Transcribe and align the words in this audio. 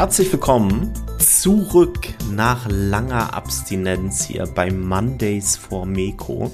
Herzlich 0.00 0.32
willkommen 0.32 0.94
zurück 1.18 2.08
nach 2.32 2.66
langer 2.70 3.34
Abstinenz 3.34 4.24
hier 4.24 4.46
bei 4.46 4.70
Mondays 4.70 5.58
for 5.58 5.84
Meko. 5.84 6.52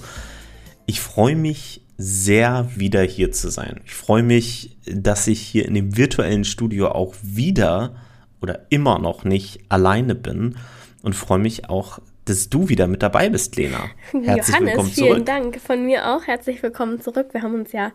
Ich 0.87 1.01
freue 1.01 1.37
mich 1.37 1.81
sehr, 1.97 2.69
wieder 2.75 3.03
hier 3.03 3.31
zu 3.31 3.49
sein. 3.49 3.83
Ich 3.85 3.95
freue 3.95 4.25
mich, 4.25 4.77
dass 4.85 5.29
ich 5.29 5.41
hier 5.41 5.65
in 5.65 5.75
dem 5.75 5.97
virtuellen 5.97 6.43
Studio 6.43 6.89
auch 6.89 7.15
wieder 7.23 7.95
oder 8.43 8.67
immer 8.71 8.99
noch 8.99 9.23
nicht 9.23 9.61
alleine 9.69 10.17
bin 10.17 10.57
und 11.05 11.15
freue 11.15 11.39
mich 11.39 11.71
auch, 11.71 12.01
dass 12.25 12.51
du 12.51 12.69
wieder 12.69 12.89
mit 12.89 13.01
dabei 13.01 13.29
bist, 13.29 13.55
Lena. 13.55 13.79
Herzlich 14.11 14.27
Johannes, 14.27 14.61
willkommen 14.61 14.93
zurück. 14.93 15.13
vielen 15.13 15.25
Dank 15.25 15.61
von 15.61 15.87
mir 15.87 16.17
auch. 16.17 16.27
Herzlich 16.27 16.65
willkommen 16.65 17.01
zurück. 17.01 17.29
Wir 17.31 17.43
haben 17.43 17.55
uns 17.55 17.71
ja 17.71 17.93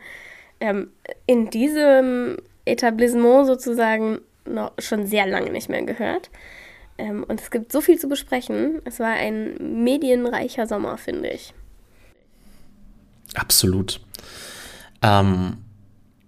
ähm, 0.61 0.91
in 1.25 1.49
diesem 1.49 2.37
Etablissement 2.63 3.47
sozusagen 3.47 4.21
noch 4.45 4.73
schon 4.79 5.05
sehr 5.05 5.27
lange 5.27 5.51
nicht 5.51 5.69
mehr 5.69 5.83
gehört. 5.83 6.29
Ähm, 6.97 7.23
und 7.23 7.41
es 7.41 7.51
gibt 7.51 7.71
so 7.71 7.81
viel 7.81 7.97
zu 7.97 8.07
besprechen. 8.07 8.81
Es 8.85 8.99
war 8.99 9.11
ein 9.11 9.83
medienreicher 9.83 10.67
Sommer, 10.67 10.97
finde 10.97 11.29
ich. 11.29 11.53
Absolut. 13.33 14.01
Ähm, 15.01 15.57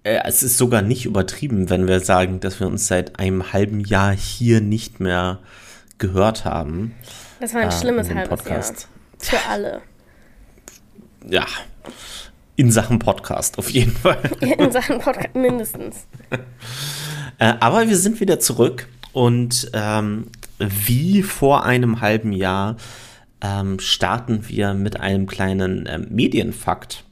äh, 0.03 0.19
es 0.25 0.43
ist 0.43 0.57
sogar 0.57 0.81
nicht 0.81 1.05
übertrieben, 1.05 1.69
wenn 1.69 1.87
wir 1.87 1.99
sagen, 1.99 2.39
dass 2.39 2.59
wir 2.59 2.67
uns 2.67 2.87
seit 2.87 3.19
einem 3.19 3.53
halben 3.53 3.81
Jahr 3.81 4.13
hier 4.13 4.61
nicht 4.61 4.99
mehr 4.99 5.39
gehört 5.97 6.45
haben. 6.45 6.95
Das 7.39 7.53
war 7.53 7.61
ein 7.61 7.69
äh, 7.69 7.71
schlimmes 7.71 8.09
halbes 8.13 8.29
Podcast. 8.29 8.87
Jahr. 9.31 9.41
Für 9.41 9.49
alle. 9.49 9.81
Ja. 11.27 11.45
In 12.55 12.71
Sachen 12.71 12.99
Podcast, 12.99 13.57
auf 13.57 13.69
jeden 13.69 13.95
Fall. 13.95 14.19
In 14.41 14.71
Sachen 14.71 14.99
Podcast, 14.99 15.35
mindestens. 15.35 16.07
äh, 17.43 17.55
aber 17.59 17.89
wir 17.89 17.97
sind 17.97 18.21
wieder 18.21 18.39
zurück 18.39 18.87
und 19.11 19.69
ähm, 19.73 20.27
wie 20.59 21.23
vor 21.23 21.65
einem 21.65 21.99
halben 21.99 22.31
Jahr 22.31 22.77
ähm, 23.41 23.79
starten 23.79 24.47
wir 24.47 24.73
mit 24.73 25.01
einem 25.01 25.27
kleinen 25.27 25.85
ähm, 25.89 26.07
Medienfakt. 26.09 27.03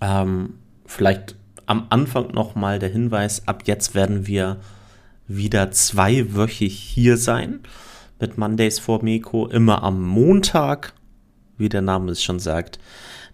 Ähm, 0.00 0.54
vielleicht 0.86 1.36
am 1.66 1.86
Anfang 1.90 2.32
nochmal 2.32 2.80
der 2.80 2.88
Hinweis, 2.88 3.46
ab 3.46 3.62
jetzt 3.66 3.94
werden 3.94 4.26
wir 4.26 4.56
wieder 5.28 5.70
zweiwöchig 5.70 6.76
hier 6.76 7.16
sein 7.16 7.60
mit 8.18 8.38
Mondays 8.38 8.80
for 8.80 9.04
Meko, 9.04 9.46
immer 9.46 9.84
am 9.84 10.02
Montag, 10.02 10.94
wie 11.58 11.68
der 11.68 11.82
Name 11.82 12.10
es 12.10 12.24
schon 12.24 12.40
sagt. 12.40 12.80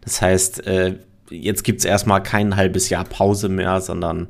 Das 0.02 0.20
heißt, 0.20 0.66
äh, 0.66 0.98
jetzt 1.30 1.64
gibt 1.64 1.78
es 1.78 1.86
erstmal 1.86 2.22
kein 2.22 2.56
halbes 2.56 2.90
Jahr 2.90 3.04
Pause 3.04 3.48
mehr, 3.48 3.80
sondern 3.80 4.28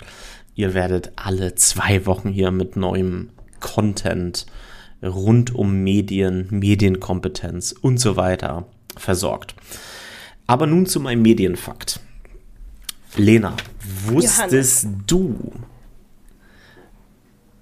ihr 0.59 0.75
werdet 0.75 1.13
alle 1.15 1.55
zwei 1.55 2.05
Wochen 2.05 2.31
hier 2.31 2.51
mit 2.51 2.75
neuem 2.75 3.31
Content 3.61 4.45
rund 5.01 5.55
um 5.55 5.85
Medien, 5.85 6.49
Medienkompetenz 6.51 7.71
und 7.71 7.99
so 7.99 8.17
weiter 8.17 8.67
versorgt. 8.97 9.55
Aber 10.49 10.67
nun 10.67 10.87
zu 10.87 10.99
meinem 10.99 11.23
Medienfakt. 11.23 12.01
Lena, 13.17 13.57
wusstest 14.07 14.83
Johannes. 14.83 15.05
du? 15.07 15.53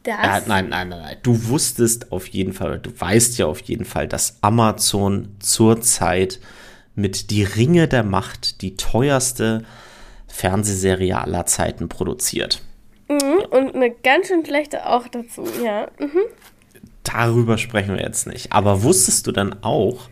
Das? 0.02 0.44
Äh, 0.46 0.48
nein, 0.48 0.68
nein, 0.70 0.88
nein, 0.88 1.02
nein. 1.02 1.16
Du 1.22 1.48
wusstest 1.48 2.12
auf 2.12 2.26
jeden 2.28 2.54
Fall, 2.54 2.78
du 2.78 2.98
weißt 2.98 3.36
ja 3.36 3.44
auf 3.44 3.60
jeden 3.60 3.84
Fall, 3.84 4.08
dass 4.08 4.38
Amazon 4.40 5.36
zurzeit 5.38 6.40
mit 6.94 7.30
Die 7.30 7.42
Ringe 7.42 7.88
der 7.88 8.04
Macht 8.04 8.62
die 8.62 8.76
teuerste 8.76 9.64
Fernsehserie 10.28 11.18
aller 11.18 11.44
Zeiten 11.44 11.90
produziert. 11.90 12.62
Mhm, 13.08 13.44
und 13.50 13.74
eine 13.74 13.90
ganz 13.90 14.28
schön 14.28 14.44
schlechte 14.44 14.88
auch 14.88 15.06
dazu, 15.08 15.44
ja. 15.62 15.88
Mhm 15.98 16.24
darüber 17.06 17.58
sprechen 17.58 17.96
wir 17.96 18.02
jetzt 18.02 18.26
nicht. 18.26 18.52
Aber 18.52 18.82
wusstest 18.82 19.26
du 19.26 19.32
dann 19.32 19.62
auch, 19.62 20.08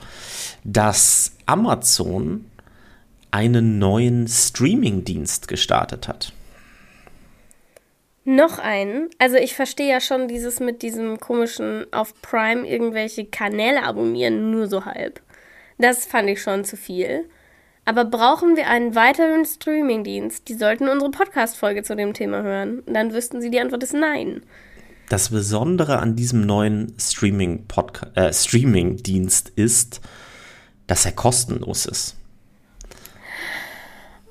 dass 0.64 1.36
Amazon 1.46 2.50
einen 3.30 3.78
neuen 3.78 4.28
Streaming-Dienst 4.28 5.48
gestartet 5.48 6.08
hat? 6.08 6.32
Noch 8.24 8.58
einen? 8.58 9.10
Also 9.18 9.36
ich 9.36 9.54
verstehe 9.54 9.90
ja 9.90 10.00
schon 10.00 10.28
dieses 10.28 10.58
mit 10.60 10.80
diesem 10.80 11.20
komischen 11.20 11.92
auf 11.92 12.14
Prime 12.22 12.66
irgendwelche 12.66 13.26
Kanäle 13.26 13.82
abonnieren, 13.82 14.50
nur 14.50 14.66
so 14.66 14.86
halb. 14.86 15.20
Das 15.76 16.06
fand 16.06 16.30
ich 16.30 16.40
schon 16.40 16.64
zu 16.64 16.76
viel. 16.76 17.28
Aber 17.84 18.04
brauchen 18.04 18.56
wir 18.56 18.68
einen 18.68 18.94
weiteren 18.94 19.44
Streaming-Dienst? 19.44 20.48
Die 20.48 20.54
sollten 20.54 20.88
unsere 20.88 21.10
Podcast-Folge 21.10 21.82
zu 21.82 21.94
dem 21.96 22.14
Thema 22.14 22.42
hören. 22.42 22.82
Dann 22.86 23.12
wüssten 23.12 23.40
sie, 23.40 23.50
die 23.50 23.60
Antwort 23.60 23.82
ist 23.82 23.94
nein 23.94 24.42
das 25.08 25.28
Besondere 25.28 25.98
an 25.98 26.16
diesem 26.16 26.40
neuen 26.40 26.94
Streaming 26.98 27.64
äh, 28.14 28.32
Streaming-Dienst 28.32 29.50
ist, 29.50 30.00
dass 30.86 31.04
er 31.04 31.12
kostenlos 31.12 31.86
ist. 31.86 32.16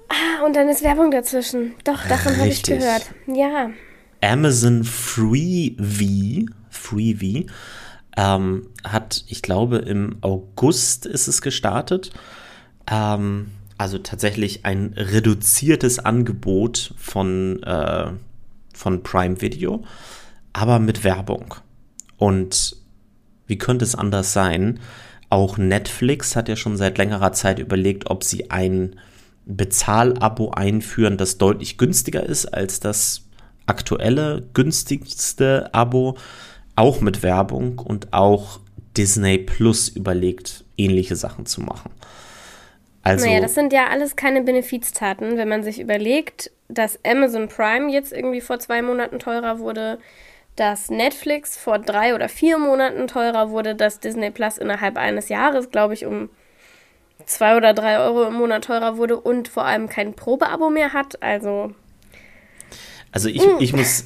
Ah, 0.09 0.45
und 0.45 0.55
dann 0.55 0.69
ist 0.69 0.83
Werbung 0.83 1.11
dazwischen. 1.11 1.73
Doch, 1.83 2.05
davon 2.07 2.37
habe 2.37 2.49
ich 2.49 2.63
gehört. 2.63 3.05
Ja. 3.27 3.71
Amazon 4.21 4.83
Freevee, 4.83 6.45
Freevee 6.69 7.47
ähm, 8.15 8.67
hat, 8.83 9.25
ich 9.27 9.41
glaube, 9.41 9.77
im 9.77 10.17
August 10.21 11.05
ist 11.05 11.27
es 11.27 11.41
gestartet. 11.41 12.11
Ähm, 12.87 13.51
also 13.77 13.97
tatsächlich 13.97 14.65
ein 14.65 14.93
reduziertes 14.95 15.99
Angebot 15.99 16.93
von, 16.97 17.61
äh, 17.63 18.11
von 18.73 19.03
Prime 19.03 19.41
Video 19.41 19.83
aber 20.53 20.79
mit 20.79 21.03
Werbung. 21.03 21.55
Und 22.17 22.77
wie 23.47 23.57
könnte 23.57 23.83
es 23.83 23.95
anders 23.95 24.31
sein? 24.31 24.79
Auch 25.29 25.57
Netflix 25.57 26.35
hat 26.35 26.47
ja 26.47 26.55
schon 26.55 26.77
seit 26.77 26.99
längerer 26.99 27.33
Zeit 27.33 27.59
überlegt, 27.59 28.09
ob 28.09 28.23
sie 28.23 28.51
ein 28.51 28.95
Bezahlabo 29.45 30.51
einführen, 30.51 31.17
das 31.17 31.37
deutlich 31.37 31.77
günstiger 31.77 32.23
ist 32.23 32.45
als 32.45 32.79
das 32.79 33.25
aktuelle 33.65 34.47
günstigste 34.53 35.73
Abo, 35.73 36.17
auch 36.75 37.01
mit 37.01 37.23
Werbung 37.23 37.79
und 37.79 38.13
auch 38.13 38.59
Disney 38.95 39.37
Plus 39.37 39.89
überlegt, 39.89 40.63
ähnliche 40.77 41.15
Sachen 41.15 41.45
zu 41.45 41.61
machen. 41.61 41.91
Also, 43.03 43.25
naja, 43.25 43.41
das 43.41 43.53
sind 43.53 43.73
ja 43.73 43.87
alles 43.87 44.15
keine 44.15 44.41
Benefiztaten, 44.41 45.37
wenn 45.37 45.49
man 45.49 45.61
sich 45.61 45.79
überlegt, 45.79 46.51
dass 46.69 46.97
Amazon 47.05 47.49
Prime 47.49 47.91
jetzt 47.91 48.13
irgendwie 48.13 48.39
vor 48.39 48.59
zwei 48.59 48.81
Monaten 48.81 49.19
teurer 49.19 49.59
wurde, 49.59 49.99
dass 50.55 50.89
Netflix 50.89 51.57
vor 51.57 51.79
drei 51.79 52.15
oder 52.15 52.29
vier 52.29 52.57
Monaten 52.57 53.07
teurer 53.07 53.49
wurde, 53.49 53.75
dass 53.75 53.99
Disney 53.99 54.31
Plus 54.31 54.57
innerhalb 54.57 54.97
eines 54.97 55.27
Jahres, 55.27 55.69
glaube 55.69 55.93
ich, 55.93 56.05
um 56.05 56.29
zwei 57.25 57.57
oder 57.57 57.73
drei 57.73 57.99
Euro 57.99 58.23
im 58.23 58.35
Monat 58.35 58.65
teurer 58.65 58.97
wurde 58.97 59.19
und 59.19 59.49
vor 59.49 59.65
allem 59.65 59.89
kein 59.89 60.13
Probeabo 60.13 60.69
mehr 60.69 60.93
hat. 60.93 61.21
Also. 61.21 61.73
Also 63.11 63.29
ich, 63.29 63.41
mm. 63.41 63.57
ich 63.59 63.73
muss. 63.73 64.05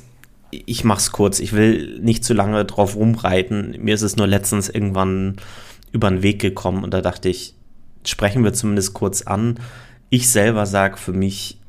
Ich 0.49 0.85
mach's 0.85 1.11
kurz. 1.11 1.39
Ich 1.39 1.51
will 1.51 1.99
nicht 1.99 2.23
zu 2.23 2.33
lange 2.33 2.63
drauf 2.63 2.95
rumreiten. 2.95 3.75
Mir 3.79 3.93
ist 3.93 4.01
es 4.01 4.15
nur 4.15 4.27
letztens 4.27 4.69
irgendwann 4.69 5.35
über 5.91 6.09
den 6.09 6.23
Weg 6.23 6.39
gekommen 6.39 6.85
und 6.85 6.93
da 6.93 7.01
dachte 7.01 7.27
ich, 7.27 7.56
sprechen 8.09 8.43
wir 8.43 8.53
zumindest 8.53 8.93
kurz 8.93 9.21
an. 9.21 9.59
Ich 10.09 10.29
selber 10.29 10.65
sage, 10.65 10.97
für 10.97 11.13
mich 11.13 11.59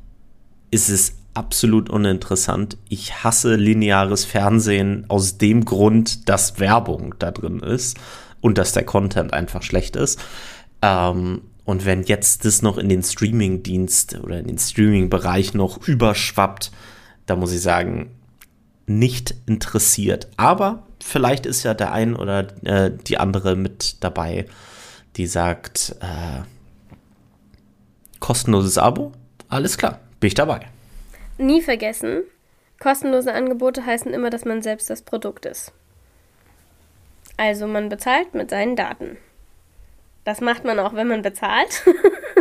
ist 0.71 0.89
es 0.89 1.15
absolut 1.33 1.89
uninteressant. 1.89 2.77
Ich 2.89 3.23
hasse 3.23 3.55
lineares 3.55 4.25
Fernsehen 4.25 5.05
aus 5.07 5.37
dem 5.37 5.65
Grund, 5.65 6.27
dass 6.29 6.59
Werbung 6.59 7.15
da 7.19 7.31
drin 7.31 7.59
ist 7.59 7.97
und 8.41 8.57
dass 8.57 8.73
der 8.73 8.83
Content 8.83 9.33
einfach 9.33 9.63
schlecht 9.63 9.95
ist. 9.95 10.19
Ähm, 10.81 11.41
und 11.65 11.85
wenn 11.85 12.03
jetzt 12.03 12.45
das 12.45 12.61
noch 12.61 12.77
in 12.77 12.89
den 12.89 13.03
Streaming-Dienst 13.03 14.19
oder 14.23 14.39
in 14.39 14.47
den 14.47 14.57
Streaming-Bereich 14.57 15.53
noch 15.53 15.87
überschwappt, 15.87 16.71
da 17.25 17.35
muss 17.35 17.53
ich 17.53 17.61
sagen, 17.61 18.11
nicht 18.87 19.35
interessiert. 19.45 20.27
Aber 20.35 20.87
vielleicht 21.01 21.45
ist 21.45 21.63
ja 21.63 21.73
der 21.73 21.91
ein 21.91 22.15
oder 22.15 22.47
äh, 22.65 22.91
die 23.07 23.17
andere 23.19 23.55
mit 23.55 24.03
dabei, 24.03 24.45
die 25.17 25.27
sagt, 25.27 25.95
äh, 26.01 26.43
kostenloses 28.19 28.77
Abo, 28.77 29.11
alles 29.47 29.77
klar, 29.77 29.99
bin 30.19 30.27
ich 30.27 30.35
dabei 30.35 30.67
nie 31.39 31.61
vergessen, 31.61 32.23
kostenlose 32.79 33.33
Angebote 33.33 33.85
heißen 33.85 34.13
immer, 34.13 34.29
dass 34.29 34.45
man 34.45 34.61
selbst 34.61 34.89
das 34.89 35.01
Produkt 35.01 35.45
ist. 35.45 35.71
Also 37.37 37.65
man 37.67 37.89
bezahlt 37.89 38.33
mit 38.33 38.49
seinen 38.49 38.75
Daten. 38.75 39.17
Das 40.25 40.41
macht 40.41 40.65
man 40.65 40.77
auch, 40.79 40.93
wenn 40.93 41.07
man 41.07 41.21
bezahlt. 41.21 41.83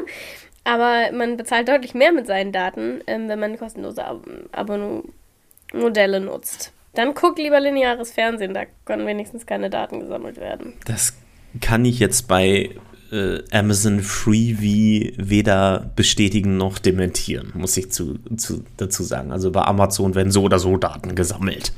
Aber 0.64 1.12
man 1.12 1.36
bezahlt 1.36 1.68
deutlich 1.68 1.94
mehr 1.94 2.12
mit 2.12 2.26
seinen 2.26 2.52
Daten, 2.52 3.00
ähm, 3.06 3.28
wenn 3.28 3.38
man 3.38 3.58
kostenlose 3.58 4.04
Ab 4.04 4.26
Abonnemodelle 4.52 6.20
nutzt. 6.20 6.72
Dann 6.94 7.14
guck 7.14 7.38
lieber 7.38 7.60
lineares 7.60 8.10
Fernsehen, 8.10 8.54
da 8.54 8.64
können 8.84 9.06
wenigstens 9.06 9.46
keine 9.46 9.70
Daten 9.70 10.00
gesammelt 10.00 10.36
werden. 10.36 10.74
Das 10.84 11.14
kann 11.60 11.84
ich 11.84 11.98
jetzt 11.98 12.28
bei 12.28 12.70
äh, 13.10 13.42
Amazon 13.50 14.02
Freebie 14.02 15.14
weder 15.16 15.90
bestätigen 15.96 16.56
noch 16.56 16.78
dementieren, 16.78 17.52
muss 17.54 17.76
ich 17.76 17.90
zu, 17.90 18.18
zu, 18.36 18.64
dazu 18.76 19.02
sagen. 19.02 19.32
Also 19.32 19.50
bei 19.50 19.62
Amazon 19.62 20.14
werden 20.14 20.32
so 20.32 20.42
oder 20.42 20.58
so 20.58 20.76
Daten 20.76 21.14
gesammelt. 21.14 21.72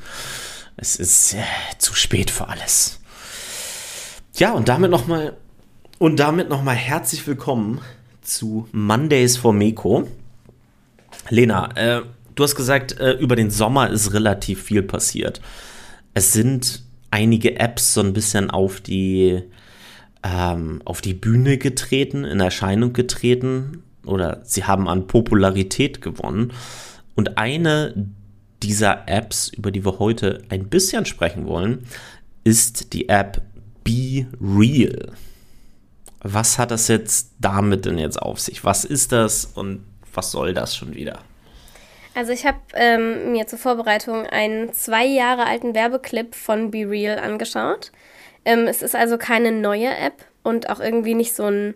Es 0.77 0.95
ist 0.95 1.33
äh, 1.33 1.43
zu 1.77 1.93
spät 1.93 2.31
für 2.31 2.47
alles. 2.47 2.99
Ja, 4.35 4.53
und 4.53 4.69
damit 4.69 4.91
nochmal 4.91 5.37
und 5.99 6.19
damit 6.19 6.49
nochmal 6.49 6.75
herzlich 6.75 7.27
willkommen 7.27 7.79
zu 8.21 8.67
Mondays 8.71 9.37
for 9.37 9.53
Meko. 9.53 10.07
Lena, 11.29 11.69
äh, 11.75 12.01
du 12.35 12.43
hast 12.43 12.55
gesagt, 12.55 12.99
äh, 12.99 13.13
über 13.13 13.35
den 13.35 13.51
Sommer 13.51 13.89
ist 13.89 14.13
relativ 14.13 14.63
viel 14.63 14.83
passiert. 14.83 15.41
Es 16.13 16.33
sind 16.33 16.83
einige 17.11 17.59
Apps 17.59 17.93
so 17.93 18.01
ein 18.01 18.13
bisschen 18.13 18.49
auf 18.49 18.81
die, 18.81 19.43
ähm, 20.23 20.81
auf 20.85 21.01
die 21.01 21.13
Bühne 21.13 21.57
getreten, 21.57 22.23
in 22.23 22.39
Erscheinung 22.39 22.93
getreten 22.93 23.83
oder 24.05 24.41
sie 24.43 24.63
haben 24.63 24.87
an 24.87 25.07
Popularität 25.07 26.01
gewonnen. 26.01 26.53
Und 27.15 27.37
eine 27.37 27.93
dieser 28.63 29.07
Apps, 29.07 29.49
über 29.49 29.71
die 29.71 29.85
wir 29.85 29.99
heute 29.99 30.43
ein 30.49 30.69
bisschen 30.69 31.05
sprechen 31.05 31.45
wollen, 31.47 31.87
ist 32.43 32.93
die 32.93 33.09
App 33.09 33.41
Be 33.83 34.27
Real. 34.39 35.11
Was 36.21 36.59
hat 36.59 36.69
das 36.69 36.87
jetzt 36.87 37.31
damit 37.39 37.85
denn 37.85 37.97
jetzt 37.97 38.21
auf 38.21 38.39
sich? 38.39 38.63
Was 38.63 38.85
ist 38.85 39.11
das 39.11 39.45
und 39.45 39.83
was 40.13 40.31
soll 40.31 40.53
das 40.53 40.75
schon 40.75 40.93
wieder? 40.93 41.19
Also 42.13 42.33
ich 42.33 42.45
habe 42.45 42.59
ähm, 42.73 43.31
mir 43.31 43.47
zur 43.47 43.57
Vorbereitung 43.57 44.25
einen 44.27 44.73
zwei 44.73 45.05
Jahre 45.05 45.45
alten 45.45 45.73
Werbeclip 45.73 46.35
von 46.35 46.69
Be 46.69 46.89
Real 46.89 47.17
angeschaut. 47.17 47.91
Ähm, 48.45 48.67
es 48.67 48.81
ist 48.81 48.95
also 48.95 49.17
keine 49.17 49.51
neue 49.51 49.89
App 49.89 50.25
und 50.43 50.69
auch 50.69 50.79
irgendwie 50.79 51.15
nicht 51.15 51.35
so 51.35 51.45
ein 51.45 51.75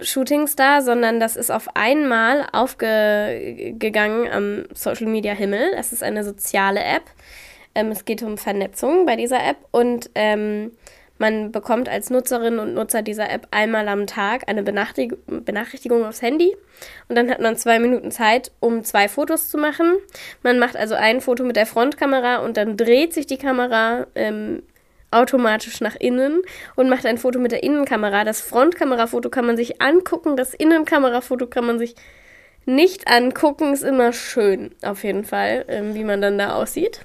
Shooting 0.00 0.46
Star, 0.46 0.82
sondern 0.82 1.20
das 1.20 1.36
ist 1.36 1.50
auf 1.50 1.74
einmal 1.74 2.46
aufgegangen 2.52 4.30
am 4.30 4.64
Social 4.74 5.06
Media 5.06 5.32
Himmel. 5.32 5.72
Es 5.76 5.92
ist 5.92 6.02
eine 6.02 6.22
soziale 6.22 6.82
App. 6.82 7.04
Ähm, 7.74 7.90
es 7.90 8.04
geht 8.04 8.22
um 8.22 8.38
Vernetzung 8.38 9.06
bei 9.06 9.16
dieser 9.16 9.42
App 9.42 9.56
und 9.70 10.10
ähm, 10.14 10.72
man 11.18 11.50
bekommt 11.50 11.88
als 11.88 12.10
Nutzerin 12.10 12.58
und 12.58 12.74
Nutzer 12.74 13.00
dieser 13.00 13.30
App 13.30 13.48
einmal 13.50 13.88
am 13.88 14.06
Tag 14.06 14.48
eine 14.48 14.62
Benachrichtig 14.62 15.16
Benachrichtigung 15.26 16.04
aufs 16.04 16.20
Handy 16.20 16.54
und 17.08 17.16
dann 17.16 17.30
hat 17.30 17.40
man 17.40 17.56
zwei 17.56 17.78
Minuten 17.78 18.10
Zeit, 18.10 18.52
um 18.60 18.84
zwei 18.84 19.08
Fotos 19.08 19.48
zu 19.48 19.56
machen. 19.56 19.96
Man 20.42 20.58
macht 20.58 20.76
also 20.76 20.94
ein 20.94 21.22
Foto 21.22 21.42
mit 21.42 21.56
der 21.56 21.64
Frontkamera 21.64 22.38
und 22.38 22.58
dann 22.58 22.76
dreht 22.76 23.14
sich 23.14 23.26
die 23.26 23.38
Kamera 23.38 24.06
ähm, 24.14 24.62
automatisch 25.10 25.80
nach 25.80 25.96
innen 25.96 26.42
und 26.74 26.88
macht 26.88 27.06
ein 27.06 27.18
Foto 27.18 27.38
mit 27.38 27.52
der 27.52 27.62
Innenkamera. 27.62 28.24
Das 28.24 28.40
Frontkamerafoto 28.40 29.30
kann 29.30 29.46
man 29.46 29.56
sich 29.56 29.80
angucken, 29.80 30.36
das 30.36 30.54
Innenkamerafoto 30.54 31.46
kann 31.46 31.66
man 31.66 31.78
sich 31.78 31.94
nicht 32.64 33.08
angucken. 33.08 33.72
Ist 33.72 33.84
immer 33.84 34.12
schön, 34.12 34.72
auf 34.82 35.04
jeden 35.04 35.24
Fall, 35.24 35.64
ähm, 35.68 35.94
wie 35.94 36.04
man 36.04 36.20
dann 36.20 36.38
da 36.38 36.54
aussieht. 36.54 37.00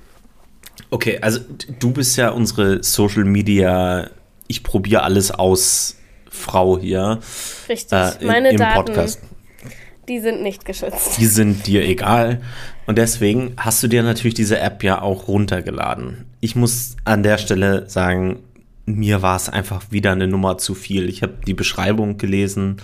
Okay, 0.90 1.20
also 1.22 1.40
du 1.80 1.92
bist 1.92 2.18
ja 2.18 2.30
unsere 2.30 2.84
Social 2.84 3.24
Media, 3.24 4.10
ich 4.48 4.64
probiere 4.64 5.04
alles 5.04 5.32
aus 5.32 5.98
Frau 6.30 6.80
hier. 6.80 7.20
Richtig, 7.70 7.92
äh, 7.92 8.12
in, 8.20 8.28
meine 8.28 8.50
im 8.52 8.58
Daten. 8.58 8.86
Podcast. 8.86 9.22
Die 10.12 10.20
sind 10.20 10.44
nicht 10.44 10.66
geschützt. 10.66 11.18
Die 11.20 11.26
sind 11.26 11.68
dir 11.68 11.86
egal. 11.86 12.42
Und 12.86 12.98
deswegen 12.98 13.54
hast 13.56 13.82
du 13.82 13.88
dir 13.88 14.04
natürlich 14.04 14.34
diese 14.34 14.60
App 14.60 14.84
ja 14.84 15.02
auch 15.02 15.30
runtergeladen. 15.30 16.26
Ich 16.42 16.54
muss 16.54 16.98
an 17.06 17.24
der 17.24 17.38
Stelle 17.38 17.90
sagen, 17.90 18.40
mir 18.86 19.22
war 19.22 19.38
es 19.38 19.48
einfach 19.48 19.90
wieder 19.90 20.12
eine 20.12 20.28
Nummer 20.28 20.58
zu 20.58 20.76
viel. 20.76 21.08
Ich 21.08 21.24
habe 21.24 21.38
die 21.48 21.54
Beschreibung 21.54 22.18
gelesen 22.18 22.82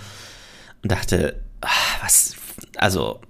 und 0.82 0.90
dachte, 0.90 1.38
ach, 1.60 2.02
was, 2.02 2.34
also 2.78 3.20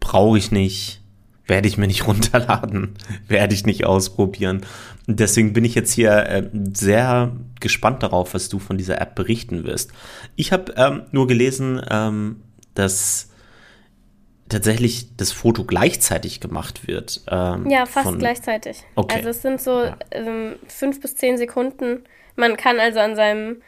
brauche 0.00 0.38
ich 0.38 0.50
nicht, 0.50 1.02
werde 1.46 1.68
ich 1.68 1.76
mir 1.76 1.88
nicht 1.88 2.06
runterladen, 2.06 2.94
werde 3.28 3.54
ich 3.54 3.66
nicht 3.66 3.84
ausprobieren. 3.84 4.62
Deswegen 5.06 5.52
bin 5.52 5.66
ich 5.66 5.74
jetzt 5.74 5.92
hier 5.92 6.12
äh, 6.26 6.48
sehr 6.72 7.36
gespannt 7.60 8.02
darauf, 8.02 8.32
was 8.32 8.48
du 8.48 8.58
von 8.58 8.78
dieser 8.78 8.98
App 8.98 9.14
berichten 9.14 9.64
wirst. 9.64 9.90
Ich 10.36 10.52
habe 10.52 10.72
ähm, 10.78 11.02
nur 11.10 11.26
gelesen, 11.26 11.82
ähm, 11.90 12.36
dass 12.72 13.28
tatsächlich 14.52 15.16
das 15.16 15.32
Foto 15.32 15.64
gleichzeitig 15.64 16.40
gemacht 16.40 16.86
wird. 16.86 17.22
Ähm, 17.30 17.68
ja, 17.68 17.86
fast 17.86 18.06
von, 18.06 18.18
gleichzeitig. 18.18 18.84
Okay. 18.94 19.16
Also 19.16 19.30
es 19.30 19.42
sind 19.42 19.60
so 19.60 19.82
ja. 19.82 19.96
ähm, 20.10 20.56
fünf 20.68 21.00
bis 21.00 21.16
zehn 21.16 21.36
Sekunden. 21.36 22.04
Man 22.36 22.56
kann 22.56 22.78
also 22.78 23.00
an 23.00 23.16
seinem 23.16 23.62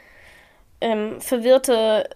ähm, 0.81 1.21
verwirrte 1.21 2.09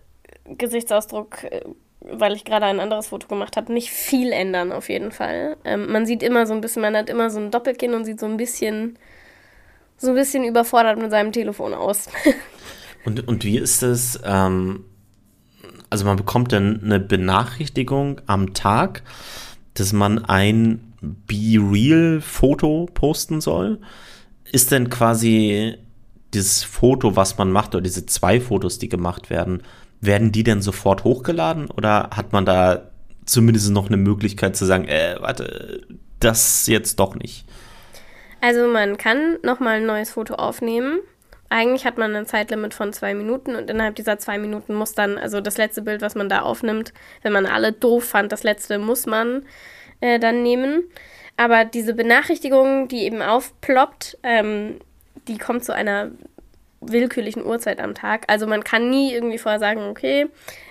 Gesichtsausdruck, 0.45 1.45
äh, 1.45 1.63
weil 2.01 2.35
ich 2.35 2.45
gerade 2.45 2.67
ein 2.67 2.81
anderes 2.81 3.09
Foto 3.09 3.27
gemacht 3.29 3.57
habe, 3.57 3.73
nicht 3.73 3.91
viel 3.91 4.33
ändern 4.33 4.73
auf 4.73 4.89
jeden 4.89 5.11
Fall. 5.11 5.57
Ähm, 5.65 5.91
man 5.91 6.07
sieht 6.07 6.23
immer 6.23 6.47
so 6.47 6.55
ein 6.55 6.61
bisschen, 6.61 6.83
man 6.83 6.97
hat 6.97 7.11
immer 7.11 7.31
so 7.31 7.41
ein 7.41 7.51
Doppelkinn 7.51 7.95
und 7.95 8.05
sieht 8.05 8.21
so 8.21 8.27
ein 8.27 8.37
bisschen, 8.37 8.99
so 9.97 10.09
ein 10.11 10.15
bisschen 10.15 10.45
überfordert 10.45 10.99
mit 10.99 11.11
seinem 11.11 11.33
Telefon 11.33 11.75
aus. 11.75 12.09
und, 13.05 13.27
und 13.27 13.45
wie 13.45 13.59
ist 13.59 13.83
das? 13.83 14.21
Ähm, 14.25 14.85
also 15.91 16.05
man 16.05 16.17
bekommt 16.17 16.53
dann 16.53 16.83
eine 16.83 17.01
Benachrichtigung 17.01 18.21
am 18.27 18.55
Tag, 18.55 19.03
dass 19.75 19.93
man 19.93 20.25
ein 20.25 20.93
Be 21.01 21.59
Real 21.59 22.21
Foto 22.21 22.89
posten 22.93 23.41
soll. 23.41 23.79
Ist 24.51 24.71
denn 24.73 24.91
quasi 24.91 25.77
dieses 26.35 26.65
Foto, 26.65 27.17
was 27.17 27.39
man 27.39 27.51
macht, 27.51 27.75
oder 27.75 27.83
diese 27.83 28.07
zwei 28.07 28.41
Fotos, 28.41 28.79
die 28.79 28.89
gemacht 28.89 29.31
werden, 29.31 29.63
werden 30.01 30.33
die 30.33 30.45
denn 30.45 30.63
sofort 30.63 31.05
hochgeladen 31.05 31.71
oder 31.71 32.11
hat 32.13 32.33
man 32.33 32.45
da 32.45 32.91
zumindest 33.25 33.71
noch 33.71 33.89
eine 33.89 33.97
Möglichkeit 33.97 34.57
zu 34.57 34.65
sagen, 34.65 34.87
äh, 34.87 35.17
warte, 35.21 35.83
das 36.21 36.67
jetzt 36.67 37.01
doch 37.01 37.15
nicht? 37.15 37.45
Also 38.41 38.69
man 38.69 38.97
kann 38.97 39.39
nochmal 39.43 39.79
ein 39.79 39.87
neues 39.87 40.11
Foto 40.11 40.35
aufnehmen 40.35 41.01
eigentlich 41.51 41.87
hat 41.87 41.99
man 41.99 42.15
ein 42.15 42.27
Zeitlimit 42.27 42.75
von 42.75 42.93
zwei 42.93 43.15
Minuten 43.15 43.57
und 43.57 43.71
innerhalb 43.71 43.97
dieser 43.97 44.19
zwei 44.19 44.39
Minuten 44.39 44.75
muss 44.75 44.93
dann, 44.93 45.17
also 45.19 45.41
das 45.41 45.57
letzte 45.57 45.83
Bild, 45.83 46.03
was 46.03 46.15
man 46.15 46.29
da 46.29 46.43
aufnimmt, 46.43 46.93
wenn 47.23 47.33
man 47.33 47.47
alle 47.47 47.73
doof 47.73 48.05
fand, 48.05 48.33
das 48.33 48.43
letzte 48.43 48.79
muss 48.79 49.07
man 49.07 49.47
äh, 50.01 50.19
dann 50.19 50.43
nehmen. 50.43 50.85
Aber 51.37 51.65
diese 51.65 51.95
Benachrichtigung, 51.95 52.89
die 52.89 53.05
eben 53.05 53.23
aufploppt, 53.23 54.19
ähm, 54.23 54.81
die 55.29 55.39
kommt 55.39 55.65
zu 55.65 55.75
einer 55.75 56.11
willkürlichen 56.81 57.45
Uhrzeit 57.45 57.81
am 57.81 57.95
Tag. 57.95 58.25
Also 58.29 58.47
man 58.47 58.65
kann 58.65 58.91
nie 58.91 59.13
irgendwie 59.13 59.39
vorher 59.39 59.59
sagen, 59.59 59.89
okay, 59.89 60.27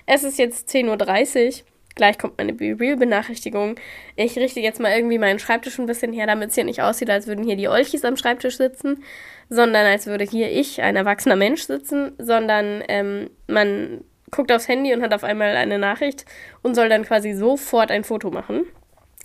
es 0.05 0.23
ist 0.23 0.37
jetzt 0.37 0.69
10.30 0.69 1.47
Uhr, 1.47 1.65
gleich 1.95 2.17
kommt 2.17 2.37
meine 2.37 2.53
Be 2.53 2.75
Real-Benachrichtigung. 2.79 3.75
Ich 4.15 4.37
richte 4.37 4.59
jetzt 4.59 4.79
mal 4.79 4.91
irgendwie 4.91 5.17
meinen 5.17 5.39
Schreibtisch 5.39 5.79
ein 5.79 5.85
bisschen 5.85 6.13
her, 6.13 6.27
damit 6.27 6.49
es 6.49 6.55
hier 6.55 6.63
nicht 6.63 6.81
aussieht, 6.81 7.09
als 7.09 7.27
würden 7.27 7.43
hier 7.43 7.57
die 7.57 7.67
Olchis 7.67 8.05
am 8.05 8.15
Schreibtisch 8.15 8.57
sitzen, 8.57 9.03
sondern 9.49 9.85
als 9.85 10.07
würde 10.07 10.25
hier 10.25 10.51
ich, 10.51 10.81
ein 10.81 10.95
erwachsener 10.95 11.35
Mensch, 11.35 11.63
sitzen, 11.63 12.13
sondern 12.17 12.83
ähm, 12.87 13.29
man 13.47 14.03
guckt 14.31 14.51
aufs 14.51 14.67
Handy 14.67 14.93
und 14.93 15.01
hat 15.01 15.13
auf 15.13 15.23
einmal 15.23 15.55
eine 15.55 15.79
Nachricht 15.79 16.25
und 16.61 16.75
soll 16.75 16.89
dann 16.89 17.03
quasi 17.03 17.33
sofort 17.33 17.91
ein 17.91 18.03
Foto 18.03 18.29
machen. 18.29 18.65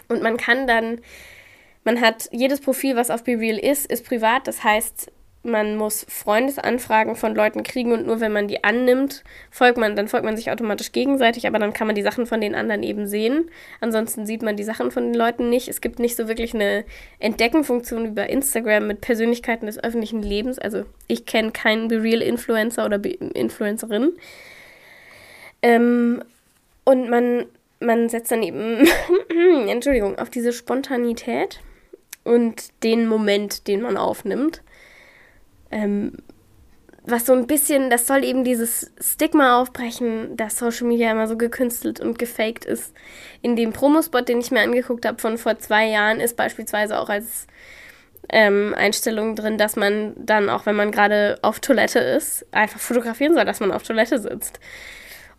Und 0.08 0.22
man 0.22 0.36
kann 0.36 0.66
dann, 0.66 1.00
man 1.84 2.00
hat 2.00 2.28
jedes 2.30 2.60
Profil, 2.60 2.96
was 2.96 3.10
auf 3.10 3.24
BeReal 3.24 3.58
ist, 3.58 3.90
ist 3.90 4.06
privat. 4.06 4.46
Das 4.46 4.62
heißt, 4.62 5.10
man 5.44 5.76
muss 5.76 6.06
Freundesanfragen 6.08 7.16
von 7.16 7.34
Leuten 7.34 7.64
kriegen 7.64 7.92
und 7.92 8.06
nur 8.06 8.20
wenn 8.20 8.32
man 8.32 8.46
die 8.46 8.62
annimmt, 8.62 9.24
folgt 9.50 9.76
man, 9.76 9.96
dann 9.96 10.06
folgt 10.06 10.24
man 10.24 10.36
sich 10.36 10.50
automatisch 10.50 10.92
gegenseitig, 10.92 11.48
aber 11.48 11.58
dann 11.58 11.72
kann 11.72 11.88
man 11.88 11.96
die 11.96 12.02
Sachen 12.02 12.26
von 12.26 12.40
den 12.40 12.54
anderen 12.54 12.84
eben 12.84 13.08
sehen. 13.08 13.50
Ansonsten 13.80 14.24
sieht 14.24 14.42
man 14.42 14.56
die 14.56 14.62
Sachen 14.62 14.92
von 14.92 15.04
den 15.04 15.14
Leuten 15.14 15.50
nicht. 15.50 15.68
Es 15.68 15.80
gibt 15.80 15.98
nicht 15.98 16.16
so 16.16 16.28
wirklich 16.28 16.54
eine 16.54 16.84
Entdeckenfunktion 17.18 18.06
über 18.06 18.30
Instagram 18.30 18.86
mit 18.86 19.00
Persönlichkeiten 19.00 19.66
des 19.66 19.82
öffentlichen 19.82 20.22
Lebens. 20.22 20.60
Also 20.60 20.84
ich 21.08 21.26
kenne 21.26 21.50
keinen 21.50 21.88
BeReal-Influencer 21.88 22.84
oder 22.86 22.98
Be 22.98 23.10
Influencerin. 23.10 24.12
Ähm, 25.62 26.22
und 26.84 27.10
man, 27.10 27.46
man 27.80 28.08
setzt 28.08 28.30
dann 28.30 28.44
eben, 28.44 28.86
Entschuldigung, 29.68 30.18
auf 30.18 30.30
diese 30.30 30.52
Spontanität 30.52 31.60
und 32.22 32.70
den 32.84 33.08
Moment, 33.08 33.66
den 33.66 33.80
man 33.82 33.96
aufnimmt 33.96 34.62
ähm, 35.72 36.12
was 37.04 37.26
so 37.26 37.32
ein 37.32 37.48
bisschen, 37.48 37.90
das 37.90 38.06
soll 38.06 38.22
eben 38.22 38.44
dieses 38.44 38.92
Stigma 39.00 39.60
aufbrechen, 39.60 40.36
dass 40.36 40.58
Social 40.58 40.86
Media 40.86 41.10
immer 41.10 41.26
so 41.26 41.36
gekünstelt 41.36 41.98
und 41.98 42.18
gefaked 42.18 42.64
ist. 42.64 42.94
In 43.40 43.56
dem 43.56 43.72
Promospot, 43.72 44.28
den 44.28 44.40
ich 44.40 44.52
mir 44.52 44.60
angeguckt 44.60 45.04
habe 45.04 45.18
von 45.18 45.36
vor 45.36 45.58
zwei 45.58 45.88
Jahren, 45.88 46.20
ist 46.20 46.36
beispielsweise 46.36 46.98
auch 46.98 47.08
als 47.08 47.48
ähm, 48.28 48.72
Einstellung 48.76 49.34
drin, 49.34 49.58
dass 49.58 49.74
man 49.74 50.12
dann, 50.16 50.48
auch 50.48 50.64
wenn 50.64 50.76
man 50.76 50.92
gerade 50.92 51.38
auf 51.42 51.58
Toilette 51.58 51.98
ist, 51.98 52.46
einfach 52.52 52.78
fotografieren 52.78 53.34
soll, 53.34 53.44
dass 53.44 53.58
man 53.58 53.72
auf 53.72 53.82
Toilette 53.82 54.20
sitzt. 54.20 54.60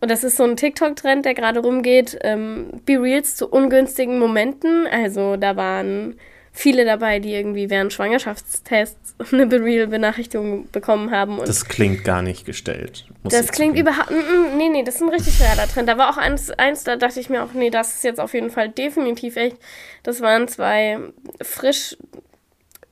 Und 0.02 0.12
das 0.12 0.26
ist 0.26 0.36
so 0.36 0.44
ein 0.44 0.58
TikTok-Trend, 0.58 1.24
der 1.24 1.34
gerade 1.34 1.62
rumgeht. 1.62 2.18
Ähm, 2.24 2.82
Be 2.86 3.02
Reals 3.02 3.38
zu 3.38 3.48
ungünstigen 3.48 4.20
Momenten. 4.20 4.86
Also 4.86 5.38
da 5.38 5.56
waren 5.56 6.18
viele 6.54 6.86
dabei, 6.86 7.20
die 7.20 7.34
irgendwie 7.34 7.70
während 7.70 7.92
Schwangerschaftstests 7.92 9.16
eine 9.34 9.48
Bereal-Benachrichtigung 9.48 10.70
bekommen 10.72 11.12
haben. 11.12 11.40
Und 11.40 11.50
das 11.50 11.66
klingt 11.66 12.04
gar 12.04 12.22
nicht 12.22 12.46
gestellt. 12.46 13.06
Das 13.24 13.52
klingt 13.52 13.78
überhaupt. 13.78 14.12
Nee, 14.56 14.70
nee, 14.70 14.84
das 14.84 14.96
ist 14.96 15.02
ein 15.02 15.10
richtig 15.10 15.42
realer 15.42 15.68
Trend. 15.68 15.90
Da 15.90 15.98
war 15.98 16.12
auch 16.12 16.18
eins, 16.18 16.52
eins, 16.52 16.84
da 16.84 16.96
dachte 16.96 17.20
ich 17.20 17.30
mir 17.30 17.44
auch, 17.44 17.54
nee, 17.54 17.72
das 17.72 17.96
ist 17.96 18.04
jetzt 18.04 18.20
auf 18.20 18.34
jeden 18.34 18.52
Fall 18.52 18.70
definitiv 18.70 19.36
echt. 19.36 19.58
Das 20.04 20.22
waren 20.22 20.48
zwei 20.48 21.00
frisch 21.42 21.98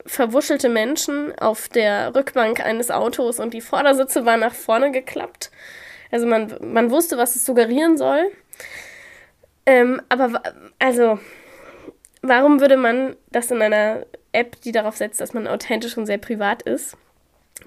verwuschelte 0.04 0.68
Menschen 0.68 1.38
auf 1.38 1.68
der 1.68 2.14
Rückbank 2.16 2.60
eines 2.60 2.90
Autos 2.90 3.38
und 3.38 3.54
die 3.54 3.60
Vordersitze 3.60 4.26
waren 4.26 4.40
nach 4.40 4.54
vorne 4.54 4.90
geklappt. 4.90 5.52
Also 6.10 6.26
man, 6.26 6.54
man 6.60 6.90
wusste, 6.90 7.16
was 7.16 7.36
es 7.36 7.46
suggerieren 7.46 7.96
soll. 7.96 8.32
Ähm, 9.64 10.02
aber 10.08 10.42
also, 10.80 11.20
warum 12.22 12.60
würde 12.60 12.76
man 12.76 13.16
das 13.30 13.50
in 13.50 13.60
einer 13.60 14.06
App, 14.32 14.60
die 14.62 14.72
darauf 14.72 14.96
setzt, 14.96 15.20
dass 15.20 15.34
man 15.34 15.46
authentisch 15.46 15.96
und 15.98 16.06
sehr 16.06 16.18
privat 16.18 16.62
ist, 16.62 16.96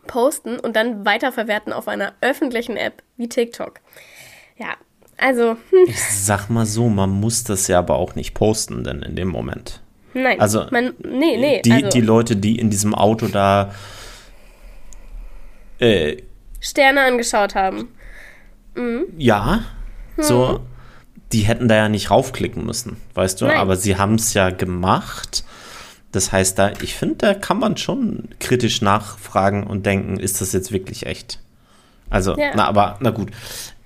posten 0.07 0.59
und 0.59 0.75
dann 0.75 1.05
weiterverwerten 1.05 1.73
auf 1.73 1.87
einer 1.87 2.13
öffentlichen 2.21 2.77
App 2.77 3.03
wie 3.17 3.29
TikTok? 3.29 3.79
Ja, 4.57 4.75
also. 5.17 5.51
Hm. 5.51 5.85
Ich 5.87 6.01
sag 6.01 6.49
mal 6.49 6.65
so, 6.65 6.89
man 6.89 7.09
muss 7.11 7.43
das 7.43 7.67
ja 7.67 7.79
aber 7.79 7.95
auch 7.95 8.15
nicht 8.15 8.33
posten, 8.33 8.83
denn 8.83 9.01
in 9.01 9.15
dem 9.15 9.27
Moment. 9.27 9.81
Nein, 10.13 10.39
also 10.39 10.65
man, 10.71 10.93
nee, 10.99 11.37
nee. 11.37 11.61
Die, 11.61 11.71
also, 11.73 11.89
die 11.89 12.01
Leute, 12.01 12.37
die 12.37 12.57
in 12.57 12.69
diesem 12.69 12.95
Auto 12.95 13.27
da 13.27 13.73
äh, 15.79 16.17
Sterne 16.61 17.01
angeschaut 17.01 17.53
haben. 17.53 17.89
Mhm. 18.75 19.07
Ja, 19.17 19.65
hm. 20.15 20.23
Die 21.31 21.41
hätten 21.41 21.67
da 21.67 21.75
ja 21.75 21.89
nicht 21.89 22.11
raufklicken 22.11 22.65
müssen, 22.65 22.97
weißt 23.13 23.41
du, 23.41 23.45
Nein. 23.45 23.57
aber 23.57 23.75
sie 23.75 23.97
haben 23.97 24.15
es 24.15 24.33
ja 24.33 24.49
gemacht. 24.49 25.43
Das 26.11 26.31
heißt, 26.31 26.57
da, 26.57 26.71
ich 26.81 26.95
finde, 26.95 27.15
da 27.15 27.33
kann 27.33 27.59
man 27.59 27.75
schon 27.75 28.29
kritisch 28.39 28.81
nachfragen 28.81 29.65
und 29.65 29.85
denken, 29.85 30.17
ist 30.17 30.39
das 30.39 30.53
jetzt 30.53 30.71
wirklich 30.71 31.05
echt? 31.05 31.39
Also, 32.09 32.37
ja. 32.37 32.51
na, 32.55 32.67
aber, 32.67 32.97
na 33.01 33.09
gut. 33.09 33.31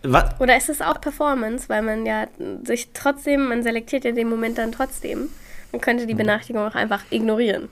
Was? 0.03 0.39
Oder 0.39 0.55
ist 0.55 0.69
es 0.69 0.81
auch 0.81 1.01
Performance, 1.01 1.67
weil 1.69 1.81
man 1.81 2.05
ja 2.05 2.27
sich 2.63 2.89
trotzdem, 2.93 3.47
man 3.47 3.63
selektiert 3.63 4.05
ja 4.05 4.11
den 4.11 4.29
Moment 4.29 4.57
dann 4.57 4.71
trotzdem. 4.71 5.29
Man 5.71 5.81
könnte 5.81 6.05
die 6.05 6.13
mhm. 6.13 6.19
Benachrichtigung 6.19 6.67
auch 6.67 6.75
einfach 6.75 7.03
ignorieren. 7.09 7.69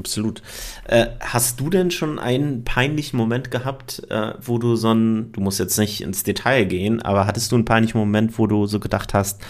Absolut. 0.00 0.42
Äh, 0.88 1.08
hast 1.20 1.60
du 1.60 1.68
denn 1.68 1.90
schon 1.90 2.18
einen 2.18 2.64
peinlichen 2.64 3.18
Moment 3.18 3.50
gehabt, 3.50 4.02
äh, 4.08 4.32
wo 4.40 4.56
du 4.56 4.74
so 4.74 4.92
ein, 4.92 5.30
du 5.32 5.42
musst 5.42 5.60
jetzt 5.60 5.78
nicht 5.78 6.00
ins 6.00 6.22
Detail 6.22 6.64
gehen, 6.64 7.02
aber 7.02 7.26
hattest 7.26 7.52
du 7.52 7.56
einen 7.56 7.66
peinlichen 7.66 7.98
Moment, 7.98 8.38
wo 8.38 8.46
du 8.46 8.64
so 8.64 8.80
gedacht 8.80 9.12
hast, 9.12 9.42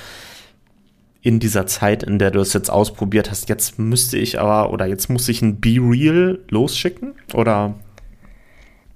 in 1.22 1.38
dieser 1.38 1.66
Zeit, 1.66 2.02
in 2.02 2.18
der 2.18 2.32
du 2.32 2.40
es 2.40 2.52
jetzt 2.52 2.68
ausprobiert 2.68 3.30
hast, 3.30 3.48
jetzt 3.48 3.78
müsste 3.78 4.18
ich 4.18 4.40
aber, 4.40 4.72
oder 4.72 4.86
jetzt 4.86 5.08
muss 5.08 5.28
ich 5.28 5.40
ein 5.40 5.60
Be 5.60 5.78
Real 5.80 6.40
losschicken? 6.48 7.14
Oder? 7.32 7.74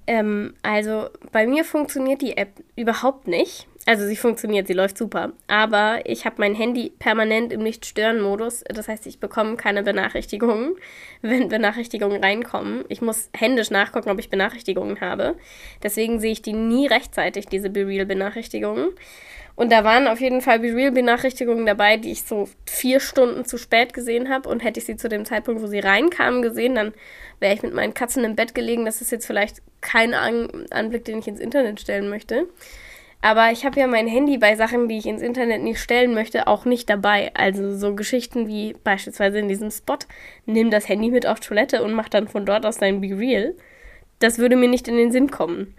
Ähm, 0.07 0.53
also 0.61 1.07
bei 1.31 1.47
mir 1.47 1.63
funktioniert 1.63 2.21
die 2.21 2.35
App 2.35 2.61
überhaupt 2.75 3.27
nicht. 3.27 3.67
Also 3.87 4.07
sie 4.07 4.15
funktioniert, 4.15 4.65
sie 4.65 4.73
läuft 4.73 4.97
super. 4.97 5.33
Aber 5.47 5.99
ich 6.05 6.25
habe 6.25 6.37
mein 6.39 6.55
Handy 6.55 6.91
permanent 6.97 7.53
im 7.53 7.61
Nicht-Stören-Modus. 7.61 8.63
Das 8.67 8.87
heißt, 8.87 9.05
ich 9.05 9.19
bekomme 9.19 9.57
keine 9.57 9.83
Benachrichtigungen, 9.83 10.75
wenn 11.21 11.49
Benachrichtigungen 11.49 12.23
reinkommen. 12.23 12.83
Ich 12.89 13.01
muss 13.01 13.29
händisch 13.35 13.69
nachgucken, 13.69 14.09
ob 14.09 14.19
ich 14.19 14.31
Benachrichtigungen 14.31 15.01
habe. 15.01 15.35
Deswegen 15.83 16.19
sehe 16.19 16.31
ich 16.31 16.41
die 16.41 16.53
nie 16.53 16.87
rechtzeitig, 16.87 17.45
diese 17.45 17.69
BeReal-Benachrichtigungen. 17.69 18.89
Und 19.55 19.71
da 19.71 19.83
waren 19.83 20.07
auf 20.07 20.19
jeden 20.19 20.41
Fall 20.41 20.59
BeReal-Benachrichtigungen 20.59 21.65
dabei, 21.67 21.97
die 21.97 22.11
ich 22.11 22.23
so 22.23 22.49
vier 22.65 22.99
Stunden 22.99 23.45
zu 23.45 23.57
spät 23.59 23.93
gesehen 23.93 24.29
habe. 24.29 24.49
Und 24.49 24.63
hätte 24.63 24.79
ich 24.79 24.85
sie 24.87 24.97
zu 24.97 25.09
dem 25.09 25.25
Zeitpunkt, 25.25 25.61
wo 25.61 25.67
sie 25.67 25.79
reinkamen, 25.79 26.41
gesehen, 26.41 26.73
dann 26.73 26.93
wäre 27.39 27.53
ich 27.53 27.61
mit 27.61 27.73
meinen 27.73 27.93
Katzen 27.93 28.23
im 28.23 28.35
Bett 28.35 28.55
gelegen. 28.55 28.83
Das 28.83 29.01
ist 29.01 29.11
jetzt 29.11 29.27
vielleicht 29.27 29.61
kein 29.81 30.15
An 30.15 30.65
Anblick, 30.71 31.05
den 31.05 31.19
ich 31.19 31.27
ins 31.27 31.39
Internet 31.39 31.79
stellen 31.79 32.09
möchte. 32.09 32.47
Aber 33.25 33.51
ich 33.51 33.65
habe 33.65 33.79
ja 33.79 33.87
mein 33.87 34.05
Handy 34.05 34.37
bei 34.37 34.55
Sachen, 34.55 34.87
die 34.87 34.99
ich 34.99 35.07
ins 35.07 35.23
Internet 35.23 35.63
nicht 35.63 35.79
stellen 35.79 36.13
möchte, 36.13 36.45
auch 36.45 36.65
nicht 36.65 36.87
dabei. 36.87 37.31
Also 37.33 37.75
so 37.75 37.95
Geschichten 37.95 38.47
wie 38.47 38.75
beispielsweise 38.83 39.39
in 39.39 39.47
diesem 39.47 39.71
Spot, 39.71 39.97
nimm 40.45 40.69
das 40.69 40.87
Handy 40.87 41.09
mit 41.09 41.25
auf 41.25 41.39
Toilette 41.39 41.81
und 41.81 41.93
mach 41.93 42.07
dann 42.07 42.27
von 42.27 42.45
dort 42.45 42.67
aus 42.67 42.77
dein 42.77 43.01
Be 43.01 43.17
Real. 43.17 43.55
Das 44.19 44.37
würde 44.37 44.55
mir 44.55 44.69
nicht 44.69 44.87
in 44.87 44.95
den 44.95 45.11
Sinn 45.11 45.31
kommen. 45.31 45.73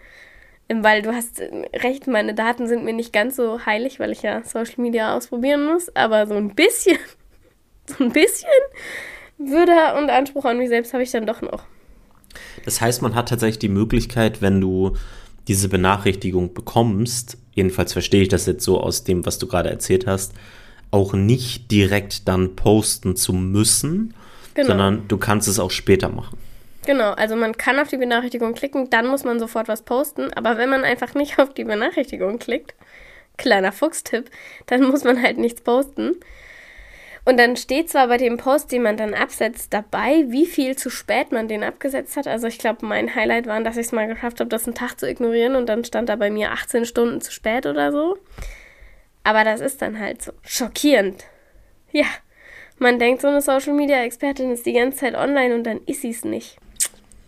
Weil 0.69 1.03
du 1.03 1.15
hast 1.15 1.41
recht, 1.73 2.09
meine 2.09 2.35
Daten 2.35 2.67
sind 2.67 2.85
mir 2.85 2.93
nicht 2.93 3.12
ganz 3.12 3.37
so 3.37 3.65
heilig, 3.65 4.00
weil 4.00 4.11
ich 4.11 4.23
ja 4.23 4.43
Social 4.43 4.83
Media 4.83 5.17
ausprobieren 5.17 5.67
muss. 5.67 5.95
Aber 5.95 6.26
so 6.26 6.35
ein 6.35 6.53
bisschen, 6.53 6.99
so 7.87 8.03
ein 8.03 8.11
bisschen 8.11 8.49
Würde 9.38 9.95
und 9.97 10.11
Anspruch 10.11 10.47
an 10.47 10.59
mich 10.59 10.69
selbst 10.69 10.95
habe 10.95 11.05
ich 11.05 11.12
dann 11.12 11.26
doch 11.26 11.43
noch. 11.43 11.62
Das 12.65 12.81
heißt, 12.81 13.03
man 13.03 13.15
hat 13.15 13.29
tatsächlich 13.29 13.61
die 13.61 13.69
Möglichkeit, 13.69 14.43
wenn 14.43 14.61
du 14.61 14.97
diese 15.49 15.69
Benachrichtigung 15.69 16.55
bekommst, 16.55 17.38
jedenfalls 17.53 17.93
verstehe 17.93 18.23
ich 18.23 18.29
das 18.29 18.47
jetzt 18.47 18.65
so 18.65 18.81
aus 18.81 19.05
dem, 19.05 19.26
was 19.26 19.38
du 19.38 19.47
gerade 19.47 19.71
erzählt 19.71 20.07
hast, 20.07 20.33
auch 20.91 21.12
nicht 21.12 21.71
direkt 21.71 22.29
dann 22.29 22.57
posten 22.57 23.17
zu 23.17 23.33
müssen, 23.33 24.15
genau. 24.55 24.69
sondern 24.69 25.09
du 25.09 25.19
kannst 25.19 25.49
es 25.49 25.59
auch 25.59 25.71
später 25.71 26.09
machen. 26.09 26.38
Genau, 26.87 27.12
also 27.12 27.35
man 27.35 27.57
kann 27.57 27.81
auf 27.81 27.88
die 27.88 27.97
Benachrichtigung 27.97 28.55
klicken, 28.55 28.91
dann 28.91 29.09
muss 29.09 29.25
man 29.25 29.41
sofort 29.41 29.67
was 29.67 29.83
posten, 29.83 30.33
aber 30.35 30.57
wenn 30.57 30.71
man 30.71 30.85
einfach 30.85 31.15
nicht 31.15 31.38
auf 31.41 31.53
die 31.53 31.65
Benachrichtigung 31.65 32.38
klickt, 32.38 32.75
kleiner 33.37 33.73
Fuchstipp, 33.73 34.31
dann 34.67 34.85
muss 34.85 35.05
man 35.05 35.21
halt 35.21 35.38
nichts 35.38 35.61
posten. 35.61 36.17
Und 37.26 37.38
dann 37.38 37.56
steht 37.56 37.90
zwar 37.90 38.06
bei 38.06 38.18
dem 38.18 38.37
Post, 38.37 38.71
den 38.71 38.83
man 38.83 38.97
dann 38.97 39.12
absetzt, 39.12 39.75
dabei, 39.75 40.26
wie 40.28 40.47
viel 40.47 40.76
zu 40.76 40.90
spät 40.90 41.33
man 41.33 41.49
den 41.49 41.64
abgesetzt 41.64 42.16
hat. 42.16 42.28
Also 42.28 42.47
ich 42.47 42.56
glaube, 42.56 42.87
mein 42.87 43.16
Highlight 43.16 43.49
war, 43.49 43.61
dass 43.62 43.76
ich 43.76 43.87
es 43.87 43.92
mal 43.92 44.06
geschafft 44.06 44.38
habe, 44.38 44.49
das 44.49 44.64
einen 44.64 44.76
Tag 44.76 45.00
zu 45.00 45.11
ignorieren 45.11 45.56
und 45.56 45.68
dann 45.68 45.85
stand 45.85 46.09
da 46.09 46.14
bei 46.14 46.30
mir 46.30 46.52
18 46.52 46.85
Stunden 46.85 47.21
zu 47.21 47.33
spät 47.33 47.66
oder 47.66 47.90
so. 47.90 48.16
Aber 49.25 49.42
das 49.42 49.61
ist 49.61 49.83
dann 49.83 49.99
halt 49.99 50.23
so 50.23 50.30
schockierend. 50.45 51.25
Ja, 51.90 52.06
man 52.78 53.00
denkt, 53.00 53.23
so 53.23 53.28
eine 53.28 53.42
Social-Media-Expertin 53.42 54.52
ist 54.52 54.64
die 54.64 54.75
ganze 54.75 54.99
Zeit 54.99 55.16
online 55.16 55.56
und 55.56 55.64
dann 55.64 55.80
ist 55.85 56.02
sie 56.02 56.11
es 56.11 56.25
nicht. 56.25 56.59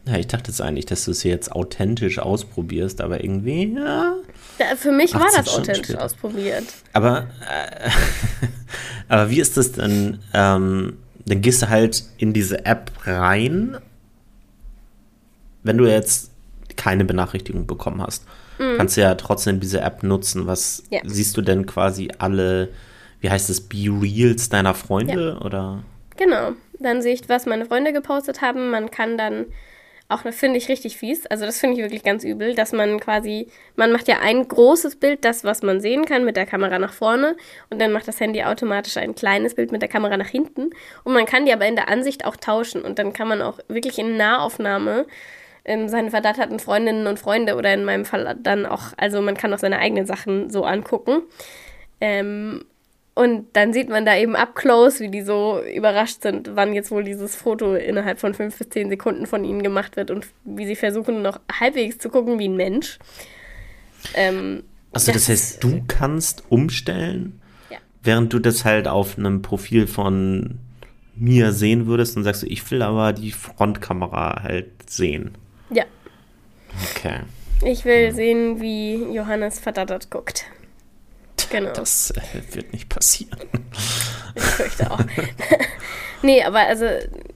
Ja, 0.07 0.17
ich 0.17 0.29
dachte 0.29 0.53
jetzt 0.53 0.61
eigentlich, 0.61 0.87
dass 0.87 1.07
du 1.07 1.11
es 1.11 1.25
jetzt 1.25 1.51
authentisch 1.51 2.21
ausprobierst, 2.21 3.01
aber 3.01 3.25
irgendwie, 3.25 3.75
ja. 3.75 4.15
Ja 4.59 4.77
für 4.77 4.93
mich 4.93 5.15
war 5.15 5.29
das 5.35 5.49
authentisch 5.49 5.97
ausprobiert. 5.97 6.65
Aber, 6.93 7.29
äh, 7.49 7.91
aber 9.09 9.31
wie 9.31 9.41
ist 9.41 9.57
das 9.57 9.73
denn? 9.73 10.19
Ähm, 10.35 10.99
dann 11.27 11.41
gehst 11.41 11.63
du 11.63 11.69
halt 11.69 12.05
in 12.17 12.33
diese 12.33 12.65
App 12.65 12.91
rein, 13.05 13.79
wenn 15.63 15.77
du 15.77 15.87
jetzt 15.87 16.31
keine 16.77 17.05
Benachrichtigung 17.05 17.67
bekommen 17.67 18.01
hast. 18.03 18.25
Mhm. 18.59 18.77
Kannst 18.79 18.97
du 18.97 19.03
ja 19.03 19.15
trotzdem 19.15 19.61
diese 19.61 19.81
App 19.81 20.03
nutzen. 20.03 20.47
Was 20.47 20.85
ja. 20.91 21.01
siehst 21.05 21.37
du 21.37 21.43
denn 21.43 21.67
quasi 21.67 22.09
alle, 22.19 22.71
wie 23.21 23.31
heißt 23.31 23.51
es, 23.51 23.61
Be-Reals 23.61 24.49
deiner 24.49 24.75
Freunde 24.75 25.37
ja. 25.39 25.45
oder? 25.45 25.83
Genau. 26.17 26.53
Dann 26.81 27.03
sehe 27.03 27.15
ich, 27.15 27.29
was 27.29 27.47
meine 27.47 27.67
Freunde 27.67 27.93
gepostet 27.93 28.41
haben. 28.41 28.71
Man 28.71 28.91
kann 28.91 29.19
dann 29.19 29.47
auch 30.09 30.23
finde 30.31 30.57
ich 30.57 30.69
richtig 30.69 30.97
fies. 30.97 31.27
Also 31.27 31.45
das 31.45 31.61
finde 31.61 31.77
ich 31.77 31.83
wirklich 31.83 32.03
ganz 32.03 32.25
übel, 32.25 32.55
dass 32.55 32.73
man 32.73 32.99
quasi, 32.99 33.49
man 33.77 33.93
macht 33.93 34.09
ja 34.09 34.21
ein 34.21 34.49
großes 34.49 34.97
Bild, 34.97 35.25
das, 35.25 35.45
was 35.45 35.63
man 35.63 35.81
sehen 35.81 36.07
kann, 36.07 36.25
mit 36.25 36.37
der 36.37 36.47
Kamera 36.47 36.79
nach 36.79 36.95
vorne 36.95 37.37
und 37.71 37.81
dann 37.81 37.93
macht 37.93 38.09
das 38.09 38.19
Handy 38.19 38.43
automatisch 38.43 38.97
ein 38.97 39.15
kleines 39.15 39.55
Bild 39.55 39.71
mit 39.71 39.83
der 39.83 39.89
Kamera 39.89 40.17
nach 40.17 40.29
hinten 40.29 40.71
und 41.05 41.13
man 41.13 41.27
kann 41.27 41.45
die 41.45 41.53
aber 41.53 41.67
in 41.67 41.77
der 41.77 41.89
Ansicht 41.89 42.25
auch 42.25 42.37
tauschen 42.37 42.83
und 42.83 42.99
dann 42.99 43.13
kann 43.13 43.29
man 43.29 43.43
auch 43.43 43.59
wirklich 43.69 43.99
in 43.99 44.17
Nahaufnahme 44.17 45.07
ähm, 45.67 45.89
seine 45.89 46.11
verdatterten 46.11 46.59
Freundinnen 46.59 47.07
und 47.07 47.19
Freunde 47.19 47.57
oder 47.57 47.75
in 47.75 47.85
meinem 47.85 48.07
Fall 48.07 48.35
dann 48.43 48.65
auch, 48.65 48.95
also 48.97 49.21
man 49.21 49.37
kann 49.37 49.53
auch 49.53 49.59
seine 49.59 49.79
eigenen 49.79 50.07
Sachen 50.07 50.49
so 50.49 50.65
angucken. 50.65 51.23
Ähm, 52.01 52.65
und 53.19 53.47
dann 53.55 53.73
sieht 53.73 53.89
man 53.89 54.07
da 54.07 54.17
eben 54.17 54.37
up 54.37 54.55
close, 54.55 55.01
wie 55.01 55.09
die 55.11 55.23
so 55.23 55.61
überrascht 55.61 56.23
sind, 56.23 56.51
wann 56.55 56.73
jetzt 56.73 56.93
wohl 56.93 57.03
dieses 57.03 57.35
Foto 57.35 57.75
innerhalb 57.75 58.21
von 58.21 58.33
fünf 58.33 58.57
bis 58.57 58.69
zehn 58.69 58.89
Sekunden 58.91 59.27
von 59.27 59.45
ihnen 59.45 59.65
gemacht 59.65 59.97
wird 59.97 60.13
und 60.13 60.29
wie 60.45 60.67
sie 60.67 60.77
versuchen, 60.77 61.21
noch 61.21 61.41
halbwegs 61.53 61.99
zu 61.99 62.11
gucken 62.11 62.39
wie 62.39 62.47
ein 62.47 62.57
Mensch. 62.57 63.01
Ähm, 64.15 64.63
also, 64.93 65.11
das, 65.11 65.23
das 65.23 65.29
heißt, 65.31 65.65
du 65.65 65.83
kannst 65.89 66.45
umstellen, 66.49 67.41
ja. 67.71 67.79
während 68.05 68.33
du 68.33 68.39
das 68.39 68.65
halt 68.65 68.87
auf 68.87 69.19
einem 69.19 69.43
Profil 69.43 69.89
von 69.89 70.61
mir 71.17 71.51
sehen 71.51 71.89
würdest 71.89 72.17
und 72.17 72.23
sagst 72.23 72.45
du, 72.45 72.47
ich 72.47 72.71
will 72.71 72.83
aber 72.83 73.13
die 73.13 73.33
Frontkamera 73.33 74.45
halt 74.45 74.89
sehen. 74.89 75.33
Ja. 75.71 75.87
Okay. 76.95 77.19
Ich 77.65 77.85
will 77.85 78.11
hm. 78.11 78.15
sehen, 78.15 78.61
wie 78.61 78.95
Johannes 79.13 79.59
verdattert 79.59 80.09
guckt. 80.09 80.45
Genau. 81.51 81.71
Das 81.75 82.11
äh, 82.13 82.55
wird 82.55 82.73
nicht 82.73 82.89
passieren. 82.89 83.39
Ich 84.35 84.43
fürchte 84.43 84.91
auch. 84.91 85.01
nee, 86.23 86.43
aber 86.43 86.61
also 86.61 86.87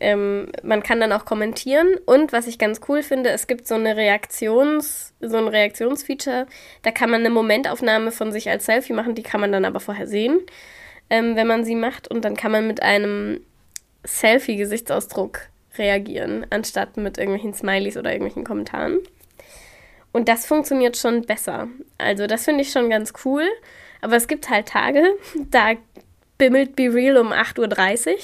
ähm, 0.00 0.50
man 0.62 0.82
kann 0.82 1.00
dann 1.00 1.12
auch 1.12 1.24
kommentieren 1.24 1.96
und 2.06 2.32
was 2.32 2.46
ich 2.46 2.58
ganz 2.58 2.80
cool 2.88 3.02
finde, 3.02 3.30
es 3.30 3.46
gibt 3.46 3.66
so 3.66 3.74
eine 3.74 3.96
Reaktions, 3.96 5.12
so 5.20 5.36
ein 5.36 5.48
Reaktionsfeature, 5.48 6.46
da 6.82 6.90
kann 6.90 7.10
man 7.10 7.20
eine 7.20 7.30
Momentaufnahme 7.30 8.12
von 8.12 8.32
sich 8.32 8.48
als 8.48 8.66
Selfie 8.66 8.92
machen, 8.92 9.14
die 9.14 9.22
kann 9.22 9.40
man 9.40 9.52
dann 9.52 9.64
aber 9.64 9.80
vorher 9.80 10.06
sehen, 10.06 10.40
ähm, 11.10 11.36
wenn 11.36 11.46
man 11.46 11.64
sie 11.64 11.76
macht 11.76 12.08
und 12.08 12.24
dann 12.24 12.36
kann 12.36 12.52
man 12.52 12.66
mit 12.66 12.82
einem 12.82 13.40
Selfie-Gesichtsausdruck 14.04 15.40
reagieren, 15.78 16.46
anstatt 16.50 16.96
mit 16.96 17.18
irgendwelchen 17.18 17.54
Smileys 17.54 17.96
oder 17.96 18.10
irgendwelchen 18.10 18.44
Kommentaren. 18.44 18.98
Und 20.12 20.28
das 20.28 20.44
funktioniert 20.44 20.96
schon 20.96 21.22
besser. 21.22 21.68
Also 21.98 22.26
das 22.26 22.44
finde 22.44 22.62
ich 22.62 22.70
schon 22.70 22.90
ganz 22.90 23.12
cool. 23.24 23.48
Aber 24.02 24.16
es 24.16 24.28
gibt 24.28 24.50
halt 24.50 24.68
Tage, 24.68 25.02
da 25.50 25.72
bimmelt 26.36 26.76
Be 26.76 26.92
Real 26.92 27.16
um 27.16 27.32
8.30 27.32 28.08
Uhr. 28.10 28.16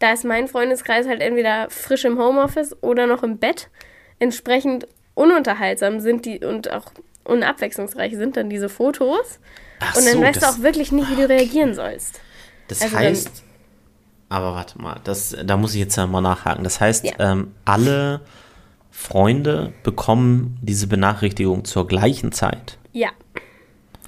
da 0.00 0.12
ist 0.12 0.24
mein 0.24 0.46
Freundeskreis 0.48 1.06
halt 1.08 1.22
entweder 1.22 1.70
frisch 1.70 2.04
im 2.04 2.18
Homeoffice 2.18 2.76
oder 2.82 3.06
noch 3.06 3.22
im 3.22 3.38
Bett. 3.38 3.70
Entsprechend 4.18 4.86
ununterhaltsam 5.14 6.00
sind 6.00 6.26
die 6.26 6.44
und 6.44 6.70
auch 6.70 6.92
unabwechslungsreich 7.24 8.14
sind 8.16 8.36
dann 8.36 8.50
diese 8.50 8.68
Fotos. 8.68 9.38
Ach 9.80 9.96
und 9.96 10.04
dann 10.06 10.14
so, 10.14 10.22
weißt 10.22 10.42
du 10.42 10.46
auch 10.46 10.58
wirklich 10.60 10.92
nicht, 10.92 11.10
wie 11.10 11.16
du 11.16 11.28
reagieren 11.28 11.74
sollst. 11.74 12.20
Das 12.68 12.82
Also 12.82 12.96
heißt, 12.96 13.42
aber 14.28 14.54
warte 14.54 14.80
mal, 14.82 15.00
das, 15.04 15.36
da 15.44 15.56
muss 15.56 15.74
ich 15.74 15.80
jetzt 15.80 15.96
ja 15.96 16.06
mal 16.06 16.20
nachhaken. 16.20 16.64
Das 16.64 16.80
heißt, 16.80 17.04
Ja. 17.04 17.12
ähm, 17.18 17.54
alle 17.64 18.22
Freunde 18.90 19.72
bekommen 19.82 20.58
diese 20.62 20.86
Benachrichtigung 20.86 21.64
zur 21.64 21.86
gleichen 21.86 22.32
Zeit. 22.32 22.78
Ja. 22.92 23.10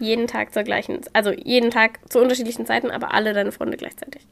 Jeden 0.00 0.26
Tag 0.26 0.52
zur 0.52 0.62
gleichen, 0.62 1.00
also 1.12 1.32
jeden 1.32 1.70
Tag 1.70 1.98
zu 2.10 2.20
unterschiedlichen 2.20 2.66
Zeiten, 2.66 2.90
aber 2.90 3.14
alle 3.14 3.32
deine 3.32 3.52
Freunde 3.52 3.76
gleichzeitig. 3.76 4.26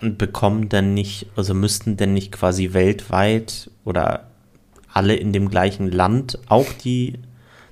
Und 0.00 0.18
bekommen 0.18 0.68
denn 0.68 0.94
nicht, 0.94 1.26
also 1.36 1.54
müssten 1.54 1.96
denn 1.96 2.14
nicht 2.14 2.32
quasi 2.32 2.72
weltweit 2.72 3.70
oder 3.84 4.28
alle 4.92 5.14
in 5.14 5.32
dem 5.32 5.48
gleichen 5.48 5.90
Land 5.90 6.38
auch 6.48 6.72
die 6.72 7.14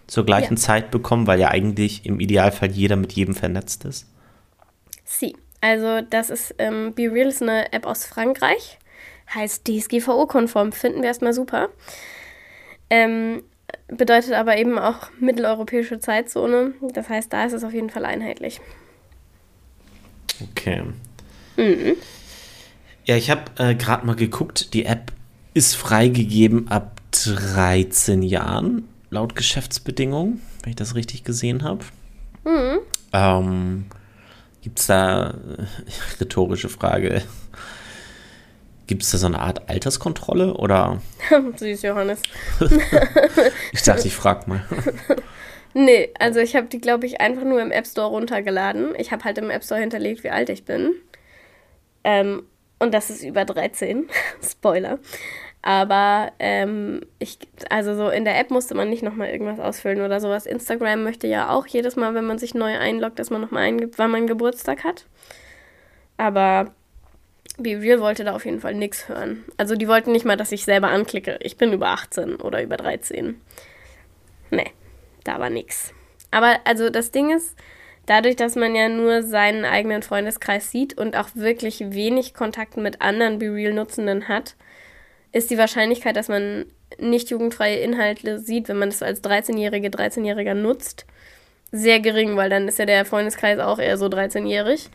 zur 0.06 0.24
gleichen 0.24 0.54
Ja. 0.54 0.60
Zeit 0.60 0.90
bekommen, 0.90 1.26
weil 1.26 1.40
ja 1.40 1.48
eigentlich 1.48 2.06
im 2.06 2.20
Idealfall 2.20 2.70
jeder 2.70 2.96
mit 2.96 3.12
jedem 3.12 3.34
vernetzt 3.34 3.84
ist? 3.84 4.06
Sie. 5.04 5.36
Also 5.60 6.00
das 6.08 6.30
ist, 6.30 6.54
ähm, 6.58 6.94
Be 6.94 7.10
Real 7.10 7.28
ist 7.28 7.42
eine 7.42 7.72
App 7.72 7.86
aus 7.86 8.04
Frankreich. 8.06 8.78
Heißt 9.34 9.66
DSGVO-konform. 9.66 10.70
Finden 10.72 11.00
wir 11.00 11.08
erstmal 11.08 11.32
super. 11.32 11.70
Ähm, 12.90 13.42
bedeutet 13.88 14.32
aber 14.32 14.56
eben 14.56 14.78
auch 14.78 15.10
mitteleuropäische 15.20 15.98
Zeitzone. 16.00 16.74
Das 16.92 17.08
heißt, 17.08 17.32
da 17.32 17.44
ist 17.44 17.52
es 17.52 17.64
auf 17.64 17.72
jeden 17.72 17.90
Fall 17.90 18.04
einheitlich. 18.04 18.60
Okay. 20.52 20.82
Ja, 23.04 23.16
ich 23.16 23.30
habe 23.30 23.42
äh, 23.58 23.74
gerade 23.74 24.04
mal 24.06 24.16
geguckt, 24.16 24.74
die 24.74 24.84
App 24.84 25.12
ist 25.54 25.74
freigegeben 25.74 26.68
ab 26.68 27.00
13 27.12 28.22
Jahren, 28.22 28.88
laut 29.10 29.36
Geschäftsbedingungen, 29.36 30.42
wenn 30.62 30.70
ich 30.70 30.76
das 30.76 30.94
richtig 30.94 31.24
gesehen 31.24 31.62
habe. 31.62 31.84
Ähm, 33.12 33.86
Gibt 34.60 34.80
es 34.80 34.86
da, 34.86 35.30
äh, 35.30 35.64
rhetorische 36.20 36.68
Frage, 36.68 37.22
gibt 38.86 39.02
es 39.02 39.10
da 39.10 39.18
so 39.18 39.26
eine 39.26 39.40
Art 39.40 39.68
Alterskontrolle 39.68 40.54
oder? 40.54 41.00
Süß, 41.56 41.82
Johannes. 41.82 42.22
Ich 43.72 43.82
dachte, 43.82 44.06
ich 44.06 44.16
frag 44.16 44.48
mal. 44.48 44.64
Nee, 45.78 46.08
also 46.18 46.40
ich 46.40 46.56
habe 46.56 46.68
die, 46.68 46.80
glaube 46.80 47.04
ich, 47.04 47.20
einfach 47.20 47.44
nur 47.44 47.60
im 47.60 47.70
App 47.70 47.86
Store 47.86 48.08
runtergeladen. 48.08 48.94
Ich 48.96 49.12
habe 49.12 49.24
halt 49.24 49.36
im 49.36 49.50
App 49.50 49.62
Store 49.62 49.78
hinterlegt, 49.78 50.24
wie 50.24 50.30
alt 50.30 50.48
ich 50.48 50.64
bin. 50.64 50.94
Ähm, 52.02 52.44
und 52.78 52.94
das 52.94 53.10
ist 53.10 53.22
über 53.22 53.44
13. 53.44 54.08
Spoiler. 54.42 54.98
Aber 55.60 56.32
ähm, 56.38 57.02
ich, 57.18 57.40
also 57.68 57.94
so 57.94 58.08
in 58.08 58.24
der 58.24 58.40
App 58.40 58.50
musste 58.50 58.74
man 58.74 58.88
nicht 58.88 59.02
nochmal 59.02 59.28
irgendwas 59.28 59.60
ausfüllen 59.60 60.00
oder 60.00 60.18
sowas. 60.18 60.46
Instagram 60.46 61.02
möchte 61.02 61.26
ja 61.26 61.50
auch 61.50 61.66
jedes 61.66 61.94
Mal, 61.94 62.14
wenn 62.14 62.24
man 62.24 62.38
sich 62.38 62.54
neu 62.54 62.78
einloggt, 62.78 63.18
dass 63.18 63.28
man 63.28 63.42
nochmal 63.42 63.64
eingibt, 63.64 63.98
wann 63.98 64.10
man 64.10 64.26
Geburtstag 64.26 64.82
hat. 64.82 65.04
Aber 66.16 66.72
Be 67.58 67.80
Real 67.80 68.00
wollte 68.00 68.24
da 68.24 68.34
auf 68.34 68.44
jeden 68.44 68.60
Fall 68.60 68.74
nichts 68.74 69.08
hören. 69.08 69.44
Also 69.56 69.76
die 69.76 69.88
wollten 69.88 70.12
nicht 70.12 70.24
mal, 70.24 70.36
dass 70.36 70.52
ich 70.52 70.64
selber 70.64 70.88
anklicke. 70.88 71.38
Ich 71.40 71.56
bin 71.56 71.72
über 71.72 71.88
18 71.88 72.36
oder 72.36 72.62
über 72.62 72.76
13. 72.76 73.40
Nee, 74.50 74.70
da 75.24 75.38
war 75.38 75.50
nix. 75.50 75.92
Aber 76.30 76.58
also 76.64 76.90
das 76.90 77.10
Ding 77.10 77.34
ist, 77.34 77.56
dadurch, 78.04 78.36
dass 78.36 78.56
man 78.56 78.74
ja 78.74 78.88
nur 78.88 79.22
seinen 79.22 79.64
eigenen 79.64 80.02
Freundeskreis 80.02 80.70
sieht 80.70 80.98
und 80.98 81.16
auch 81.16 81.28
wirklich 81.34 81.80
wenig 81.92 82.34
Kontakt 82.34 82.76
mit 82.76 83.00
anderen 83.00 83.38
Be 83.38 83.46
Real-Nutzenden 83.46 84.28
hat, 84.28 84.54
ist 85.32 85.50
die 85.50 85.58
Wahrscheinlichkeit, 85.58 86.16
dass 86.16 86.28
man 86.28 86.66
nicht 86.98 87.30
jugendfreie 87.30 87.78
Inhalte 87.78 88.38
sieht, 88.38 88.68
wenn 88.68 88.78
man 88.78 88.90
das 88.90 89.02
als 89.02 89.22
13-Jährige, 89.22 89.88
13-Jähriger 89.88 90.54
nutzt, 90.54 91.04
sehr 91.72 92.00
gering, 92.00 92.36
weil 92.36 92.48
dann 92.48 92.68
ist 92.68 92.78
ja 92.78 92.86
der 92.86 93.04
Freundeskreis 93.04 93.58
auch 93.58 93.78
eher 93.78 93.98
so 93.98 94.06
13-jährig. 94.06 94.88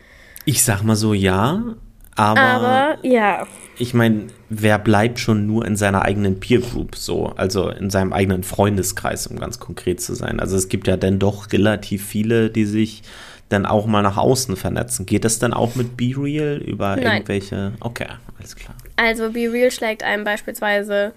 Ich 0.45 0.63
sag 0.63 0.83
mal 0.83 0.95
so, 0.95 1.13
ja, 1.13 1.75
aber, 2.15 2.39
Aber 2.39 2.97
ja, 3.03 3.47
ich 3.77 3.93
meine, 3.93 4.27
wer 4.49 4.77
bleibt 4.77 5.19
schon 5.19 5.47
nur 5.47 5.65
in 5.65 5.75
seiner 5.75 6.03
eigenen 6.03 6.39
Peer 6.39 6.59
Group 6.59 6.95
so, 6.95 7.33
also 7.35 7.69
in 7.69 7.89
seinem 7.89 8.13
eigenen 8.13 8.43
Freundeskreis, 8.43 9.27
um 9.27 9.39
ganz 9.39 9.59
konkret 9.59 10.01
zu 10.01 10.13
sein. 10.13 10.39
Also 10.39 10.55
es 10.55 10.69
gibt 10.69 10.87
ja 10.87 10.97
dann 10.97 11.19
doch 11.19 11.51
relativ 11.51 12.05
viele, 12.05 12.49
die 12.49 12.65
sich 12.65 13.01
dann 13.49 13.65
auch 13.65 13.85
mal 13.85 14.01
nach 14.01 14.17
außen 14.17 14.55
vernetzen. 14.55 15.05
Geht 15.05 15.25
das 15.25 15.39
dann 15.39 15.53
auch 15.53 15.75
mit 15.75 15.97
Be 15.97 16.13
Real 16.15 16.57
über 16.57 16.95
Nein. 16.95 17.05
irgendwelche? 17.05 17.73
Okay, 17.79 18.07
alles 18.37 18.55
klar. 18.55 18.75
Also 18.97 19.31
Be 19.31 19.51
Real 19.51 19.71
schlägt 19.71 20.03
einem 20.03 20.23
beispielsweise 20.23 21.13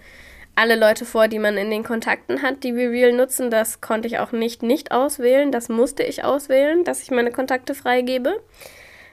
alle 0.57 0.79
Leute 0.79 1.05
vor, 1.05 1.29
die 1.29 1.39
man 1.39 1.57
in 1.57 1.71
den 1.71 1.83
Kontakten 1.83 2.43
hat, 2.43 2.63
die 2.65 2.73
Be 2.73 2.91
Real 2.91 3.13
nutzen. 3.13 3.51
Das 3.51 3.81
konnte 3.81 4.09
ich 4.09 4.19
auch 4.19 4.33
nicht 4.33 4.63
nicht 4.63 4.93
auswählen. 4.93 5.53
Das 5.53 5.69
musste 5.69 6.03
ich 6.03 6.25
auswählen, 6.25 6.85
dass 6.85 7.03
ich 7.03 7.11
meine 7.11 7.31
Kontakte 7.31 7.75
freigebe. 7.75 8.41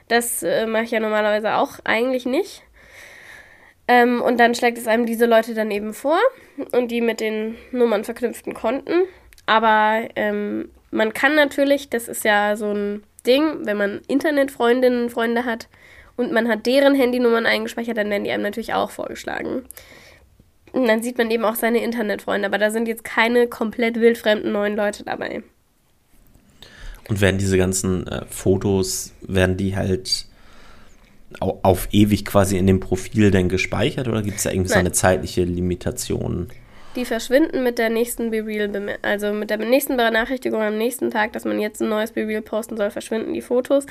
Das 0.08 0.42
äh, 0.42 0.66
mache 0.66 0.84
ich 0.84 0.90
ja 0.90 1.00
normalerweise 1.00 1.54
auch 1.54 1.78
eigentlich 1.84 2.26
nicht. 2.26 2.62
Ähm, 3.88 4.22
und 4.22 4.38
dann 4.38 4.54
schlägt 4.54 4.78
es 4.78 4.86
einem 4.86 5.06
diese 5.06 5.26
Leute 5.26 5.54
dann 5.54 5.70
eben 5.70 5.92
vor 5.92 6.18
und 6.72 6.90
die 6.90 7.00
mit 7.00 7.20
den 7.20 7.56
Nummern 7.72 8.04
verknüpften 8.04 8.54
Konten. 8.54 9.02
Aber 9.46 10.08
ähm, 10.16 10.70
man 10.90 11.12
kann 11.12 11.34
natürlich, 11.34 11.90
das 11.90 12.08
ist 12.08 12.24
ja 12.24 12.56
so 12.56 12.72
ein 12.72 13.02
Ding, 13.26 13.66
wenn 13.66 13.76
man 13.76 14.00
Internetfreundinnen 14.08 15.04
und 15.04 15.10
Freunde 15.10 15.44
hat 15.44 15.68
und 16.16 16.32
man 16.32 16.48
hat 16.48 16.66
deren 16.66 16.94
Handynummern 16.94 17.46
eingespeichert, 17.46 17.96
dann 17.96 18.10
werden 18.10 18.24
die 18.24 18.30
einem 18.30 18.42
natürlich 18.42 18.74
auch 18.74 18.90
vorgeschlagen. 18.90 19.64
Und 20.72 20.86
dann 20.88 21.02
sieht 21.02 21.18
man 21.18 21.30
eben 21.30 21.44
auch 21.44 21.54
seine 21.54 21.82
Internetfreunde, 21.82 22.46
aber 22.46 22.58
da 22.58 22.70
sind 22.70 22.88
jetzt 22.88 23.04
keine 23.04 23.46
komplett 23.46 24.00
wildfremden 24.00 24.52
neuen 24.52 24.76
Leute 24.76 25.04
dabei. 25.04 25.42
Und 27.08 27.20
werden 27.20 27.38
diese 27.38 27.58
ganzen 27.58 28.06
äh, 28.06 28.24
Fotos, 28.28 29.12
werden 29.22 29.56
die 29.56 29.76
halt 29.76 30.26
au 31.40 31.58
auf 31.62 31.88
ewig 31.92 32.24
quasi 32.24 32.58
in 32.58 32.66
dem 32.66 32.80
Profil 32.80 33.30
dann 33.30 33.48
gespeichert 33.48 34.06
oder 34.08 34.22
gibt 34.22 34.36
es 34.36 34.42
da 34.42 34.50
irgendwie 34.50 34.68
so 34.68 34.74
Nein. 34.74 34.86
eine 34.86 34.92
zeitliche 34.92 35.44
Limitation? 35.44 36.48
Die 36.94 37.06
verschwinden 37.06 37.62
mit 37.62 37.78
der 37.78 37.88
nächsten 37.88 38.30
BeReal, 38.30 38.98
also 39.00 39.32
mit 39.32 39.48
der 39.48 39.56
nächsten 39.56 39.96
Benachrichtigung 39.96 40.60
am 40.60 40.76
nächsten 40.76 41.10
Tag, 41.10 41.32
dass 41.32 41.46
man 41.46 41.58
jetzt 41.58 41.80
ein 41.80 41.88
neues 41.88 42.12
BeReal 42.12 42.42
posten 42.42 42.76
soll, 42.76 42.90
verschwinden 42.90 43.32
die 43.32 43.40
Fotos 43.40 43.86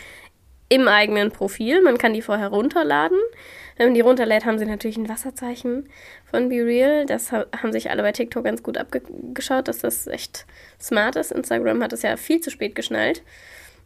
im 0.72 0.88
eigenen 0.88 1.32
Profil. 1.32 1.82
Man 1.82 1.98
kann 1.98 2.14
die 2.14 2.22
vorher 2.22 2.48
runterladen. 2.48 3.20
Wenn 3.76 3.88
man 3.88 3.94
die 3.94 4.02
runterlädt, 4.02 4.46
haben 4.46 4.58
sie 4.58 4.66
natürlich 4.66 4.96
ein 4.98 5.10
Wasserzeichen 5.10 5.90
von 6.30 6.48
BeReal. 6.48 7.06
Das 7.06 7.32
ha- 7.32 7.46
haben 7.62 7.74
sich 7.74 7.90
alle 7.90 8.04
bei 8.04 8.14
TikTok 8.14 8.44
ganz 8.46 8.64
gut 8.64 8.78
abgeschaut, 8.78 9.68
dass 9.68 9.80
das 9.80 10.08
echt 10.08 10.46
smart 10.80 11.18
ist. 11.18 11.32
Instagram 11.32 11.84
hat 11.84 11.92
es 11.92 12.04
ja 12.04 12.16
viel 12.16 12.40
zu 12.40 12.50
spät 12.52 12.74
geschnallt 12.76 13.22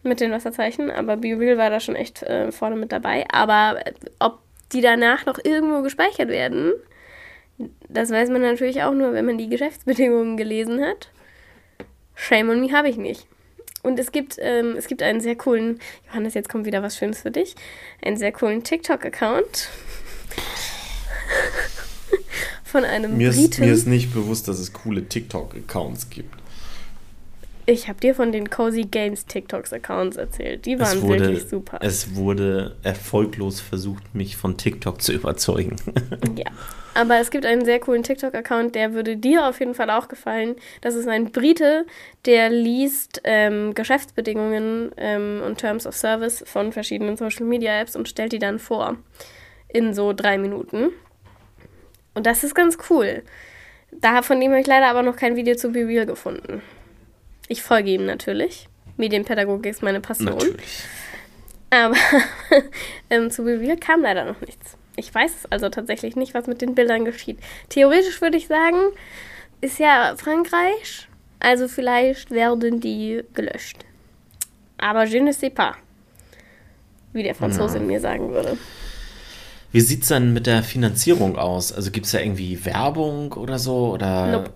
mit 0.04 0.20
den 0.20 0.32
Wasserzeichen, 0.32 0.92
aber 0.92 1.18
BeReal 1.18 1.58
war 1.58 1.72
da 1.72 1.80
schon 1.80 1.96
echt 1.96 2.22
äh, 2.22 2.52
vorne 2.52 2.76
mit 2.76 2.92
dabei. 2.92 3.26
Aber 3.32 3.80
äh, 3.84 3.94
ob 4.20 4.40
die 4.72 4.82
danach 4.82 5.26
noch 5.26 5.40
irgendwo 5.44 5.82
gespeichert 5.82 6.30
werden, 6.30 6.74
das 7.90 8.12
weiß 8.12 8.30
man 8.30 8.42
natürlich 8.44 8.84
auch 8.84 8.94
nur, 8.94 9.14
wenn 9.14 9.26
man 9.26 9.40
die 9.40 9.50
Geschäftsbedingungen 9.50 10.38
gelesen 10.38 10.84
hat. 10.84 11.10
Shame 12.14 12.50
on 12.52 12.60
me 12.62 12.72
habe 12.72 12.90
ich 12.90 12.98
nicht. 12.98 13.28
Und 13.86 14.00
es 14.00 14.12
gibt, 14.12 14.38
ähm, 14.40 14.76
es 14.78 14.88
gibt 14.88 15.04
einen 15.04 15.22
sehr 15.22 15.36
coolen, 15.36 15.80
Johannes, 16.08 16.34
jetzt 16.34 16.50
kommt 16.50 16.66
wieder 16.66 16.82
was 16.82 16.98
Schönes 16.98 17.20
für 17.20 17.30
dich, 17.30 17.56
einen 18.04 18.18
sehr 18.18 18.32
coolen 18.32 18.64
TikTok-Account 18.64 19.70
von 22.64 22.84
einem 22.84 23.16
Briten. 23.16 23.64
nicht 23.86 24.12
bewusst, 24.12 24.48
dass 24.48 24.58
es 24.58 24.74
coole 24.74 25.08
TikTok-Accounts 25.08 26.10
gibt. 26.10 26.34
Ich 27.66 27.88
habe 27.88 28.00
dir 28.00 28.14
von 28.14 28.32
den 28.32 28.50
Cozy 28.50 28.84
Games 28.84 29.26
TikToks-Accounts 29.26 30.18
erzählt. 30.18 30.66
Die 30.66 30.80
waren 30.80 31.02
wurde, 31.02 31.20
wirklich 31.20 31.48
super. 31.48 31.80
es 31.82 32.16
wurde 32.16 32.76
erfolglos 32.84 33.60
versucht, 33.60 34.14
mich 34.14 34.38
von 34.38 34.58
TikTok 34.58 35.02
zu 35.02 35.14
überzeugen. 35.14 35.76
Ja. 36.36 36.52
Aber 36.96 37.18
es 37.18 37.30
gibt 37.30 37.46
einen 37.46 37.66
sehr 37.66 37.80
coolen 37.80 38.04
TikTok-Account, 38.04 38.76
der 38.76 38.94
würde 38.94 39.16
dir 39.16 39.48
auf 39.48 39.60
jeden 39.60 39.74
Fall 39.74 39.90
auch 39.90 40.08
gefallen. 40.08 40.56
Das 40.82 40.96
ist 40.96 41.08
ein 41.08 41.32
Brite, 41.32 41.86
der 42.26 42.50
liest 42.50 43.22
ähm, 43.24 43.74
Geschäftsbedingungen 43.74 44.92
ähm, 44.98 45.42
und 45.46 45.58
Terms 45.58 45.86
of 45.86 45.96
Service 45.96 46.44
von 46.46 46.72
verschiedenen 46.72 47.16
Social-Media-Apps 47.16 47.96
und 47.96 48.08
stellt 48.10 48.32
die 48.32 48.40
dann 48.40 48.60
vor. 48.60 48.98
In 49.68 49.94
so 49.94 50.14
drei 50.14 50.38
Minuten. 50.38 50.90
Und 52.14 52.26
das 52.26 52.44
ist 52.44 52.56
ganz 52.56 52.78
cool. 52.90 53.24
Da 53.92 54.22
von 54.22 54.40
dem 54.40 54.52
habe 54.52 54.62
ich 54.62 54.68
leider 54.68 54.88
aber 54.88 55.04
noch 55.04 55.16
kein 55.16 55.36
Video 55.36 55.56
zu 55.56 55.72
Be 55.72 55.86
Real 55.86 56.06
gefunden. 56.06 56.62
Ich 57.48 57.62
folge 57.62 57.92
ihm 57.92 58.06
natürlich. 58.06 58.68
Medienpädagogik 58.98 59.72
ist 59.72 59.84
meine 59.84 60.02
Passion. 60.02 60.28
Natürlich. 60.28 60.84
Aber 61.70 61.96
ähm, 63.10 63.30
zu 63.30 63.44
Be 63.44 63.60
Real 63.60 63.78
kam 63.78 64.02
leider 64.02 64.26
noch 64.26 64.42
nichts. 64.42 64.78
Ich 64.96 65.14
weiß 65.14 65.48
also 65.50 65.70
tatsächlich 65.70 66.16
nicht, 66.16 66.34
was 66.34 66.48
mit 66.48 66.62
den 66.62 66.74
Bildern 66.76 67.04
geschieht. 67.06 67.40
Theoretisch 67.70 68.22
würde 68.22 68.38
ich 68.38 68.48
sagen, 68.48 68.78
ist 69.62 69.80
ja 69.80 70.16
Frankreich, 70.18 71.08
also 71.40 71.68
vielleicht 71.68 72.32
werden 72.32 72.80
die 72.80 73.24
gelöscht. 73.34 73.80
Aber 74.78 75.06
je 75.06 75.20
ne 75.22 75.34
sais 75.34 75.54
pas, 75.54 75.76
wie 77.14 77.24
der 77.24 77.36
Franzose 77.36 77.78
in 77.78 77.88
mir 77.88 78.00
sagen 78.00 78.32
würde. 78.32 78.58
Wie 79.72 79.82
sieht 79.82 80.04
es 80.04 80.10
dann 80.10 80.34
mit 80.34 80.48
der 80.48 80.64
Finanzierung 80.64 81.38
aus? 81.38 81.74
Also 81.74 81.92
gibt 81.92 82.06
es 82.06 82.14
da 82.14 82.20
irgendwie 82.20 82.64
Werbung 82.64 83.34
oder 83.34 83.60
so? 83.60 83.92
Oder 83.92 84.28
nope. 84.28 84.52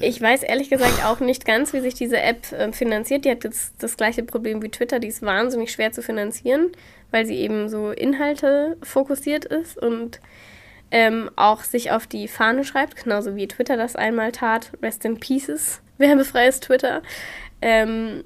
Ich 0.00 0.20
weiß 0.20 0.42
ehrlich 0.42 0.70
gesagt 0.70 1.04
auch 1.04 1.20
nicht 1.20 1.44
ganz, 1.44 1.72
wie 1.72 1.80
sich 1.80 1.94
diese 1.94 2.20
App 2.20 2.52
äh, 2.52 2.72
finanziert. 2.72 3.24
Die 3.24 3.30
hat 3.30 3.44
jetzt 3.44 3.74
das 3.78 3.96
gleiche 3.96 4.22
Problem 4.22 4.62
wie 4.62 4.68
Twitter. 4.68 4.98
Die 4.98 5.08
ist 5.08 5.22
wahnsinnig 5.22 5.72
schwer 5.72 5.92
zu 5.92 6.02
finanzieren, 6.02 6.70
weil 7.10 7.26
sie 7.26 7.36
eben 7.36 7.68
so 7.68 7.90
Inhalte 7.90 8.76
fokussiert 8.82 9.44
ist 9.44 9.78
und 9.78 10.20
ähm, 10.90 11.30
auch 11.36 11.62
sich 11.62 11.90
auf 11.90 12.06
die 12.06 12.28
Fahne 12.28 12.64
schreibt, 12.64 13.02
genauso 13.02 13.36
wie 13.36 13.48
Twitter 13.48 13.76
das 13.76 13.96
einmal 13.96 14.32
tat. 14.32 14.70
Rest 14.82 15.04
in 15.04 15.20
Pieces, 15.20 15.80
werbefreies 15.98 16.60
Twitter. 16.60 17.02
Ähm, 17.60 18.24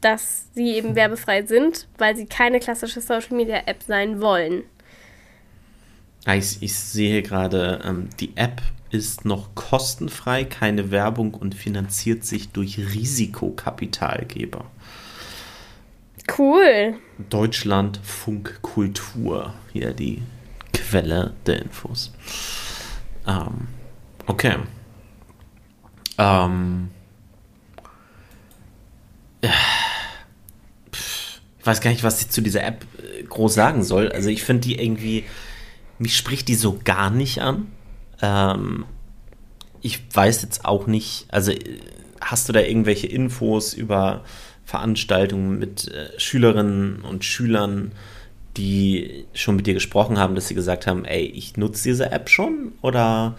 dass 0.00 0.46
sie 0.54 0.74
eben 0.74 0.94
werbefrei 0.94 1.42
sind, 1.42 1.88
weil 1.98 2.14
sie 2.14 2.26
keine 2.26 2.60
klassische 2.60 3.00
Social 3.00 3.36
Media 3.36 3.62
App 3.66 3.82
sein 3.82 4.20
wollen. 4.20 4.62
Ich, 6.34 6.60
ich 6.60 6.74
sehe 6.74 7.22
gerade, 7.22 7.82
ähm, 7.84 8.08
die 8.18 8.36
App 8.36 8.60
ist 8.90 9.24
noch 9.24 9.54
kostenfrei, 9.54 10.44
keine 10.44 10.90
Werbung 10.90 11.34
und 11.34 11.54
finanziert 11.54 12.24
sich 12.24 12.50
durch 12.50 12.78
Risikokapitalgeber. 12.78 14.64
Cool. 16.36 16.94
Deutschland 17.30 18.00
Funk 18.02 18.60
Kultur. 18.62 19.54
Hier 19.72 19.92
die 19.92 20.22
Quelle 20.72 21.34
der 21.46 21.62
Infos. 21.62 22.12
Ähm, 23.26 23.68
okay. 24.26 24.56
Ähm, 26.18 26.90
ich 29.40 29.50
weiß 31.66 31.80
gar 31.80 31.90
nicht, 31.90 32.02
was 32.02 32.20
ich 32.20 32.30
zu 32.30 32.40
dieser 32.40 32.64
App 32.64 32.84
äh, 32.98 33.22
groß 33.22 33.54
sagen 33.54 33.84
soll. 33.84 34.10
Also 34.10 34.28
ich 34.28 34.42
finde 34.42 34.62
die 34.62 34.80
irgendwie, 34.82 35.24
mich 35.98 36.16
spricht 36.16 36.48
die 36.48 36.54
so 36.54 36.78
gar 36.84 37.10
nicht 37.10 37.40
an. 37.40 37.68
Ähm, 38.20 38.84
ich 39.82 40.02
weiß 40.12 40.42
jetzt 40.42 40.64
auch 40.64 40.86
nicht, 40.86 41.26
also 41.28 41.52
äh, 41.52 41.78
hast 42.20 42.48
du 42.48 42.52
da 42.52 42.60
irgendwelche 42.60 43.06
Infos 43.06 43.74
über 43.74 44.24
Veranstaltungen 44.64 45.58
mit 45.58 45.88
äh, 45.88 46.08
Schülerinnen 46.18 47.02
und 47.02 47.24
Schülern, 47.24 47.92
die 48.56 49.26
schon 49.34 49.56
mit 49.56 49.66
dir 49.66 49.74
gesprochen 49.74 50.18
haben, 50.18 50.34
dass 50.34 50.48
sie 50.48 50.54
gesagt 50.54 50.86
haben, 50.86 51.04
ey, 51.04 51.24
ich 51.24 51.56
nutze 51.56 51.84
diese 51.84 52.10
App 52.10 52.28
schon? 52.28 52.72
Oder 52.82 53.36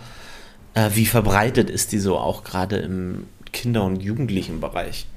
äh, 0.73 0.91
wie 0.93 1.05
verbreitet 1.05 1.69
ist 1.69 1.91
die 1.91 1.99
so 1.99 2.17
auch 2.17 2.43
gerade 2.43 2.77
im 2.77 3.25
Kinder- 3.51 3.83
und 3.83 4.01
Jugendlichenbereich? 4.01 5.07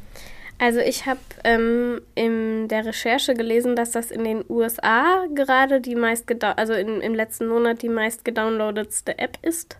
Also 0.60 0.80
ich 0.80 1.06
habe 1.06 1.20
ähm, 1.42 2.02
in 2.14 2.68
der 2.68 2.84
Recherche 2.84 3.32
gelesen, 3.32 3.76
dass 3.76 3.92
das 3.92 4.10
in 4.10 4.24
den 4.24 4.44
USA 4.46 5.24
gerade 5.34 5.80
die 5.80 5.94
meist 5.94 6.30
also 6.44 6.74
in, 6.74 7.00
im 7.00 7.14
letzten 7.14 7.48
Monat 7.48 7.80
die 7.80 7.88
meist 7.88 8.26
gedownloadetste 8.26 9.18
App 9.18 9.38
ist. 9.40 9.78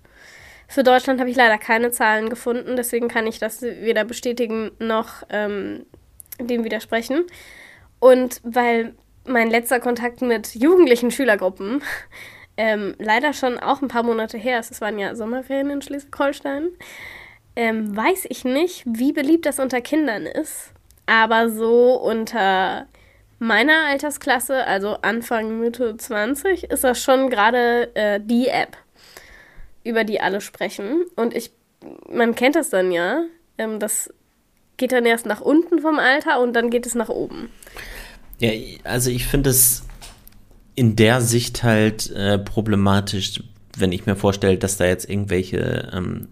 Für 0.68 0.82
Deutschland 0.82 1.20
habe 1.20 1.28
ich 1.28 1.36
leider 1.36 1.58
keine 1.58 1.90
Zahlen 1.90 2.30
gefunden, 2.30 2.76
deswegen 2.76 3.08
kann 3.08 3.26
ich 3.26 3.38
das 3.38 3.60
weder 3.60 4.04
bestätigen 4.04 4.70
noch 4.78 5.22
ähm, 5.28 5.84
dem 6.40 6.64
widersprechen. 6.64 7.26
Und 7.98 8.40
weil 8.42 8.94
mein 9.26 9.50
letzter 9.50 9.80
Kontakt 9.80 10.22
mit 10.22 10.54
jugendlichen 10.54 11.10
Schülergruppen 11.10 11.82
ähm, 12.56 12.94
leider 12.98 13.34
schon 13.34 13.58
auch 13.58 13.82
ein 13.82 13.88
paar 13.88 14.02
Monate 14.02 14.38
her 14.38 14.58
ist, 14.58 14.70
es 14.70 14.80
waren 14.80 14.98
ja 14.98 15.14
Sommerferien 15.14 15.68
in 15.68 15.82
Schleswig-Holstein, 15.82 16.70
ähm, 17.60 17.94
weiß 17.94 18.24
ich 18.30 18.44
nicht, 18.46 18.84
wie 18.86 19.12
beliebt 19.12 19.44
das 19.44 19.58
unter 19.58 19.82
Kindern 19.82 20.24
ist, 20.24 20.72
aber 21.04 21.50
so 21.50 21.94
unter 21.94 22.86
meiner 23.38 23.84
Altersklasse, 23.86 24.66
also 24.66 24.96
Anfang, 25.02 25.60
Mitte 25.60 25.94
20, 25.94 26.64
ist 26.64 26.84
das 26.84 27.02
schon 27.02 27.28
gerade 27.28 27.94
äh, 27.94 28.18
die 28.18 28.48
App, 28.48 28.78
über 29.84 30.04
die 30.04 30.22
alle 30.22 30.40
sprechen. 30.40 31.04
Und 31.16 31.36
ich, 31.36 31.50
man 32.10 32.34
kennt 32.34 32.56
das 32.56 32.70
dann 32.70 32.92
ja, 32.92 33.24
ähm, 33.58 33.78
das 33.78 34.10
geht 34.78 34.92
dann 34.92 35.04
erst 35.04 35.26
nach 35.26 35.42
unten 35.42 35.80
vom 35.80 35.98
Alter 35.98 36.40
und 36.40 36.54
dann 36.54 36.70
geht 36.70 36.86
es 36.86 36.94
nach 36.94 37.10
oben. 37.10 37.50
Ja, 38.38 38.52
also 38.84 39.10
ich 39.10 39.26
finde 39.26 39.50
es 39.50 39.84
in 40.76 40.96
der 40.96 41.20
Sicht 41.20 41.62
halt 41.62 42.10
äh, 42.12 42.38
problematisch, 42.38 43.42
wenn 43.76 43.92
ich 43.92 44.06
mir 44.06 44.16
vorstelle, 44.16 44.56
dass 44.56 44.78
da 44.78 44.86
jetzt 44.86 45.10
irgendwelche 45.10 45.90
ähm, 45.92 46.28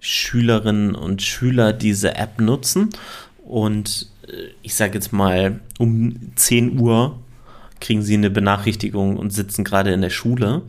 Schülerinnen 0.00 0.94
und 0.94 1.22
Schüler 1.22 1.72
diese 1.72 2.14
App 2.16 2.40
nutzen 2.40 2.90
und 3.44 4.08
äh, 4.28 4.50
ich 4.62 4.74
sage 4.74 4.94
jetzt 4.94 5.12
mal 5.12 5.60
um 5.78 6.32
10 6.36 6.78
Uhr 6.78 7.18
kriegen 7.80 8.02
sie 8.02 8.14
eine 8.14 8.30
Benachrichtigung 8.30 9.16
und 9.16 9.32
sitzen 9.32 9.64
gerade 9.64 9.92
in 9.92 10.00
der 10.00 10.10
Schule, 10.10 10.62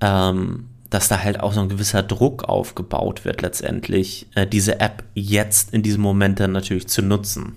ähm, 0.00 0.66
dass 0.90 1.08
da 1.08 1.22
halt 1.22 1.40
auch 1.40 1.52
so 1.52 1.60
ein 1.60 1.68
gewisser 1.68 2.02
Druck 2.02 2.44
aufgebaut 2.44 3.24
wird 3.24 3.42
letztendlich, 3.42 4.26
äh, 4.34 4.46
diese 4.46 4.80
App 4.80 5.04
jetzt 5.14 5.72
in 5.72 5.82
diesem 5.82 6.02
Moment 6.02 6.40
dann 6.40 6.52
natürlich 6.52 6.88
zu 6.88 7.02
nutzen. 7.02 7.56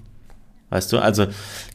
Weißt 0.70 0.92
du, 0.92 1.00
also 1.00 1.28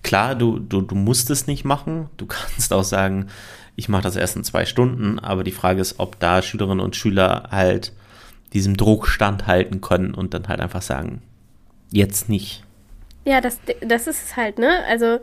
klar, 0.03 0.35
du, 0.35 0.59
du, 0.59 0.83
du 0.83 0.95
musst 0.95 1.31
es 1.31 1.47
nicht 1.47 1.65
machen. 1.65 2.09
Du 2.17 2.27
kannst 2.29 2.73
auch 2.73 2.85
sagen, 2.85 3.29
ich 3.75 3.89
mache 3.89 4.03
das 4.03 4.17
erst 4.17 4.37
in 4.37 4.45
zwei 4.45 4.67
Stunden, 4.67 5.19
aber 5.19 5.45
die 5.45 5.53
Frage 5.53 5.81
ist, 5.81 5.99
ob 5.99 6.21
da 6.21 6.43
Schülerinnen 6.43 6.85
und 6.85 6.97
Schüler 6.97 7.49
halt 7.51 7.93
diesem 8.53 8.77
Druck 8.77 9.07
standhalten 9.07 9.81
können 9.81 10.15
und 10.15 10.35
dann 10.35 10.49
halt 10.49 10.61
einfach 10.61 10.83
sagen, 10.83 11.23
jetzt 11.91 12.29
nicht. 12.29 12.65
Ja, 13.25 13.41
das, 13.41 13.59
das 13.81 14.07
ist 14.07 14.23
es 14.25 14.37
halt, 14.37 14.59
ne? 14.59 14.85
Also, 14.89 15.21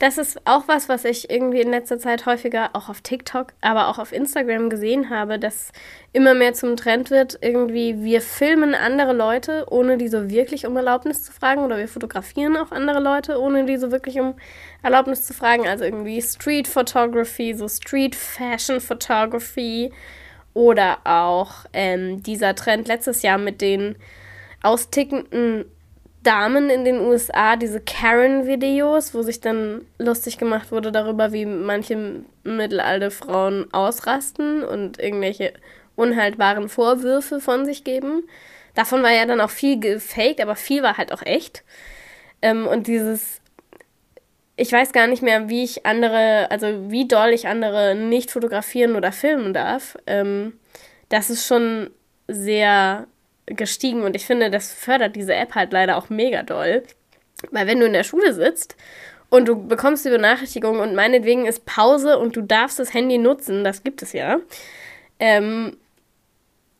das 0.00 0.18
ist 0.18 0.44
auch 0.44 0.66
was, 0.66 0.88
was 0.88 1.04
ich 1.04 1.30
irgendwie 1.30 1.60
in 1.60 1.70
letzter 1.70 2.00
Zeit 2.00 2.26
häufiger 2.26 2.70
auch 2.72 2.88
auf 2.88 3.00
TikTok, 3.00 3.52
aber 3.60 3.88
auch 3.88 3.98
auf 3.98 4.12
Instagram 4.12 4.68
gesehen 4.68 5.08
habe, 5.08 5.38
dass 5.38 5.70
immer 6.12 6.34
mehr 6.34 6.52
zum 6.52 6.76
Trend 6.76 7.10
wird, 7.10 7.38
irgendwie 7.40 8.02
wir 8.02 8.20
filmen 8.20 8.74
andere 8.74 9.12
Leute, 9.12 9.66
ohne 9.70 9.96
die 9.96 10.08
so 10.08 10.30
wirklich 10.30 10.66
um 10.66 10.76
Erlaubnis 10.76 11.22
zu 11.22 11.32
fragen, 11.32 11.62
oder 11.62 11.78
wir 11.78 11.86
fotografieren 11.86 12.56
auch 12.56 12.72
andere 12.72 12.98
Leute, 12.98 13.40
ohne 13.40 13.66
die 13.66 13.76
so 13.76 13.92
wirklich 13.92 14.18
um 14.18 14.34
Erlaubnis 14.82 15.24
zu 15.24 15.32
fragen. 15.32 15.68
Also 15.68 15.84
irgendwie 15.84 16.20
Street 16.20 16.66
Photography, 16.66 17.54
so 17.54 17.68
Street 17.68 18.16
Fashion 18.16 18.80
Photography 18.80 19.92
oder 20.54 20.98
auch 21.04 21.66
ähm, 21.72 22.22
dieser 22.22 22.54
Trend 22.54 22.88
letztes 22.88 23.22
Jahr 23.22 23.38
mit 23.38 23.60
den 23.60 23.96
austickenden 24.62 25.66
Damen 26.22 26.70
in 26.70 26.84
den 26.84 27.00
USA, 27.00 27.56
diese 27.56 27.80
Karen-Videos, 27.80 29.12
wo 29.14 29.22
sich 29.22 29.40
dann 29.40 29.82
lustig 29.98 30.38
gemacht 30.38 30.72
wurde 30.72 30.90
darüber, 30.90 31.32
wie 31.32 31.44
manche 31.44 32.22
mittelalte 32.44 33.10
Frauen 33.10 33.66
ausrasten 33.72 34.64
und 34.64 34.98
irgendwelche 34.98 35.52
unhaltbaren 35.96 36.68
Vorwürfe 36.68 37.40
von 37.40 37.66
sich 37.66 37.84
geben. 37.84 38.24
Davon 38.74 39.02
war 39.02 39.12
ja 39.12 39.26
dann 39.26 39.40
auch 39.40 39.50
viel 39.50 39.78
gefaked, 39.78 40.40
aber 40.40 40.56
viel 40.56 40.82
war 40.82 40.96
halt 40.96 41.12
auch 41.12 41.22
echt. 41.22 41.62
Ähm, 42.40 42.66
und 42.66 42.86
dieses 42.86 43.40
ich 44.56 44.70
weiß 44.70 44.92
gar 44.92 45.06
nicht 45.06 45.22
mehr, 45.22 45.48
wie 45.48 45.64
ich 45.64 45.84
andere, 45.84 46.50
also 46.50 46.90
wie 46.90 47.08
doll 47.08 47.30
ich 47.30 47.48
andere 47.48 47.94
nicht 47.94 48.30
fotografieren 48.30 48.94
oder 48.94 49.10
filmen 49.12 49.52
darf. 49.52 49.96
Ähm, 50.06 50.58
das 51.08 51.30
ist 51.30 51.46
schon 51.46 51.90
sehr 52.28 53.06
gestiegen 53.46 54.02
und 54.02 54.16
ich 54.16 54.24
finde, 54.24 54.50
das 54.50 54.72
fördert 54.72 55.16
diese 55.16 55.34
App 55.34 55.54
halt 55.54 55.72
leider 55.72 55.96
auch 55.96 56.08
mega 56.08 56.42
doll. 56.42 56.82
Weil 57.50 57.66
wenn 57.66 57.80
du 57.80 57.86
in 57.86 57.92
der 57.92 58.04
Schule 58.04 58.32
sitzt 58.32 58.76
und 59.28 59.46
du 59.48 59.66
bekommst 59.66 60.04
die 60.04 60.10
Benachrichtigung 60.10 60.78
und 60.78 60.94
meinetwegen 60.94 61.46
ist 61.46 61.66
Pause 61.66 62.18
und 62.18 62.36
du 62.36 62.40
darfst 62.40 62.78
das 62.78 62.94
Handy 62.94 63.18
nutzen, 63.18 63.64
das 63.64 63.82
gibt 63.82 64.02
es 64.02 64.12
ja. 64.12 64.38
Ähm, 65.18 65.76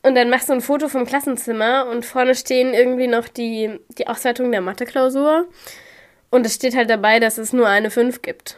und 0.01 0.15
dann 0.15 0.29
machst 0.29 0.49
du 0.49 0.53
ein 0.53 0.61
Foto 0.61 0.87
vom 0.87 1.05
Klassenzimmer 1.05 1.87
und 1.87 2.05
vorne 2.05 2.35
stehen 2.35 2.73
irgendwie 2.73 3.07
noch 3.07 3.27
die, 3.27 3.79
die 3.97 4.07
Auswertung 4.07 4.51
der 4.51 4.61
Mathe-Klausur. 4.61 5.47
Und 6.35 6.45
es 6.45 6.55
steht 6.55 6.75
halt 6.75 6.89
dabei, 6.89 7.21
dass 7.21 7.37
es 7.37 7.53
nur 7.53 7.69
eine 7.69 7.89
5 7.89 8.21
gibt. 8.21 8.57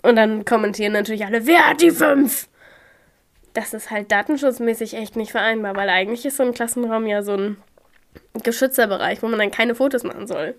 Und 0.00 0.16
dann 0.16 0.46
kommentieren 0.46 0.94
natürlich 0.94 1.26
alle, 1.26 1.46
wer 1.46 1.68
hat 1.68 1.82
die 1.82 1.90
5? 1.90 2.48
Das 3.52 3.74
ist 3.74 3.90
halt 3.90 4.10
datenschutzmäßig 4.10 4.94
echt 4.94 5.14
nicht 5.14 5.30
vereinbar, 5.30 5.76
weil 5.76 5.90
eigentlich 5.90 6.24
ist 6.24 6.38
so 6.38 6.44
ein 6.44 6.54
Klassenraum 6.54 7.06
ja 7.06 7.22
so 7.22 7.34
ein 7.34 7.58
geschützter 8.44 8.86
Bereich, 8.86 9.22
wo 9.22 9.28
man 9.28 9.38
dann 9.38 9.50
keine 9.50 9.74
Fotos 9.74 10.04
machen 10.04 10.26
soll. 10.26 10.54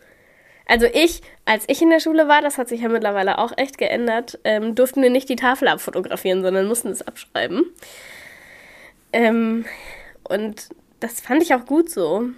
Also 0.68 0.86
ich, 0.86 1.24
als 1.46 1.64
ich 1.66 1.82
in 1.82 1.90
der 1.90 2.02
Schule 2.02 2.28
war, 2.28 2.44
das 2.44 2.60
hat 2.60 2.70
sich 2.70 2.82
ja 2.82 2.90
mittlerweile 2.90 3.40
auch 3.40 3.54
echt 3.58 3.80
geändert, 3.80 4.38
ähm, 4.44 4.76
durften 4.76 5.02
wir 5.02 5.10
nicht 5.10 5.28
die 5.28 5.38
Tafel 5.38 5.70
abfotografieren, 5.70 6.44
sondern 6.44 6.68
mussten 6.68 6.90
es 6.90 7.02
abschreiben. 7.02 7.66
Ähm, 9.12 9.66
und 10.22 10.70
das 11.00 11.20
fand 11.20 11.42
ich 11.42 11.56
auch 11.56 11.66
gut 11.66 11.90
so. 11.90 12.30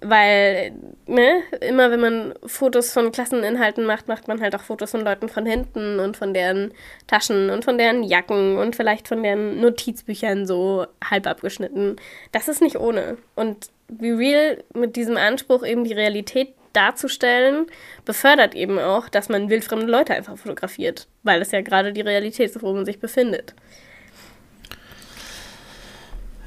Weil, 0.00 0.72
ne, 1.06 1.42
immer 1.60 1.90
wenn 1.90 2.00
man 2.00 2.34
Fotos 2.44 2.92
von 2.92 3.12
Klasseninhalten 3.12 3.86
macht, 3.86 4.08
macht 4.08 4.28
man 4.28 4.40
halt 4.40 4.54
auch 4.54 4.60
Fotos 4.62 4.90
von 4.90 5.00
Leuten 5.00 5.28
von 5.28 5.46
hinten 5.46 6.00
und 6.00 6.16
von 6.16 6.34
deren 6.34 6.74
Taschen 7.06 7.50
und 7.50 7.64
von 7.64 7.78
deren 7.78 8.02
Jacken 8.02 8.58
und 8.58 8.76
vielleicht 8.76 9.08
von 9.08 9.22
deren 9.22 9.60
Notizbüchern 9.60 10.46
so 10.46 10.86
halb 11.02 11.26
abgeschnitten. 11.26 11.96
Das 12.32 12.48
ist 12.48 12.60
nicht 12.60 12.78
ohne. 12.78 13.16
Und 13.34 13.70
wie 13.88 14.10
real 14.10 14.62
mit 14.74 14.96
diesem 14.96 15.16
Anspruch 15.16 15.64
eben 15.64 15.84
die 15.84 15.94
Realität 15.94 16.54
darzustellen, 16.72 17.66
befördert 18.04 18.54
eben 18.54 18.78
auch, 18.78 19.08
dass 19.08 19.28
man 19.28 19.48
wildfremde 19.48 19.86
Leute 19.86 20.14
einfach 20.14 20.36
fotografiert, 20.36 21.08
weil 21.22 21.38
das 21.38 21.52
ja 21.52 21.62
gerade 21.62 21.92
die 21.92 22.02
Realität 22.02 22.50
ist, 22.50 22.62
wo 22.62 22.72
man 22.74 22.84
sich 22.84 23.00
befindet. 23.00 23.54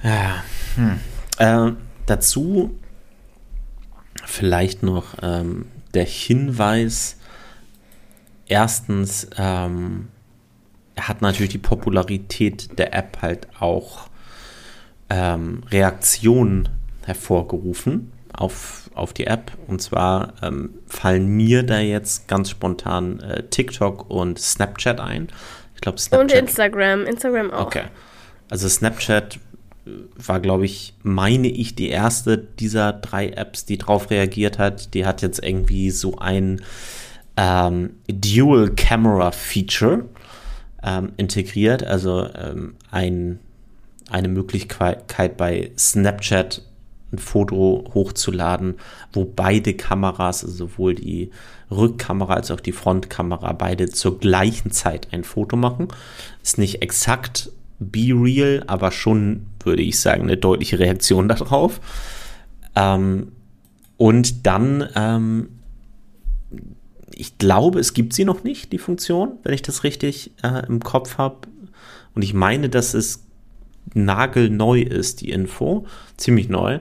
Ja. 0.03 0.43
Hm. 0.75 0.99
Äh, 1.39 1.71
dazu 2.05 2.77
vielleicht 4.29 4.83
noch 4.83 5.15
ähm, 5.21 5.65
der 5.93 6.05
Hinweis. 6.05 7.17
Erstens, 8.47 9.27
ähm, 9.37 10.07
er 10.95 11.07
hat 11.07 11.21
natürlich 11.21 11.51
die 11.51 11.57
Popularität 11.57 12.77
der 12.77 12.93
App 12.93 13.19
halt 13.21 13.47
auch 13.59 14.07
ähm, 15.09 15.63
Reaktionen 15.71 16.69
hervorgerufen 17.05 18.11
auf, 18.33 18.89
auf 18.93 19.13
die 19.13 19.27
App. 19.27 19.51
Und 19.67 19.81
zwar 19.81 20.33
ähm, 20.41 20.75
fallen 20.87 21.27
mir 21.27 21.63
da 21.63 21.79
jetzt 21.79 22.27
ganz 22.27 22.49
spontan 22.49 23.19
äh, 23.21 23.43
TikTok 23.43 24.09
und 24.09 24.39
Snapchat 24.39 24.99
ein. 24.99 25.29
Ich 25.75 25.81
glaube, 25.81 25.97
Snapchat. 25.97 26.21
Und 26.21 26.31
Instagram. 26.31 27.05
Instagram 27.05 27.51
auch. 27.51 27.67
Okay. 27.67 27.83
Also 28.49 28.67
Snapchat 28.67 29.39
war, 30.15 30.39
glaube 30.39 30.65
ich, 30.65 30.93
meine 31.03 31.47
ich, 31.47 31.75
die 31.75 31.89
erste 31.89 32.37
dieser 32.37 32.93
drei 32.93 33.29
Apps, 33.29 33.65
die 33.65 33.77
drauf 33.77 34.09
reagiert 34.09 34.59
hat. 34.59 34.93
Die 34.93 35.05
hat 35.05 35.21
jetzt 35.21 35.43
irgendwie 35.43 35.91
so 35.91 36.17
ein 36.17 36.61
ähm, 37.37 37.91
Dual 38.07 38.71
Camera 38.75 39.31
Feature 39.31 40.05
ähm, 40.83 41.11
integriert, 41.17 41.83
also 41.83 42.27
ähm, 42.35 42.75
ein, 42.91 43.39
eine 44.09 44.27
Möglichkeit 44.27 45.37
bei 45.37 45.71
Snapchat 45.77 46.63
ein 47.11 47.17
Foto 47.17 47.85
hochzuladen, 47.93 48.75
wo 49.13 49.25
beide 49.25 49.73
Kameras, 49.73 50.43
also 50.43 50.67
sowohl 50.67 50.95
die 50.95 51.31
Rückkamera 51.71 52.35
als 52.35 52.51
auch 52.51 52.59
die 52.59 52.71
Frontkamera, 52.71 53.53
beide 53.53 53.89
zur 53.89 54.19
gleichen 54.19 54.71
Zeit 54.71 55.07
ein 55.11 55.23
Foto 55.23 55.55
machen. 55.55 55.87
Ist 56.43 56.57
nicht 56.57 56.81
exakt 56.81 57.51
Be 57.79 58.11
Real, 58.13 58.63
aber 58.67 58.91
schon, 58.91 59.47
würde 59.69 59.83
ich 59.83 59.99
sagen, 59.99 60.23
eine 60.23 60.37
deutliche 60.37 60.79
Reaktion 60.79 61.27
darauf. 61.27 61.79
Ähm, 62.75 63.31
und 63.97 64.47
dann, 64.47 64.89
ähm, 64.95 65.49
ich 67.13 67.37
glaube, 67.37 67.79
es 67.79 67.93
gibt 67.93 68.13
sie 68.13 68.25
noch 68.25 68.43
nicht, 68.43 68.71
die 68.71 68.77
Funktion, 68.77 69.33
wenn 69.43 69.53
ich 69.53 69.61
das 69.61 69.83
richtig 69.83 70.31
äh, 70.43 70.65
im 70.67 70.79
Kopf 70.79 71.17
habe. 71.17 71.47
Und 72.15 72.23
ich 72.23 72.33
meine, 72.33 72.69
dass 72.69 72.93
es 72.93 73.23
nagelneu 73.93 74.81
ist, 74.81 75.21
die 75.21 75.29
Info, 75.29 75.85
ziemlich 76.17 76.49
neu, 76.49 76.79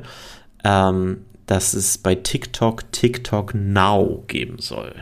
ähm, 0.64 1.24
dass 1.46 1.74
es 1.74 1.98
bei 1.98 2.14
TikTok 2.14 2.90
TikTok 2.92 3.54
Now 3.54 4.24
geben 4.26 4.58
soll. 4.58 4.94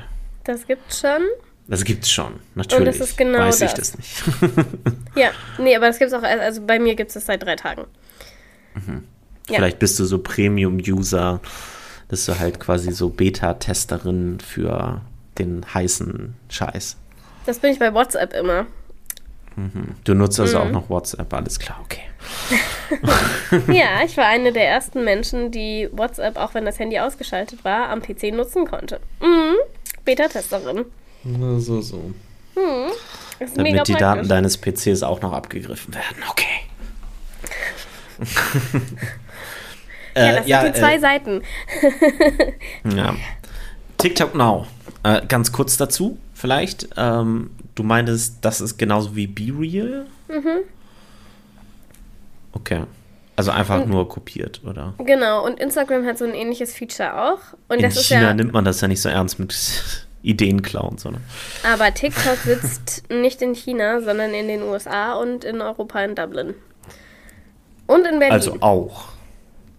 Das 0.44 0.66
gibt's 0.66 1.00
schon. 1.00 1.22
Das 1.68 1.84
gibt's 1.84 2.10
schon, 2.10 2.38
natürlich. 2.54 2.78
Und 2.78 2.86
das 2.86 3.08
ist 3.08 3.18
genau 3.18 3.40
Weiß 3.40 3.58
das. 3.58 3.72
ich 3.72 3.78
das 3.78 3.96
nicht. 3.96 4.22
ja, 5.16 5.30
nee, 5.58 5.74
aber 5.74 5.86
das 5.86 5.98
gibt's 5.98 6.14
auch, 6.14 6.22
also 6.22 6.60
bei 6.62 6.78
mir 6.78 6.94
gibt 6.94 7.08
es 7.08 7.14
das 7.14 7.26
seit 7.26 7.42
drei 7.42 7.56
Tagen. 7.56 7.86
Mhm. 8.74 9.04
Ja. 9.48 9.56
Vielleicht 9.56 9.78
bist 9.78 9.98
du 9.98 10.04
so 10.04 10.18
Premium-User, 10.18 11.40
dass 12.08 12.24
du 12.26 12.38
halt 12.38 12.60
quasi 12.60 12.92
so 12.92 13.08
Beta-Testerin 13.08 14.38
für 14.40 15.00
den 15.38 15.64
heißen 15.74 16.34
Scheiß. 16.48 16.96
Das 17.46 17.58
bin 17.58 17.72
ich 17.72 17.78
bei 17.78 17.92
WhatsApp 17.92 18.32
immer. 18.34 18.66
Mhm. 19.56 19.96
Du 20.04 20.14
nutzt 20.14 20.38
also 20.38 20.58
mhm. 20.58 20.64
auch 20.64 20.70
noch 20.70 20.90
WhatsApp, 20.90 21.32
alles 21.32 21.58
klar, 21.58 21.80
okay. 21.82 22.02
ja, 23.72 24.04
ich 24.04 24.16
war 24.16 24.26
eine 24.26 24.52
der 24.52 24.68
ersten 24.68 25.04
Menschen, 25.04 25.50
die 25.50 25.88
WhatsApp, 25.92 26.36
auch 26.36 26.54
wenn 26.54 26.64
das 26.64 26.78
Handy 26.78 26.98
ausgeschaltet 26.98 27.64
war, 27.64 27.88
am 27.88 28.02
PC 28.02 28.32
nutzen 28.32 28.66
konnte. 28.66 29.00
Mhm. 29.20 29.56
Beta-Testerin. 30.04 30.84
Na, 31.26 31.58
so, 31.58 31.80
so. 31.80 32.12
Hm, 32.54 32.92
Damit 33.56 33.88
die 33.88 33.94
Daten 33.94 34.28
deines 34.28 34.56
PCs 34.56 35.02
auch 35.02 35.20
noch 35.20 35.32
abgegriffen 35.32 35.92
werden. 35.94 36.22
Okay. 36.30 36.44
ja, 40.14 40.32
das 40.36 40.46
äh, 40.46 40.48
ja, 40.48 40.62
sind 40.62 40.76
die 40.76 40.80
zwei 40.80 40.94
äh, 40.94 41.00
Seiten. 41.00 41.42
ja. 42.96 43.14
TikTok 43.98 44.34
Now. 44.34 44.66
Äh, 45.02 45.26
ganz 45.26 45.52
kurz 45.52 45.76
dazu, 45.76 46.18
vielleicht. 46.32 46.88
Ähm, 46.96 47.50
du 47.74 47.82
meintest, 47.82 48.38
das 48.42 48.60
ist 48.60 48.78
genauso 48.78 49.16
wie 49.16 49.26
Be 49.26 49.52
Real? 49.58 50.06
Mhm. 50.28 50.60
Okay. 52.52 52.84
Also 53.34 53.50
einfach 53.50 53.82
und, 53.82 53.90
nur 53.90 54.08
kopiert, 54.08 54.62
oder? 54.64 54.94
Genau, 54.98 55.44
und 55.44 55.60
Instagram 55.60 56.06
hat 56.06 56.16
so 56.16 56.24
ein 56.24 56.32
ähnliches 56.32 56.74
Feature 56.74 57.20
auch. 57.20 57.40
Und 57.68 57.78
In 57.78 57.82
das 57.82 58.02
China 58.06 58.22
ja, 58.22 58.34
nimmt 58.34 58.52
man 58.54 58.64
das 58.64 58.80
ja 58.80 58.88
nicht 58.88 59.02
so 59.02 59.10
ernst 59.10 59.38
mit 59.38 60.05
Ideen 60.26 60.62
klauen. 60.62 60.98
Sondern. 60.98 61.22
Aber 61.62 61.92
TikTok 61.94 62.38
sitzt 62.38 63.04
nicht 63.10 63.40
in 63.42 63.54
China, 63.54 64.00
sondern 64.00 64.34
in 64.34 64.48
den 64.48 64.62
USA 64.62 65.14
und 65.14 65.44
in 65.44 65.60
Europa 65.60 66.02
in 66.04 66.14
Dublin. 66.14 66.54
Und 67.86 68.04
in 68.06 68.18
Berlin. 68.18 68.32
Also 68.32 68.56
auch. 68.60 69.08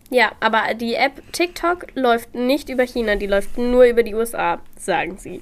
Ja, 0.10 0.32
aber 0.40 0.74
die 0.74 0.96
App 0.96 1.22
TikTok 1.34 1.88
läuft 1.96 2.34
nicht 2.34 2.70
über 2.70 2.84
China, 2.84 3.16
die 3.16 3.28
läuft 3.28 3.58
nur 3.58 3.84
über 3.84 4.04
die 4.04 4.16
USA, 4.16 4.60
sagen 4.78 5.18
sie. 5.18 5.42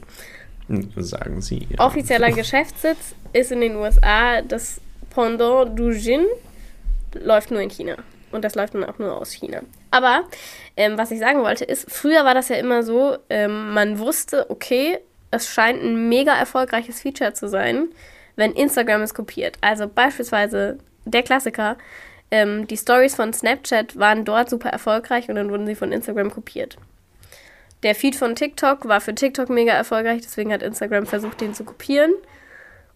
Hm, 0.67 0.89
sagen 0.97 1.41
sie. 1.41 1.67
Ja. 1.69 1.85
Offizieller 1.85 2.31
Geschäftssitz 2.31 3.13
ist 3.33 3.51
in 3.51 3.61
den 3.61 3.75
USA. 3.75 4.41
Das 4.41 4.81
Pendant 5.11 5.77
du 5.77 5.91
Jin 5.91 6.25
läuft 7.13 7.51
nur 7.51 7.61
in 7.61 7.69
China. 7.69 7.95
Und 8.35 8.43
das 8.43 8.55
läuft 8.55 8.75
dann 8.75 8.83
auch 8.83 8.99
nur 8.99 9.17
aus 9.17 9.31
China. 9.31 9.61
Aber 9.91 10.23
ähm, 10.77 10.97
was 10.97 11.11
ich 11.11 11.19
sagen 11.19 11.41
wollte 11.41 11.63
ist, 11.65 11.89
früher 11.89 12.25
war 12.25 12.33
das 12.33 12.49
ja 12.49 12.57
immer 12.57 12.83
so, 12.83 13.17
ähm, 13.29 13.73
man 13.73 13.97
wusste, 13.99 14.49
okay, 14.49 14.99
es 15.31 15.47
scheint 15.47 15.81
ein 15.81 16.09
mega 16.09 16.33
erfolgreiches 16.33 17.01
Feature 17.01 17.33
zu 17.33 17.47
sein, 17.47 17.89
wenn 18.35 18.51
Instagram 18.51 19.01
es 19.01 19.13
kopiert. 19.13 19.57
Also 19.61 19.87
beispielsweise 19.87 20.77
der 21.05 21.23
Klassiker, 21.23 21.77
ähm, 22.31 22.67
die 22.67 22.77
Stories 22.77 23.15
von 23.15 23.33
Snapchat 23.33 23.97
waren 23.97 24.25
dort 24.25 24.49
super 24.49 24.69
erfolgreich 24.69 25.29
und 25.29 25.35
dann 25.35 25.49
wurden 25.49 25.65
sie 25.65 25.75
von 25.75 25.91
Instagram 25.91 26.31
kopiert. 26.31 26.77
Der 27.83 27.95
Feed 27.95 28.15
von 28.15 28.35
TikTok 28.35 28.87
war 28.87 28.99
für 28.99 29.13
TikTok 29.13 29.49
mega 29.49 29.73
erfolgreich, 29.73 30.21
deswegen 30.21 30.51
hat 30.51 30.63
Instagram 30.63 31.05
versucht, 31.05 31.41
den 31.41 31.53
zu 31.53 31.63
kopieren. 31.63 32.11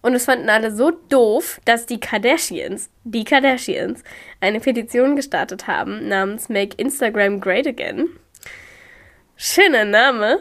Und 0.01 0.13
es 0.13 0.25
fanden 0.25 0.49
alle 0.49 0.73
so 0.73 0.91
doof, 0.91 1.59
dass 1.65 1.85
die 1.85 1.99
Kardashians, 1.99 2.89
die 3.03 3.25
Kardashians, 3.25 4.03
eine 4.39 4.59
Petition 4.59 5.15
gestartet 5.15 5.67
haben 5.67 6.07
namens 6.07 6.47
Make 6.47 6.75
Instagram 6.77 7.41
Great 7.41 7.67
Again. 7.67 8.07
Schöner 9.35 9.85
Name. 9.85 10.39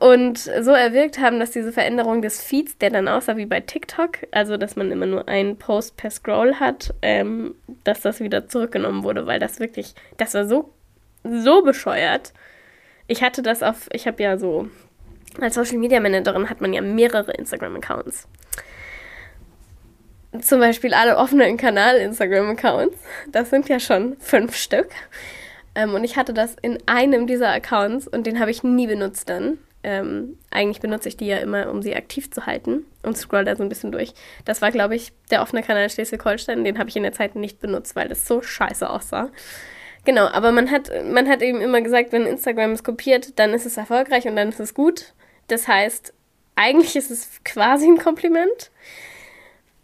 Und 0.00 0.38
so 0.38 0.70
erwirkt 0.70 1.18
haben, 1.18 1.38
dass 1.38 1.50
diese 1.50 1.72
Veränderung 1.72 2.22
des 2.22 2.42
Feeds, 2.42 2.78
der 2.78 2.88
dann 2.88 3.06
aussah 3.06 3.36
wie 3.36 3.44
bei 3.44 3.60
TikTok, 3.60 4.26
also 4.30 4.56
dass 4.56 4.74
man 4.74 4.90
immer 4.90 5.04
nur 5.04 5.28
einen 5.28 5.58
Post 5.58 5.98
per 5.98 6.10
Scroll 6.10 6.54
hat, 6.54 6.94
ähm, 7.02 7.54
dass 7.84 8.00
das 8.00 8.20
wieder 8.20 8.48
zurückgenommen 8.48 9.04
wurde, 9.04 9.26
weil 9.26 9.38
das 9.38 9.60
wirklich, 9.60 9.94
das 10.16 10.32
war 10.32 10.46
so, 10.46 10.72
so 11.22 11.62
bescheuert. 11.62 12.32
Ich 13.08 13.22
hatte 13.22 13.42
das 13.42 13.62
auf, 13.62 13.88
ich 13.92 14.06
habe 14.06 14.22
ja 14.22 14.38
so 14.38 14.70
als 15.40 15.54
Social 15.54 15.78
Media 15.78 16.00
Managerin 16.00 16.50
hat 16.50 16.60
man 16.60 16.72
ja 16.72 16.80
mehrere 16.80 17.32
Instagram-Accounts. 17.32 18.26
Zum 20.42 20.60
Beispiel 20.60 20.94
alle 20.94 21.16
offenen 21.16 21.56
Kanal-Instagram-Accounts. 21.56 22.96
Das 23.32 23.50
sind 23.50 23.68
ja 23.68 23.80
schon 23.80 24.16
fünf 24.18 24.56
Stück. 24.56 24.90
Ähm, 25.74 25.94
und 25.94 26.04
ich 26.04 26.16
hatte 26.16 26.32
das 26.32 26.56
in 26.62 26.78
einem 26.86 27.26
dieser 27.26 27.52
Accounts 27.52 28.06
und 28.06 28.26
den 28.26 28.40
habe 28.40 28.50
ich 28.50 28.62
nie 28.62 28.86
benutzt 28.86 29.28
dann. 29.28 29.58
Ähm, 29.82 30.36
eigentlich 30.50 30.80
benutze 30.80 31.08
ich 31.08 31.16
die 31.16 31.26
ja 31.26 31.38
immer, 31.38 31.70
um 31.70 31.80
sie 31.80 31.96
aktiv 31.96 32.30
zu 32.30 32.44
halten 32.44 32.84
und 33.02 33.16
scroll 33.16 33.44
da 33.44 33.56
so 33.56 33.62
ein 33.62 33.68
bisschen 33.68 33.92
durch. 33.92 34.12
Das 34.44 34.60
war, 34.60 34.70
glaube 34.70 34.94
ich, 34.94 35.12
der 35.30 35.42
offene 35.42 35.62
Kanal 35.62 35.88
Schleswig-Holstein. 35.88 36.64
Den 36.64 36.78
habe 36.78 36.90
ich 36.90 36.96
in 36.96 37.02
der 37.02 37.12
Zeit 37.12 37.34
nicht 37.34 37.60
benutzt, 37.60 37.96
weil 37.96 38.08
das 38.08 38.26
so 38.26 38.42
scheiße 38.42 38.88
aussah. 38.88 39.30
Genau, 40.04 40.26
aber 40.26 40.52
man 40.52 40.70
hat, 40.70 40.90
man 41.04 41.28
hat 41.28 41.42
eben 41.42 41.60
immer 41.60 41.80
gesagt, 41.80 42.12
wenn 42.12 42.26
Instagram 42.26 42.72
es 42.72 42.84
kopiert, 42.84 43.38
dann 43.38 43.52
ist 43.52 43.66
es 43.66 43.76
erfolgreich 43.76 44.26
und 44.26 44.36
dann 44.36 44.48
ist 44.48 44.60
es 44.60 44.74
gut. 44.74 45.14
Das 45.50 45.66
heißt, 45.68 46.12
eigentlich 46.56 46.96
ist 46.96 47.10
es 47.10 47.42
quasi 47.44 47.86
ein 47.86 47.98
Kompliment, 47.98 48.70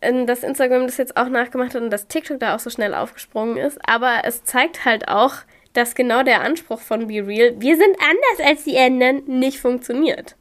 dass 0.00 0.42
Instagram 0.42 0.86
das 0.86 0.98
jetzt 0.98 1.16
auch 1.16 1.28
nachgemacht 1.28 1.74
hat 1.74 1.82
und 1.82 1.90
dass 1.90 2.06
TikTok 2.06 2.38
da 2.38 2.54
auch 2.54 2.60
so 2.60 2.70
schnell 2.70 2.94
aufgesprungen 2.94 3.56
ist. 3.56 3.78
Aber 3.88 4.22
es 4.24 4.44
zeigt 4.44 4.84
halt 4.84 5.08
auch, 5.08 5.34
dass 5.72 5.94
genau 5.94 6.22
der 6.22 6.42
Anspruch 6.42 6.80
von 6.80 7.08
Be 7.08 7.26
Real, 7.26 7.54
wir 7.58 7.76
sind 7.76 7.96
anders 8.00 8.48
als 8.48 8.64
die 8.64 8.78
anderen, 8.78 9.24
nicht 9.26 9.58
funktioniert. 9.58 10.36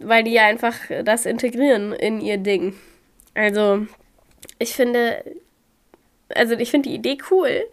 Weil 0.00 0.24
die 0.24 0.32
ja 0.32 0.44
einfach 0.44 0.74
das 1.04 1.26
integrieren 1.26 1.92
in 1.92 2.20
ihr 2.20 2.38
Ding. 2.38 2.74
Also, 3.34 3.86
ich 4.58 4.74
finde, 4.74 5.22
also 6.34 6.54
ich 6.54 6.70
finde 6.70 6.88
die 6.88 6.94
Idee 6.94 7.18
cool, 7.30 7.64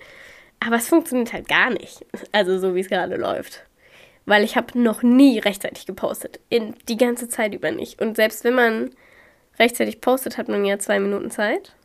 aber 0.59 0.75
es 0.75 0.87
funktioniert 0.87 1.33
halt 1.33 1.47
gar 1.47 1.71
nicht. 1.71 2.05
Also 2.31 2.59
so 2.59 2.75
wie 2.75 2.81
es 2.81 2.89
gerade 2.89 3.15
läuft 3.15 3.63
weil 4.25 4.43
ich 4.43 4.55
habe 4.55 4.79
noch 4.79 5.03
nie 5.03 5.39
rechtzeitig 5.39 5.85
gepostet. 5.85 6.39
In, 6.49 6.75
die 6.87 6.97
ganze 6.97 7.27
Zeit 7.29 7.53
über 7.53 7.71
nicht. 7.71 8.01
Und 8.01 8.15
selbst 8.15 8.43
wenn 8.43 8.55
man 8.55 8.91
rechtzeitig 9.59 10.01
postet, 10.01 10.37
hat 10.37 10.47
man 10.47 10.65
ja 10.65 10.79
zwei 10.79 10.99
Minuten 10.99 11.29
Zeit. 11.29 11.75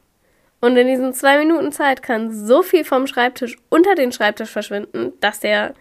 Und 0.61 0.77
in 0.77 0.87
diesen 0.87 1.14
zwei 1.14 1.38
Minuten 1.38 1.72
Zeit 1.72 2.03
kann 2.03 2.33
so 2.33 2.62
viel 2.62 2.85
vom 2.85 3.07
Schreibtisch 3.07 3.57
unter 3.68 3.94
den 3.94 4.12
Schreibtisch 4.12 4.51
verschwinden, 4.51 5.12
dass 5.20 5.40
der 5.40 5.74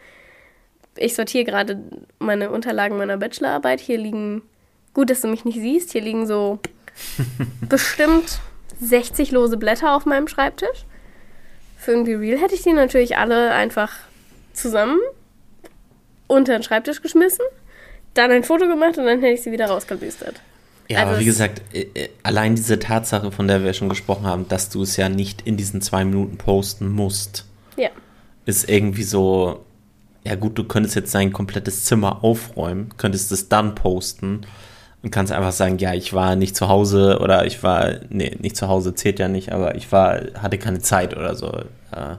ich 1.00 1.16
sortiere 1.16 1.46
gerade 1.46 1.80
meine 2.20 2.50
Unterlagen 2.52 2.98
meiner 2.98 3.18
Bachelorarbeit. 3.18 3.80
Hier 3.80 3.98
liegen, 3.98 4.42
gut, 4.94 5.10
dass 5.10 5.22
du 5.22 5.28
mich 5.28 5.46
nicht 5.46 5.60
siehst, 5.60 5.92
hier 5.92 6.02
liegen 6.02 6.28
so 6.28 6.60
bestimmt 7.70 8.40
60 8.82 9.32
lose 9.32 9.58
Blätter 9.58 9.96
auf 9.96 10.06
meinem 10.06 10.28
Schreibtisch. 10.28 10.86
Für 11.78 11.92
irgendwie 11.92 12.14
Real 12.14 12.40
hätte 12.40 12.56
ich 12.56 12.64
die 12.64 12.74
natürlich 12.74 13.18
alle 13.18 13.52
einfach 13.52 13.94
zusammen 14.54 15.00
unter 16.28 16.54
den 16.54 16.64
Schreibtisch 16.64 17.02
geschmissen, 17.02 17.46
dann 18.14 18.32
ein 18.32 18.44
Foto 18.44 18.68
gemacht 18.68 18.98
und 18.98 19.06
dann 19.06 19.20
hätte 19.22 19.34
ich 19.34 19.42
sie 19.42 19.52
wieder 19.52 19.68
rausgebüstert. 19.68 20.36
Ja, 20.90 21.00
also 21.00 21.12
aber 21.12 21.20
wie 21.20 21.26
gesagt, 21.26 21.62
äh, 21.74 21.88
äh, 21.94 22.10
allein 22.24 22.56
diese 22.56 22.80
Tatsache, 22.80 23.32
von 23.32 23.48
der 23.48 23.64
wir 23.64 23.74
schon 23.74 23.90
gesprochen 23.90 24.26
haben, 24.26 24.48
dass 24.48 24.70
du 24.70 24.84
es 24.84 24.96
ja 24.98 25.10
nicht 25.10 25.42
in 25.42 25.58
diesen 25.58 25.82
zwei 25.82 26.06
Minuten 26.06 26.38
posten 26.38 26.90
musst, 26.90 27.46
ja. 27.76 27.90
ist 28.46 28.70
irgendwie 28.70 29.04
so, 29.04 29.66
ja 30.24 30.36
gut, 30.36 30.58
du 30.58 30.64
könntest 30.64 30.96
jetzt 30.96 31.14
dein 31.14 31.34
komplettes 31.34 31.86
Zimmer 31.86 32.24
aufräumen, 32.24 32.94
könntest 32.98 33.32
es 33.32 33.50
dann 33.50 33.76
posten 33.76 34.42
und 35.04 35.12
kannst 35.12 35.34
einfach 35.34 35.52
sagen, 35.52 35.78
ja, 35.78 35.94
ich 35.94 36.14
war 36.14 36.36
nicht 36.36 36.56
zu 36.56 36.70
Hause 36.70 37.20
oder 37.22 37.46
ich 37.46 37.64
war, 37.64 37.96
nee, 38.10 38.36
nicht 38.40 38.56
zu 38.56 38.70
Hause 38.70 38.96
zählt 38.96 39.20
ja 39.20 39.28
nicht, 39.28 39.52
aber 39.52 39.76
ich 39.76 39.92
war, 39.92 40.22
hatte 40.42 40.58
keine 40.58 40.80
Zeit 40.80 41.16
oder 41.16 41.36
so. 41.36 41.52
Äh, 41.92 42.16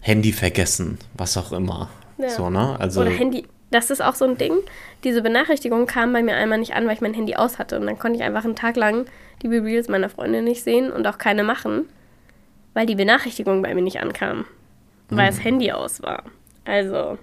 Handy 0.00 0.32
vergessen, 0.32 0.98
was 1.14 1.36
auch 1.36 1.52
immer. 1.52 1.88
Ja. 2.18 2.30
So, 2.30 2.50
ne? 2.50 2.76
Also, 2.78 3.00
oder 3.00 3.10
Handy, 3.10 3.46
das 3.70 3.90
ist 3.90 4.02
auch 4.02 4.14
so 4.14 4.24
ein 4.24 4.38
Ding. 4.38 4.52
Diese 5.02 5.22
Benachrichtigung 5.22 5.86
kam 5.86 6.12
bei 6.12 6.22
mir 6.22 6.34
einmal 6.34 6.58
nicht 6.58 6.74
an, 6.74 6.86
weil 6.86 6.94
ich 6.94 7.00
mein 7.00 7.14
Handy 7.14 7.34
aus 7.36 7.58
hatte. 7.58 7.78
Und 7.78 7.86
dann 7.86 7.98
konnte 7.98 8.18
ich 8.18 8.24
einfach 8.24 8.44
einen 8.44 8.56
Tag 8.56 8.76
lang 8.76 9.06
die 9.42 9.48
Reels 9.48 9.88
meiner 9.88 10.08
Freundin 10.08 10.44
nicht 10.44 10.62
sehen 10.62 10.90
und 10.90 11.06
auch 11.06 11.18
keine 11.18 11.44
machen, 11.44 11.86
weil 12.72 12.86
die 12.86 12.94
Benachrichtigung 12.94 13.62
bei 13.62 13.74
mir 13.74 13.82
nicht 13.82 14.00
ankam. 14.00 14.46
Weil 15.10 15.30
mhm. 15.30 15.36
das 15.36 15.44
Handy 15.44 15.72
aus 15.72 16.02
war. 16.02 16.22
Also, 16.64 17.18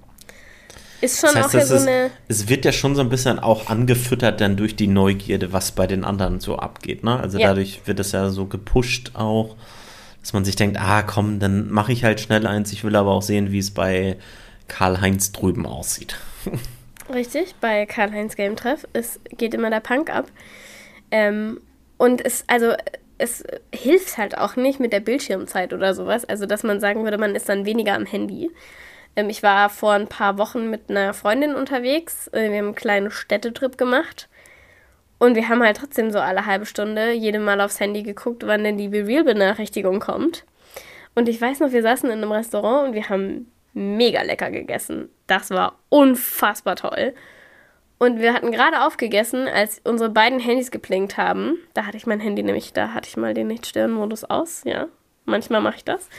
ist 1.02 1.20
schon 1.20 1.34
das 1.34 1.46
heißt, 1.46 1.56
auch 1.56 1.60
ja 1.60 1.66
so 1.66 1.76
ist, 1.76 1.88
eine. 1.88 2.12
Es 2.28 2.48
wird 2.48 2.64
ja 2.64 2.72
schon 2.72 2.96
so 2.96 3.02
ein 3.02 3.10
bisschen 3.10 3.40
auch 3.40 3.68
angefüttert 3.68 4.40
dann 4.40 4.56
durch 4.56 4.76
die 4.76 4.88
Neugierde, 4.88 5.52
was 5.52 5.72
bei 5.72 5.88
den 5.88 6.04
anderen 6.04 6.40
so 6.40 6.58
abgeht. 6.58 7.04
Ne? 7.04 7.20
Also 7.20 7.40
ja. 7.40 7.48
dadurch 7.48 7.82
wird 7.86 8.00
es 8.00 8.12
ja 8.12 8.30
so 8.30 8.46
gepusht 8.46 9.12
auch, 9.16 9.56
dass 10.22 10.34
man 10.34 10.46
sich 10.46 10.56
denkt, 10.56 10.80
ah 10.80 11.02
komm, 11.02 11.40
dann 11.40 11.72
mache 11.72 11.92
ich 11.92 12.04
halt 12.04 12.20
schnell 12.20 12.46
eins. 12.46 12.72
Ich 12.72 12.84
will 12.84 12.96
aber 12.96 13.12
auch 13.12 13.24
sehen, 13.24 13.52
wie 13.52 13.58
es 13.58 13.72
bei 13.72 14.18
Karl-Heinz 14.72 15.34
drüben 15.34 15.66
aussieht. 15.66 16.18
Richtig, 17.14 17.56
bei 17.60 17.86
Karl-Heinz 17.86 18.38
Game 18.38 18.56
Treff. 18.56 18.88
Es 18.94 19.20
geht 19.38 19.54
immer 19.54 19.70
der 19.70 19.82
Punk 19.82 20.10
ab. 20.10 20.28
Ähm, 21.12 21.60
und 21.98 22.26
es, 22.26 22.46
also, 22.48 22.74
es 23.18 23.44
hilft 23.76 24.18
halt 24.18 24.38
auch 24.38 24.56
nicht 24.56 24.80
mit 24.80 24.94
der 24.94 25.02
Bildschirmzeit 25.02 25.74
oder 25.74 25.94
sowas. 25.94 26.24
Also, 26.24 26.46
dass 26.46 26.64
man 26.64 26.80
sagen 26.80 27.04
würde, 27.04 27.18
man 27.18 27.36
ist 27.36 27.50
dann 27.50 27.66
weniger 27.66 27.96
am 27.96 28.06
Handy. 28.06 28.50
Ähm, 29.18 29.30
ich 29.30 29.44
war 29.44 29.70
vor 29.70 29.92
ein 29.92 30.08
paar 30.08 30.38
Wochen 30.38 30.70
mit 30.70 30.90
einer 30.90 31.14
Freundin 31.14 31.54
unterwegs. 31.54 32.30
Äh, 32.30 32.50
wir 32.50 32.60
haben 32.60 32.68
einen 32.68 32.76
kleinen 32.76 33.12
Städtetrip 33.12 33.78
gemacht. 33.78 34.30
Und 35.20 35.36
wir 35.36 35.50
haben 35.50 35.62
halt 35.62 35.78
trotzdem 35.78 36.12
so 36.12 36.20
alle 36.20 36.46
halbe 36.46 36.66
Stunde 36.66 37.12
jede 37.12 37.40
Mal 37.40 37.60
aufs 37.60 37.82
Handy 37.82 38.04
geguckt, 38.04 38.48
wann 38.48 38.64
denn 38.64 38.78
die 38.78 38.88
Be-Real-Benachrichtigung 38.88 40.00
kommt. 40.00 40.46
Und 41.14 41.28
ich 41.28 41.42
weiß 41.42 41.60
noch, 41.60 41.74
wir 41.74 41.82
saßen 41.82 42.10
in 42.10 42.20
einem 42.20 42.32
Restaurant 42.32 42.88
und 42.88 42.96
wir 42.96 43.10
haben 43.10 43.52
mega 43.74 44.22
lecker 44.22 44.52
gegessen. 44.52 45.10
Das 45.28 45.50
war 45.50 45.80
unfassbar 45.90 46.76
toll. 46.76 47.14
Und 47.98 48.20
wir 48.20 48.34
hatten 48.34 48.52
gerade 48.52 48.82
aufgegessen, 48.82 49.48
als 49.48 49.80
unsere 49.84 50.10
beiden 50.10 50.40
Handys 50.40 50.72
geplinkt 50.72 51.18
haben. 51.18 51.58
Da 51.74 51.86
hatte 51.86 51.98
ich 51.98 52.08
mein 52.08 52.20
Handy 52.20 52.42
nämlich, 52.42 52.74
da 52.74 52.94
hatte 52.94 53.08
ich 53.08 53.16
mal 53.16 53.34
den 53.34 53.48
Nicht-Stören-Modus 53.48 54.24
aus. 54.24 54.64
Ja, 54.66 54.88
manchmal 55.26 55.62
mache 55.62 55.78
ich 55.78 55.86
das. 55.86 56.10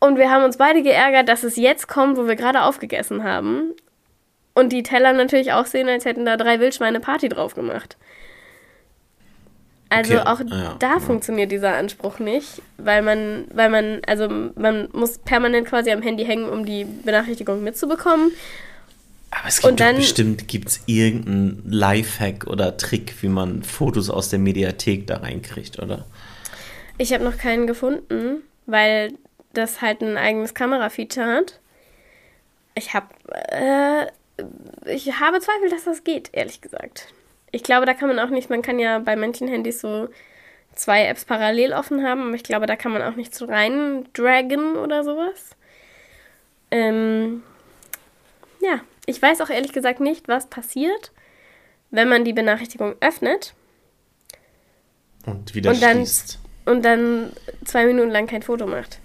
Und 0.00 0.18
wir 0.18 0.30
haben 0.30 0.42
uns 0.42 0.56
beide 0.56 0.82
geärgert, 0.82 1.28
dass 1.28 1.44
es 1.44 1.54
jetzt 1.54 1.86
kommt, 1.86 2.16
wo 2.16 2.26
wir 2.26 2.34
gerade 2.34 2.62
aufgegessen 2.62 3.22
haben. 3.22 3.74
Und 4.54 4.72
die 4.72 4.82
Teller 4.82 5.12
natürlich 5.12 5.52
auch 5.52 5.66
sehen, 5.66 5.88
als 5.88 6.04
hätten 6.04 6.24
da 6.24 6.36
drei 6.36 6.58
Wildschweine 6.58 6.98
Party 6.98 7.28
drauf 7.28 7.54
gemacht. 7.54 7.96
Also 9.92 10.14
okay. 10.14 10.26
auch 10.26 10.40
ah, 10.40 10.56
ja, 10.56 10.76
da 10.78 10.92
ja. 10.94 11.00
funktioniert 11.00 11.52
dieser 11.52 11.74
Anspruch 11.74 12.18
nicht, 12.18 12.62
weil 12.78 13.02
man, 13.02 13.44
weil 13.52 13.68
man, 13.68 14.00
also 14.06 14.26
man 14.54 14.88
muss 14.92 15.18
permanent 15.18 15.68
quasi 15.68 15.90
am 15.90 16.00
Handy 16.00 16.24
hängen, 16.24 16.48
um 16.48 16.64
die 16.64 16.84
Benachrichtigung 16.84 17.62
mitzubekommen. 17.62 18.32
Aber 19.30 19.48
es 19.48 19.60
gibt 19.60 19.80
dann, 19.80 19.96
bestimmt 19.96 20.48
gibt's 20.48 20.80
irgendeinen 20.86 21.62
Lifehack 21.70 22.46
oder 22.46 22.78
Trick, 22.78 23.14
wie 23.20 23.28
man 23.28 23.62
Fotos 23.62 24.08
aus 24.08 24.30
der 24.30 24.38
Mediathek 24.38 25.06
da 25.06 25.18
reinkriegt, 25.18 25.78
oder? 25.78 26.06
Ich 26.96 27.12
habe 27.12 27.24
noch 27.24 27.36
keinen 27.36 27.66
gefunden, 27.66 28.42
weil 28.64 29.12
das 29.52 29.82
halt 29.82 30.00
ein 30.00 30.16
eigenes 30.16 30.54
Kamerafeature 30.54 31.26
hat. 31.26 31.60
Ich 32.74 32.94
habe 32.94 33.08
äh, 33.50 34.06
ich 34.86 35.20
habe 35.20 35.40
Zweifel, 35.40 35.68
dass 35.68 35.84
das 35.84 36.02
geht, 36.02 36.30
ehrlich 36.32 36.62
gesagt. 36.62 37.12
Ich 37.52 37.62
glaube, 37.62 37.86
da 37.86 37.94
kann 37.94 38.08
man 38.08 38.18
auch 38.18 38.30
nicht, 38.30 38.50
man 38.50 38.62
kann 38.62 38.78
ja 38.78 38.98
bei 38.98 39.14
manchen 39.14 39.46
Handys 39.46 39.80
so 39.80 40.08
zwei 40.74 41.06
Apps 41.06 41.24
parallel 41.24 41.74
offen 41.74 42.02
haben, 42.02 42.28
aber 42.28 42.34
ich 42.34 42.42
glaube, 42.42 42.66
da 42.66 42.76
kann 42.76 42.92
man 42.92 43.02
auch 43.02 43.14
nicht 43.14 43.34
so 43.34 43.44
rein 43.44 44.08
dragen 44.14 44.76
oder 44.76 45.04
sowas. 45.04 45.54
Ähm, 46.70 47.42
ja, 48.60 48.80
ich 49.06 49.20
weiß 49.20 49.42
auch 49.42 49.50
ehrlich 49.50 49.72
gesagt 49.72 50.00
nicht, 50.00 50.28
was 50.28 50.46
passiert, 50.46 51.12
wenn 51.90 52.08
man 52.08 52.24
die 52.24 52.32
Benachrichtigung 52.32 52.94
öffnet. 53.00 53.54
Und 55.26 55.54
wieder 55.54 55.70
und 55.70 55.82
dann, 55.82 55.98
schließt. 55.98 56.38
Und 56.64 56.84
dann 56.84 57.32
zwei 57.64 57.86
Minuten 57.86 58.10
lang 58.10 58.26
kein 58.26 58.42
Foto 58.42 58.66
macht. 58.66 58.98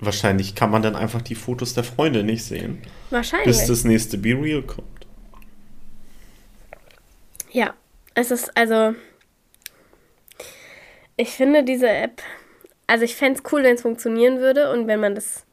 Wahrscheinlich 0.00 0.54
kann 0.54 0.70
man 0.70 0.82
dann 0.82 0.96
einfach 0.96 1.22
die 1.22 1.34
Fotos 1.34 1.74
der 1.74 1.84
Freunde 1.84 2.24
nicht 2.24 2.44
sehen. 2.44 2.82
Wahrscheinlich. 3.10 3.46
Bis 3.46 3.66
das 3.66 3.84
nächste 3.84 4.18
Be 4.18 4.30
Real 4.30 4.62
kommt. 4.62 4.88
Ja, 7.54 7.72
es 8.14 8.32
ist 8.32 8.56
also. 8.56 8.96
Ich 11.16 11.30
finde 11.30 11.62
diese 11.62 11.88
App. 11.88 12.20
Also 12.88 13.04
ich 13.04 13.14
fände 13.14 13.38
es 13.38 13.52
cool, 13.52 13.62
wenn 13.62 13.76
es 13.76 13.82
funktionieren 13.82 14.40
würde 14.40 14.72
und 14.72 14.88
wenn 14.88 14.98
man 14.98 15.14
das. 15.14 15.46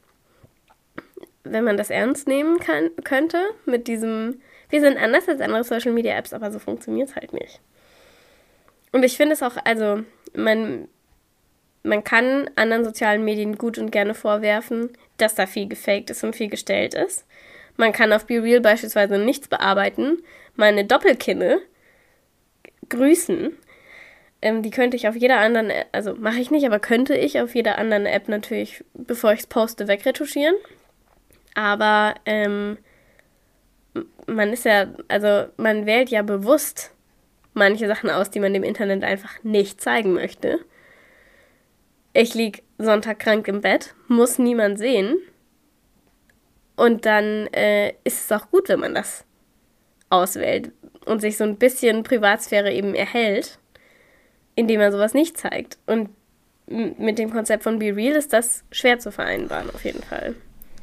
Wenn 1.44 1.62
man 1.62 1.76
das 1.76 1.90
ernst 1.90 2.26
nehmen 2.26 2.58
kann, 2.58 2.90
könnte 3.04 3.40
mit 3.66 3.86
diesem. 3.86 4.42
Wir 4.68 4.80
sind 4.80 4.96
anders 4.96 5.28
als 5.28 5.40
andere 5.40 5.62
Social 5.62 5.92
Media 5.92 6.16
Apps, 6.16 6.32
aber 6.32 6.50
so 6.50 6.58
funktioniert 6.58 7.10
es 7.10 7.14
halt 7.14 7.32
nicht. 7.32 7.60
Und 8.90 9.04
ich 9.04 9.16
finde 9.16 9.34
es 9.34 9.42
auch, 9.42 9.56
also, 9.64 10.02
man, 10.34 10.88
man 11.84 12.02
kann 12.02 12.50
anderen 12.56 12.84
sozialen 12.84 13.24
Medien 13.24 13.56
gut 13.58 13.78
und 13.78 13.92
gerne 13.92 14.14
vorwerfen, 14.14 14.90
dass 15.18 15.36
da 15.36 15.46
viel 15.46 15.68
gefaked 15.68 16.10
ist 16.10 16.24
und 16.24 16.34
viel 16.34 16.48
gestellt 16.48 16.94
ist. 16.94 17.26
Man 17.76 17.92
kann 17.92 18.12
auf 18.12 18.26
BeReal 18.26 18.60
beispielsweise 18.60 19.18
nichts 19.18 19.46
bearbeiten. 19.46 20.18
Meine 20.56 20.84
Doppelkinne 20.84 21.62
grüßen. 22.88 23.52
Ähm, 24.40 24.62
die 24.62 24.70
könnte 24.70 24.96
ich 24.96 25.08
auf 25.08 25.16
jeder 25.16 25.38
anderen, 25.38 25.70
also 25.92 26.14
mache 26.14 26.40
ich 26.40 26.50
nicht, 26.50 26.66
aber 26.66 26.78
könnte 26.80 27.16
ich 27.16 27.40
auf 27.40 27.54
jeder 27.54 27.78
anderen 27.78 28.06
App 28.06 28.28
natürlich, 28.28 28.84
bevor 28.94 29.32
ich 29.32 29.40
es 29.40 29.46
poste, 29.46 29.88
wegretuschieren. 29.88 30.56
Aber 31.54 32.14
ähm, 32.26 32.78
man 34.26 34.52
ist 34.52 34.64
ja, 34.64 34.86
also 35.08 35.46
man 35.56 35.86
wählt 35.86 36.10
ja 36.10 36.22
bewusst 36.22 36.92
manche 37.54 37.86
Sachen 37.86 38.10
aus, 38.10 38.30
die 38.30 38.40
man 38.40 38.54
dem 38.54 38.64
Internet 38.64 39.04
einfach 39.04 39.42
nicht 39.42 39.80
zeigen 39.80 40.14
möchte 40.14 40.60
ich 42.12 42.34
lieg 42.34 42.62
Sonntag 42.78 43.18
krank 43.18 43.48
im 43.48 43.60
Bett, 43.60 43.94
muss 44.08 44.38
niemand 44.38 44.78
sehen. 44.78 45.16
Und 46.76 47.06
dann 47.06 47.46
äh, 47.48 47.90
ist 48.04 48.24
es 48.24 48.32
auch 48.32 48.50
gut, 48.50 48.68
wenn 48.68 48.80
man 48.80 48.94
das 48.94 49.24
auswählt 50.10 50.72
und 51.06 51.20
sich 51.20 51.36
so 51.36 51.44
ein 51.44 51.56
bisschen 51.56 52.02
Privatsphäre 52.02 52.72
eben 52.72 52.94
erhält, 52.94 53.58
indem 54.54 54.80
man 54.80 54.92
sowas 54.92 55.14
nicht 55.14 55.38
zeigt. 55.38 55.78
Und 55.86 56.10
mit 56.66 57.18
dem 57.18 57.30
Konzept 57.30 57.64
von 57.64 57.78
Be 57.78 57.94
Real 57.94 58.14
ist 58.14 58.32
das 58.32 58.64
schwer 58.70 58.98
zu 58.98 59.12
vereinbaren, 59.12 59.70
auf 59.70 59.84
jeden 59.84 60.02
Fall. 60.02 60.34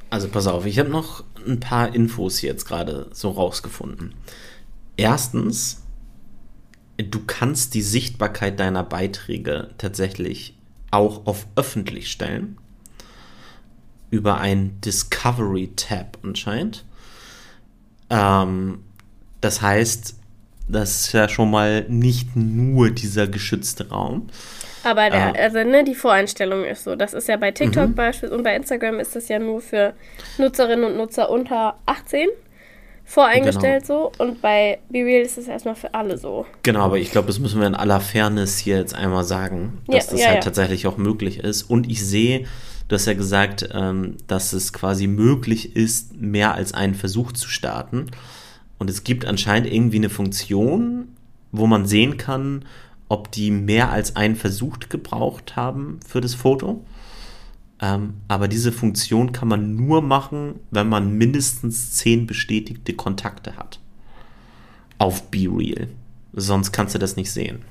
Also 0.09 0.28
pass 0.28 0.47
auf, 0.47 0.65
ich 0.65 0.80
habe 0.80 0.89
noch 0.89 1.24
ein 1.47 1.59
paar 1.59 1.93
Infos 1.93 2.41
jetzt 2.41 2.65
gerade 2.65 3.09
so 3.13 3.30
rausgefunden. 3.30 4.15
Erstens, 4.97 5.84
du 6.97 7.20
kannst 7.26 7.74
die 7.74 7.82
Sichtbarkeit 7.82 8.59
deiner 8.59 8.84
Beiträge 8.84 9.70
tatsächlich 9.78 10.57
auch 10.91 11.26
auf 11.26 11.47
öffentlich 11.55 12.11
stellen. 12.11 12.57
Über 14.09 14.39
ein 14.39 14.82
Discovery-Tab 14.82 16.17
anscheinend. 16.24 16.86
Ähm, 18.09 18.84
das 19.42 19.62
heißt, 19.62 20.16
das 20.68 21.02
ist 21.02 21.14
ja 21.14 21.28
schon 21.28 21.50
mal 21.50 21.86
nicht 21.88 22.36
nur 22.36 22.92
dieser 22.92 23.28
geschützte 23.28 23.90
Raum. 23.90 24.28
Aber 24.84 25.10
der, 25.10 25.36
äh, 25.36 25.42
also 25.42 25.64
ne, 25.64 25.84
die 25.84 25.96
Voreinstellung 25.96 26.64
ist 26.64 26.84
so. 26.84 26.96
Das 26.96 27.14
ist 27.14 27.28
ja 27.28 27.38
bei 27.38 27.52
TikTok 27.52 27.90
mhm. 27.90 27.96
beispielsweise 27.96 28.38
und 28.38 28.44
bei 28.44 28.56
Instagram 28.56 29.00
ist 29.00 29.16
das 29.16 29.28
ja 29.28 29.40
nur 29.40 29.62
für 29.62 29.94
Nutzerinnen 30.38 30.86
und 30.86 30.98
Nutzer 30.98 31.30
unter 31.30 31.76
18 31.86 32.28
voreingestellt 33.04 33.88
genau. 33.88 34.12
so 34.18 34.24
und 34.24 34.40
bei 34.40 34.78
BeReal 34.90 35.24
ist 35.24 35.40
es 35.40 35.48
erstmal 35.48 35.76
für 35.76 35.94
alle 35.96 36.18
so. 36.18 36.46
Genau, 36.62 36.82
aber 36.82 37.00
ich 37.00 37.12
glaube, 37.12 37.28
das 37.28 37.40
müssen 37.40 37.60
wir 37.60 37.66
in 37.66 37.76
aller 37.76 38.00
Fairness 38.00 38.60
hier 38.60 38.78
jetzt 38.78 38.94
einmal 38.94 39.24
sagen, 39.24 39.82
dass 39.88 40.06
ja, 40.06 40.12
das 40.12 40.20
ja, 40.20 40.28
halt 40.28 40.36
ja. 40.36 40.42
tatsächlich 40.42 40.86
auch 40.86 40.98
möglich 40.98 41.40
ist. 41.40 41.64
Und 41.64 41.90
ich 41.90 42.06
sehe 42.06 42.46
Du 42.90 42.96
hast 42.96 43.06
ja 43.06 43.14
gesagt, 43.14 43.70
ähm, 43.72 44.18
dass 44.26 44.52
es 44.52 44.74
quasi 44.74 45.06
möglich 45.06 45.76
ist, 45.76 46.20
mehr 46.20 46.56
als 46.56 46.74
einen 46.74 46.96
Versuch 46.96 47.32
zu 47.32 47.48
starten. 47.48 48.08
Und 48.80 48.90
es 48.90 49.04
gibt 49.04 49.26
anscheinend 49.26 49.72
irgendwie 49.72 49.98
eine 49.98 50.10
Funktion, 50.10 51.10
wo 51.52 51.68
man 51.68 51.86
sehen 51.86 52.18
kann, 52.18 52.66
ob 53.10 53.32
die 53.32 53.52
mehr 53.52 53.92
als 53.92 54.16
einen 54.16 54.36
Versuch 54.36 54.78
gebraucht 54.88 55.56
haben 55.56 56.00
für 56.08 56.22
das 56.22 56.34
Foto. 56.34 56.84
Ähm, 57.82 58.16
aber 58.28 58.48
diese 58.48 58.72
Funktion 58.72 59.32
kann 59.32 59.48
man 59.48 59.76
nur 59.76 60.02
machen, 60.02 60.60
wenn 60.72 60.90
man 60.90 61.18
mindestens 61.18 61.96
zehn 61.96 62.28
bestätigte 62.28 62.94
Kontakte 62.94 63.58
hat. 63.58 63.80
Auf 64.98 65.30
BeReal. 65.30 65.88
Sonst 66.34 66.72
kannst 66.72 66.94
du 66.96 67.00
das 67.00 67.16
nicht 67.16 67.32
sehen. 67.32 67.64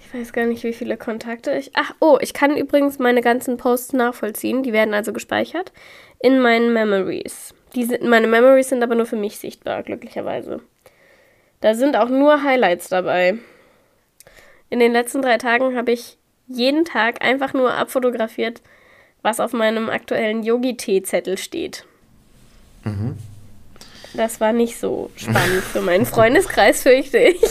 Ich 0.00 0.12
weiß 0.12 0.32
gar 0.32 0.46
nicht, 0.46 0.64
wie 0.64 0.72
viele 0.72 0.96
Kontakte 0.96 1.52
ich. 1.56 1.70
Ach, 1.74 1.94
oh, 2.00 2.18
ich 2.20 2.34
kann 2.34 2.56
übrigens 2.56 2.98
meine 2.98 3.20
ganzen 3.20 3.56
Posts 3.56 3.94
nachvollziehen. 3.94 4.62
Die 4.62 4.72
werden 4.72 4.94
also 4.94 5.12
gespeichert 5.12 5.72
in 6.20 6.40
meinen 6.40 6.72
Memories. 6.72 7.54
Die 7.74 7.84
sind, 7.84 8.02
meine 8.04 8.26
Memories 8.26 8.68
sind 8.68 8.82
aber 8.82 8.94
nur 8.94 9.06
für 9.06 9.16
mich 9.16 9.38
sichtbar, 9.38 9.82
glücklicherweise. 9.82 10.60
Da 11.60 11.74
sind 11.74 11.96
auch 11.96 12.08
nur 12.08 12.42
Highlights 12.42 12.88
dabei. 12.88 13.38
In 14.68 14.80
den 14.80 14.92
letzten 14.92 15.22
drei 15.22 15.38
Tagen 15.38 15.76
habe 15.76 15.92
ich 15.92 16.18
jeden 16.48 16.84
Tag 16.84 17.24
einfach 17.24 17.54
nur 17.54 17.72
abfotografiert, 17.72 18.62
was 19.22 19.40
auf 19.40 19.52
meinem 19.52 19.88
aktuellen 19.88 20.42
Yogi-Tee-Zettel 20.42 21.38
steht. 21.38 21.86
Mhm. 22.84 23.16
Das 24.14 24.40
war 24.40 24.52
nicht 24.52 24.78
so 24.78 25.10
spannend 25.16 25.62
für 25.62 25.80
meinen 25.80 26.04
Freundeskreis, 26.04 26.82
fürchte 26.84 27.18
ich. 27.18 27.42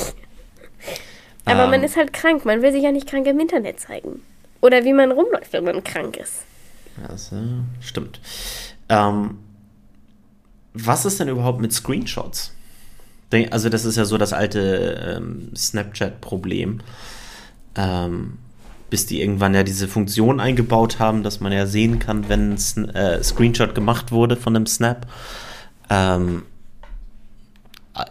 Aber 1.46 1.64
ähm, 1.64 1.72
man 1.72 1.84
ist 1.84 1.98
halt 1.98 2.14
krank. 2.14 2.46
Man 2.46 2.62
will 2.62 2.72
sich 2.72 2.84
ja 2.84 2.92
nicht 2.92 3.08
krank 3.10 3.26
im 3.26 3.40
Internet 3.40 3.80
zeigen. 3.80 4.22
Oder 4.62 4.84
wie 4.84 4.94
man 4.94 5.12
rumläuft, 5.12 5.54
wenn 5.54 5.64
man 5.64 5.84
krank 5.84 6.18
ist. 6.18 6.44
Äh, 6.98 7.82
stimmt. 7.82 8.20
Ähm, 8.90 9.40
was 10.74 11.06
ist 11.06 11.20
denn 11.20 11.28
überhaupt 11.28 11.62
mit 11.62 11.74
Screenshots? 11.74 12.54
Also 13.50 13.70
das 13.70 13.86
ist 13.86 13.96
ja 13.96 14.06
so 14.06 14.18
das 14.18 14.34
alte 14.34 15.18
ähm, 15.18 15.52
Snapchat-Problem. 15.56 16.82
Ähm, 17.76 18.38
bis 18.92 19.06
die 19.06 19.22
irgendwann 19.22 19.56
ja 19.56 19.64
diese 19.64 19.88
Funktion 19.88 20.40
eingebaut 20.40 21.00
haben, 21.00 21.24
dass 21.24 21.40
man 21.40 21.54
ja 21.54 21.66
sehen 21.66 21.98
kann, 21.98 22.28
wenn 22.30 22.52
ein 22.52 22.90
äh, 22.90 23.24
Screenshot 23.24 23.74
gemacht 23.74 24.12
wurde 24.12 24.36
von 24.36 24.56
einem 24.56 24.68
Snap. 24.68 25.08
Ähm, 25.90 26.44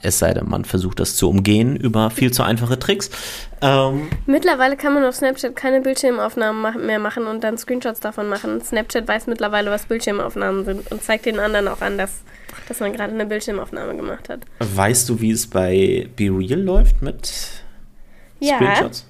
es 0.02 0.18
sei 0.18 0.34
denn, 0.34 0.48
man 0.48 0.64
versucht 0.64 1.00
das 1.00 1.16
zu 1.16 1.28
umgehen 1.28 1.76
über 1.76 2.10
viel 2.10 2.32
zu 2.32 2.42
einfache 2.42 2.78
Tricks. 2.78 3.10
Ähm, 3.60 4.08
Mittlerweile 4.26 4.76
kann 4.76 4.94
man 4.94 5.04
auf 5.04 5.16
Snapchat 5.16 5.54
keine 5.54 5.80
Bildschirmaufnahmen 5.80 6.86
mehr 6.86 6.98
machen 6.98 7.26
und 7.26 7.44
dann 7.44 7.58
Screenshots 7.58 8.00
davon 8.00 8.28
machen. 8.28 8.60
Snapchat 8.62 9.06
weiß 9.06 9.26
mittlerweile, 9.26 9.70
was 9.70 9.84
Bildschirmaufnahmen 9.84 10.64
sind 10.64 10.90
und 10.90 11.02
zeigt 11.02 11.26
den 11.26 11.38
anderen 11.38 11.68
auch 11.68 11.82
an, 11.82 11.98
dass, 11.98 12.22
dass 12.70 12.78
man 12.78 12.92
gerade 12.92 13.12
eine 13.12 13.26
Bildschirmaufnahme 13.26 13.96
gemacht 13.96 14.28
hat. 14.28 14.42
Weißt 14.60 15.08
du, 15.08 15.20
wie 15.20 15.32
es 15.32 15.48
bei 15.48 16.08
BeReal 16.14 16.60
läuft 16.60 17.02
mit 17.02 17.64
ja, 18.38 18.54
Screenshots? 18.54 19.06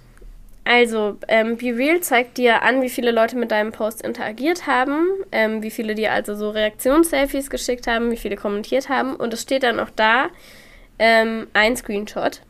Also, 0.64 1.18
ähm, 1.28 1.58
BeReal 1.58 2.00
zeigt 2.00 2.38
dir 2.38 2.62
an, 2.62 2.80
wie 2.80 2.88
viele 2.88 3.11
Leute 3.11 3.36
mit 3.36 3.50
deinem 3.50 3.70
Post 3.70 4.00
interagiert 4.00 4.66
haben, 4.66 5.08
ähm, 5.30 5.62
wie 5.62 5.70
viele 5.70 5.94
dir 5.94 6.12
also 6.12 6.34
so 6.34 6.48
Reaktionsselfies 6.48 7.50
geschickt 7.50 7.86
haben, 7.86 8.11
wie 8.11 8.16
viele 8.16 8.36
kommentiert 8.36 8.88
haben. 8.88 9.14
Und 9.14 9.34
es 9.34 9.42
steht 9.42 9.62
dann 9.62 9.78
auch 9.78 9.90
da 9.94 10.28
ähm, 10.98 11.46
ein 11.52 11.76
Screenshot, 11.76 12.40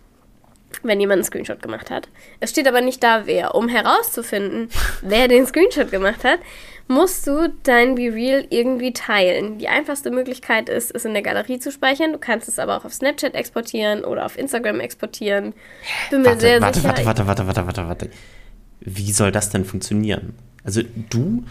wenn 0.83 1.01
jemand 1.01 1.19
einen 1.19 1.25
Screenshot 1.25 1.63
gemacht 1.63 1.91
hat. 1.91 2.09
Es 2.41 2.51
steht 2.51 2.69
aber 2.69 2.81
nicht 2.81 3.03
da, 3.03 3.27
wer. 3.27 3.55
Um 3.55 3.69
herauszufinden, 3.69 4.69
wer 5.03 5.29
den 5.29 5.47
Screenshot 5.47 5.91
gemacht 5.91 6.25
hat, 6.25 6.41
musst 6.89 7.27
du 7.27 7.53
dein 7.63 7.95
BeReal 7.95 8.47
irgendwie 8.51 8.93
teilen. 8.93 9.59
Die 9.59 9.69
einfachste 9.69 10.11
Möglichkeit 10.11 10.69
ist, 10.69 10.95
es 10.95 11.05
in 11.05 11.13
der 11.13 11.23
Galerie 11.23 11.61
zu 11.61 11.71
speichern. 11.71 12.13
Du 12.13 12.19
kannst 12.19 12.49
es 12.49 12.59
aber 12.59 12.77
auch 12.77 12.85
auf 12.85 12.93
Snapchat 12.93 13.35
exportieren 13.35 14.05
oder 14.05 14.27
auf 14.27 14.37
Instagram 14.37 14.81
exportieren. 14.81 15.55
Bin 16.11 16.23
mir 16.23 16.29
warte, 16.29 16.41
sehr 16.41 16.61
warte, 16.61 16.81
sicher. 16.81 17.05
Warte, 17.05 17.27
warte, 17.27 17.47
warte, 17.47 17.67
warte, 17.67 17.89
warte. 17.89 18.11
Wie 18.81 19.13
soll 19.13 19.31
das 19.31 19.51
denn 19.51 19.65
funktionieren? 19.65 20.35
Also 20.65 20.83
du, 21.11 21.45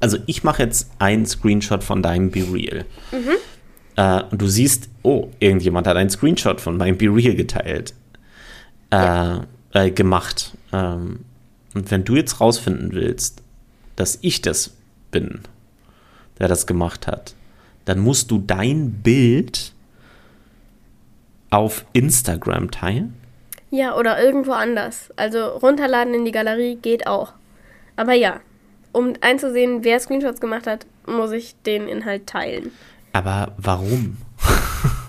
also 0.00 0.18
ich 0.26 0.44
mache 0.44 0.62
jetzt 0.62 0.90
einen 0.98 1.26
Screenshot 1.26 1.82
von 1.82 2.02
deinem 2.02 2.30
BeReal. 2.30 2.84
Mhm. 3.10 3.36
Äh, 3.96 4.22
und 4.30 4.40
du 4.40 4.46
siehst, 4.46 4.90
oh, 5.02 5.28
irgendjemand 5.40 5.86
hat 5.86 5.96
einen 5.96 6.10
Screenshot 6.10 6.60
von 6.60 6.76
meinem 6.76 6.96
BeReal 6.96 7.34
geteilt. 7.34 7.94
Äh, 8.90 9.38
äh, 9.72 9.90
gemacht. 9.90 10.52
Ähm, 10.72 11.20
und 11.74 11.90
wenn 11.90 12.04
du 12.04 12.14
jetzt 12.14 12.40
rausfinden 12.40 12.92
willst, 12.92 13.42
dass 13.96 14.18
ich 14.22 14.40
das 14.40 14.72
bin, 15.10 15.40
der 16.38 16.48
das 16.48 16.66
gemacht 16.66 17.06
hat, 17.06 17.34
dann 17.84 17.98
musst 17.98 18.30
du 18.30 18.38
dein 18.38 18.92
Bild 19.02 19.72
auf 21.50 21.84
Instagram 21.92 22.70
teilen. 22.70 23.14
Ja, 23.70 23.96
oder 23.96 24.22
irgendwo 24.22 24.52
anders. 24.52 25.10
Also 25.16 25.46
runterladen 25.46 26.14
in 26.14 26.24
die 26.24 26.30
Galerie 26.30 26.76
geht 26.76 27.06
auch. 27.06 27.32
Aber 27.96 28.12
ja, 28.12 28.40
um 28.92 29.14
einzusehen, 29.20 29.84
wer 29.84 29.98
Screenshots 30.00 30.40
gemacht 30.40 30.66
hat, 30.66 30.86
muss 31.06 31.32
ich 31.32 31.54
den 31.66 31.88
Inhalt 31.88 32.26
teilen. 32.26 32.70
Aber 33.12 33.52
warum? 33.58 34.16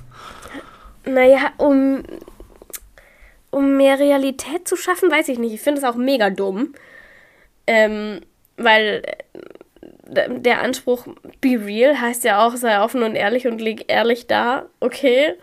naja, 1.05 1.51
um, 1.57 2.03
um 3.55 3.77
mehr 3.77 3.99
Realität 3.99 4.67
zu 4.67 4.75
schaffen, 4.75 5.09
weiß 5.09 5.29
ich 5.29 5.39
nicht. 5.39 5.53
Ich 5.53 5.61
finde 5.61 5.79
es 5.79 5.87
auch 5.87 5.95
mega 5.95 6.29
dumm. 6.29 6.75
Ähm, 7.67 8.19
weil 8.57 9.01
äh, 10.03 10.29
der 10.29 10.61
Anspruch 10.61 11.07
be 11.39 11.57
real 11.65 11.99
heißt 11.99 12.25
ja 12.25 12.45
auch, 12.45 12.57
sei 12.57 12.81
offen 12.81 13.01
und 13.01 13.15
ehrlich 13.15 13.47
und 13.47 13.61
leg 13.61 13.85
ehrlich 13.87 14.27
da. 14.27 14.65
Okay. 14.81 15.35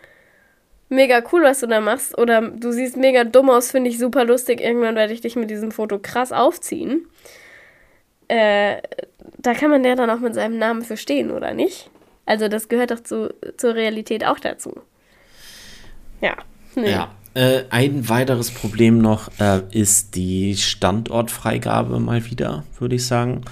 Mega 0.90 1.22
cool, 1.32 1.42
was 1.42 1.60
du 1.60 1.66
da 1.66 1.80
machst. 1.80 2.18
Oder 2.18 2.42
du 2.42 2.70
siehst 2.70 2.98
mega 2.98 3.24
dumm 3.24 3.48
aus, 3.48 3.70
finde 3.70 3.88
ich 3.88 3.98
super 3.98 4.26
lustig. 4.26 4.60
Irgendwann 4.60 4.94
werde 4.94 5.14
ich 5.14 5.22
dich 5.22 5.36
mit 5.36 5.48
diesem 5.48 5.72
Foto 5.72 5.98
krass 5.98 6.32
aufziehen. 6.32 7.06
Äh, 8.28 8.82
da 9.38 9.54
kann 9.54 9.70
man 9.70 9.84
ja 9.84 9.94
dann 9.94 10.10
auch 10.10 10.20
mit 10.20 10.34
seinem 10.34 10.58
Namen 10.58 10.82
verstehen, 10.82 11.30
oder 11.30 11.54
nicht? 11.54 11.88
Also 12.26 12.48
das 12.48 12.68
gehört 12.68 12.90
doch 12.90 13.00
zu, 13.00 13.34
zur 13.56 13.74
Realität 13.74 14.26
auch 14.26 14.38
dazu. 14.38 14.82
Ja. 16.20 16.36
Nee. 16.74 16.90
Ja. 16.90 17.10
Äh, 17.34 17.64
ein 17.70 18.08
weiteres 18.08 18.50
Problem 18.50 18.98
noch 18.98 19.30
äh, 19.38 19.62
ist 19.70 20.16
die 20.16 20.56
Standortfreigabe 20.56 21.98
mal 21.98 22.24
wieder, 22.30 22.64
würde 22.78 22.96
ich 22.96 23.06
sagen. 23.06 23.42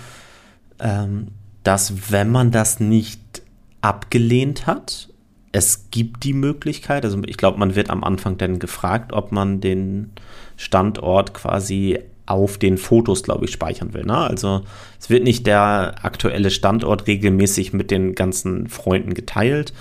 Ähm, 0.79 1.29
dass 1.63 2.11
wenn 2.11 2.31
man 2.31 2.51
das 2.51 2.81
nicht 2.81 3.43
abgelehnt 3.81 4.67
hat, 4.67 5.09
es 5.53 5.91
gibt 5.91 6.25
die 6.25 6.33
Möglichkeit, 6.33 7.05
also 7.05 7.21
ich 7.27 7.37
glaube, 7.37 7.59
man 7.59 7.75
wird 7.75 7.91
am 7.91 8.05
Anfang 8.05 8.39
dann 8.39 8.59
gefragt, 8.59 9.13
ob 9.13 9.33
man 9.33 9.61
den 9.61 10.13
Standort 10.57 11.35
quasi 11.35 11.99
auf 12.27 12.59
den 12.59 12.79
Fotos, 12.79 13.25
glaube 13.25 13.47
ich, 13.47 13.51
speichern 13.51 13.93
will. 13.93 14.05
Ne? 14.05 14.17
Also 14.17 14.63
es 15.01 15.11
wird 15.11 15.25
nicht 15.25 15.47
der 15.47 15.97
aktuelle 16.03 16.51
Standort 16.51 17.09
regelmäßig 17.09 17.73
mit 17.73 17.91
den 17.91 18.15
ganzen 18.15 18.69
Freunden 18.69 19.15
geteilt, 19.15 19.73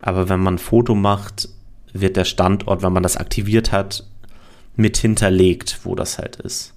aber 0.00 0.28
wenn 0.28 0.40
man 0.40 0.54
ein 0.54 0.58
Foto 0.58 0.94
macht, 0.94 1.48
wird 1.92 2.16
der 2.16 2.24
Standort, 2.24 2.82
wenn 2.82 2.92
man 2.92 3.02
das 3.02 3.16
aktiviert 3.16 3.72
hat, 3.72 4.04
mit 4.76 4.96
hinterlegt, 4.96 5.80
wo 5.84 5.94
das 5.94 6.18
halt 6.18 6.36
ist. 6.36 6.74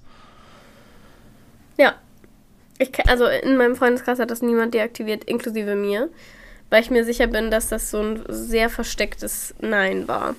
Ja. 1.76 1.94
Ich, 2.78 2.90
also 3.08 3.26
in 3.26 3.56
meinem 3.56 3.76
Freundeskreis 3.76 4.18
hat 4.18 4.30
das 4.30 4.42
niemand 4.42 4.74
deaktiviert, 4.74 5.24
inklusive 5.24 5.76
mir, 5.76 6.10
weil 6.70 6.82
ich 6.82 6.90
mir 6.90 7.04
sicher 7.04 7.28
bin, 7.28 7.50
dass 7.50 7.68
das 7.68 7.90
so 7.90 8.00
ein 8.00 8.24
sehr 8.28 8.68
verstecktes 8.68 9.54
Nein 9.60 10.08
war. 10.08 10.34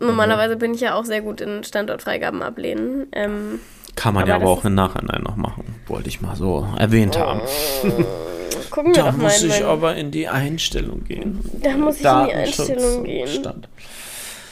Normalerweise 0.00 0.56
mhm. 0.56 0.58
bin 0.58 0.74
ich 0.74 0.80
ja 0.80 0.94
auch 0.94 1.04
sehr 1.04 1.22
gut 1.22 1.40
in 1.40 1.64
Standortfreigaben 1.64 2.42
ablehnen. 2.42 3.06
Ähm, 3.12 3.60
Kann 3.96 4.14
man 4.14 4.22
aber 4.22 4.30
ja 4.30 4.36
aber 4.36 4.50
auch 4.50 4.64
im 4.64 4.74
Nachhinein 4.74 5.22
noch 5.22 5.36
machen, 5.36 5.64
wollte 5.86 6.08
ich 6.08 6.20
mal 6.20 6.36
so 6.36 6.68
erwähnt 6.78 7.18
haben. 7.18 7.40
Gucken 8.70 8.94
wir 8.94 9.02
da 9.02 9.10
doch 9.10 9.16
mal. 9.16 9.24
Da 9.24 9.24
muss 9.24 9.42
ich 9.42 9.64
aber 9.64 9.96
in 9.96 10.10
die 10.10 10.28
Einstellung 10.28 11.04
gehen. 11.04 11.40
Da 11.62 11.76
muss 11.76 11.96
ich 12.00 12.04
in 12.04 12.26
die 12.26 12.32
Einstellung 12.32 13.04
gehen. 13.04 13.26
Stand. 13.26 13.68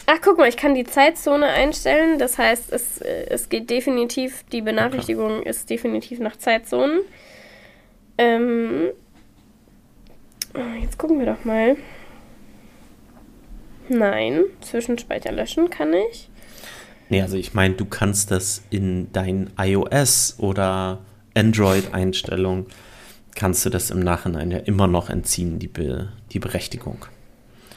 Ach, 0.07 0.19
guck 0.23 0.39
mal, 0.39 0.49
ich 0.49 0.57
kann 0.57 0.75
die 0.75 0.85
Zeitzone 0.85 1.47
einstellen. 1.47 2.19
Das 2.19 2.39
heißt, 2.39 2.73
es, 2.73 2.99
äh, 3.01 3.27
es 3.29 3.49
geht 3.49 3.71
definitiv, 3.71 4.45
die 4.53 4.61
Benachrichtigung 4.63 5.39
okay. 5.41 5.49
ist 5.49 5.71
definitiv 5.71 6.21
nach 6.21 6.37
Zeitzonen. 6.37 7.01
Ähm, 8.19 8.91
jetzt 10.83 10.99
gucken 10.99 11.19
wir 11.19 11.27
doch 11.27 11.45
mal. 11.45 11.77
Nein, 13.89 14.45
Zwischenspeicher 14.61 15.33
löschen 15.33 15.71
kann 15.71 15.93
ich. 15.93 16.29
Nee, 17.09 17.23
also 17.23 17.37
ich 17.37 17.55
meine, 17.55 17.75
du 17.75 17.85
kannst 17.85 18.31
das 18.31 18.63
in 18.71 19.13
deinen 19.13 19.51
iOS 19.59 20.37
oder 20.39 21.01
Android-Einstellungen, 21.35 22.67
kannst 23.35 23.67
du 23.67 23.71
das 23.71 23.91
im 23.91 24.01
Nachhinein 24.01 24.51
ja 24.51 24.59
immer 24.59 24.87
noch 24.87 25.11
entziehen, 25.11 25.59
die, 25.59 25.69
Be 25.69 26.13
die 26.33 26.39
Berechtigung. 26.39 27.05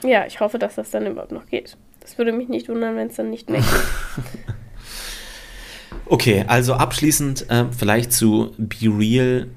Ja, 0.03 0.25
ich 0.25 0.39
hoffe, 0.39 0.59
dass 0.59 0.75
das 0.75 0.91
dann 0.91 1.07
überhaupt 1.07 1.31
noch 1.31 1.47
geht. 1.47 1.77
Das 1.99 2.17
würde 2.17 2.31
mich 2.31 2.47
nicht 2.47 2.69
wundern, 2.69 2.95
wenn 2.95 3.07
es 3.07 3.15
dann 3.15 3.29
nicht 3.29 3.49
mehr 3.49 3.61
geht. 3.61 4.25
okay, 6.05 6.45
also 6.47 6.75
abschließend 6.75 7.49
äh, 7.49 7.65
vielleicht 7.77 8.13
zu 8.13 8.53
Be 8.57 8.87
Real. 8.87 9.47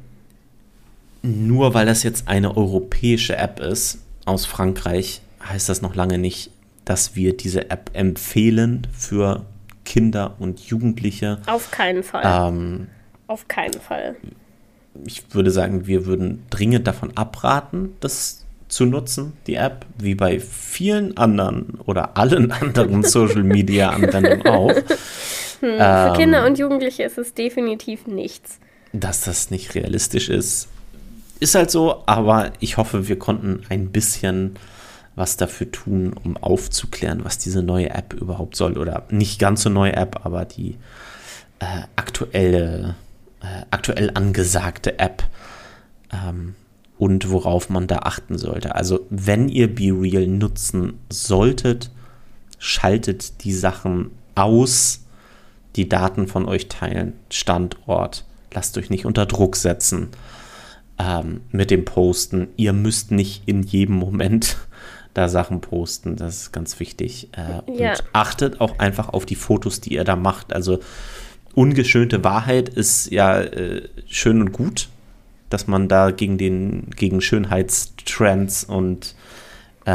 nur 1.22 1.74
weil 1.74 1.86
das 1.86 2.02
jetzt 2.02 2.26
eine 2.28 2.56
europäische 2.56 3.36
App 3.36 3.60
ist 3.60 4.00
aus 4.24 4.46
Frankreich, 4.46 5.20
heißt 5.46 5.68
das 5.68 5.82
noch 5.82 5.94
lange 5.94 6.18
nicht, 6.18 6.50
dass 6.84 7.14
wir 7.14 7.36
diese 7.36 7.70
App 7.70 7.90
empfehlen 7.92 8.86
für 8.92 9.44
Kinder 9.91 10.36
und 10.38 10.61
Jugendliche. 10.61 11.41
Auf 11.47 11.72
keinen 11.72 12.05
Fall. 12.05 12.22
Ähm, 12.24 12.86
Auf 13.26 13.49
keinen 13.49 13.80
Fall. 13.80 14.14
ich 15.05 15.34
würde 15.34 15.51
sagen, 15.51 15.88
wir 15.88 16.07
würden 16.07 16.45
dringend 16.49 16.86
davon 16.86 17.16
abraten, 17.16 17.97
das 17.99 18.47
zu 18.68 18.86
nutzen, 18.86 19.32
die 19.49 19.57
App, 19.57 19.84
wie 19.99 20.14
bei 20.14 20.38
vielen 20.38 21.16
anderen 21.16 21.80
oder 21.86 22.16
allen 22.16 22.53
anderen 22.61 23.03
Social 23.03 23.43
Media 23.43 23.91
Anwendungen 23.91 24.47
auch. 24.47 24.70
Hm, 24.70 24.82
Ähm. 25.76 26.12
für 26.12 26.12
Kinder 26.16 26.47
und 26.47 26.57
Jugendliche 26.57 27.03
ist 27.03 27.18
es 27.18 27.34
definitiv 27.34 28.07
nichts. 28.07 28.61
Dass 28.93 29.24
das 29.24 29.51
nicht 29.51 29.74
realistisch 29.74 30.28
ist, 30.28 30.68
ist 31.41 31.57
halt 31.57 31.72
so, 31.72 32.05
aber 32.07 32.53
ich 32.61 32.76
hoffe, 32.76 33.09
wir 33.09 33.18
konnten 33.18 33.64
ein 33.70 33.88
bisschen 33.91 34.55
was 35.20 35.36
dafür 35.36 35.70
tun, 35.70 36.12
um 36.24 36.36
aufzuklären, 36.36 37.24
was 37.24 37.38
diese 37.38 37.62
neue 37.62 37.90
App 37.90 38.14
überhaupt 38.14 38.56
soll. 38.56 38.76
Oder 38.76 39.04
nicht 39.10 39.38
ganz 39.38 39.62
so 39.62 39.70
neue 39.70 39.92
App, 39.92 40.24
aber 40.24 40.44
die 40.44 40.78
äh, 41.60 41.82
aktuelle, 41.94 42.96
äh, 43.42 43.64
aktuell 43.70 44.10
angesagte 44.14 44.98
App 44.98 45.22
ähm, 46.12 46.54
und 46.98 47.30
worauf 47.30 47.68
man 47.68 47.86
da 47.86 47.98
achten 47.98 48.38
sollte. 48.38 48.74
Also 48.74 49.06
wenn 49.10 49.48
ihr 49.48 49.72
BeReal 49.72 50.26
nutzen 50.26 50.98
solltet, 51.10 51.90
schaltet 52.58 53.44
die 53.44 53.52
Sachen 53.52 54.10
aus, 54.34 55.04
die 55.76 55.88
Daten 55.88 56.28
von 56.28 56.48
euch 56.48 56.68
teilen, 56.68 57.12
Standort, 57.30 58.24
lasst 58.52 58.76
euch 58.78 58.90
nicht 58.90 59.04
unter 59.04 59.26
Druck 59.26 59.54
setzen 59.54 60.08
ähm, 60.98 61.42
mit 61.50 61.70
dem 61.70 61.84
Posten. 61.84 62.48
Ihr 62.56 62.72
müsst 62.72 63.10
nicht 63.10 63.42
in 63.46 63.62
jedem 63.62 63.96
Moment 63.96 64.56
da 65.20 65.28
Sachen 65.28 65.60
posten, 65.60 66.16
das 66.16 66.36
ist 66.36 66.52
ganz 66.52 66.80
wichtig. 66.80 67.28
Äh, 67.32 67.78
Ja. 67.80 67.90
Und 67.90 68.04
achtet 68.12 68.60
auch 68.60 68.78
einfach 68.78 69.10
auf 69.10 69.26
die 69.26 69.36
Fotos, 69.36 69.80
die 69.80 69.94
ihr 69.94 70.04
da 70.04 70.16
macht. 70.16 70.52
Also 70.52 70.80
ungeschönte 71.54 72.24
Wahrheit 72.24 72.68
ist 72.68 73.10
ja 73.10 73.40
äh, 73.40 73.88
schön 74.06 74.40
und 74.40 74.52
gut, 74.52 74.88
dass 75.50 75.66
man 75.66 75.88
da 75.88 76.10
gegen 76.10 76.38
den 76.38 76.90
gegen 76.96 77.20
Schönheitstrends 77.20 78.64
und 78.64 79.14
äh, 79.84 79.90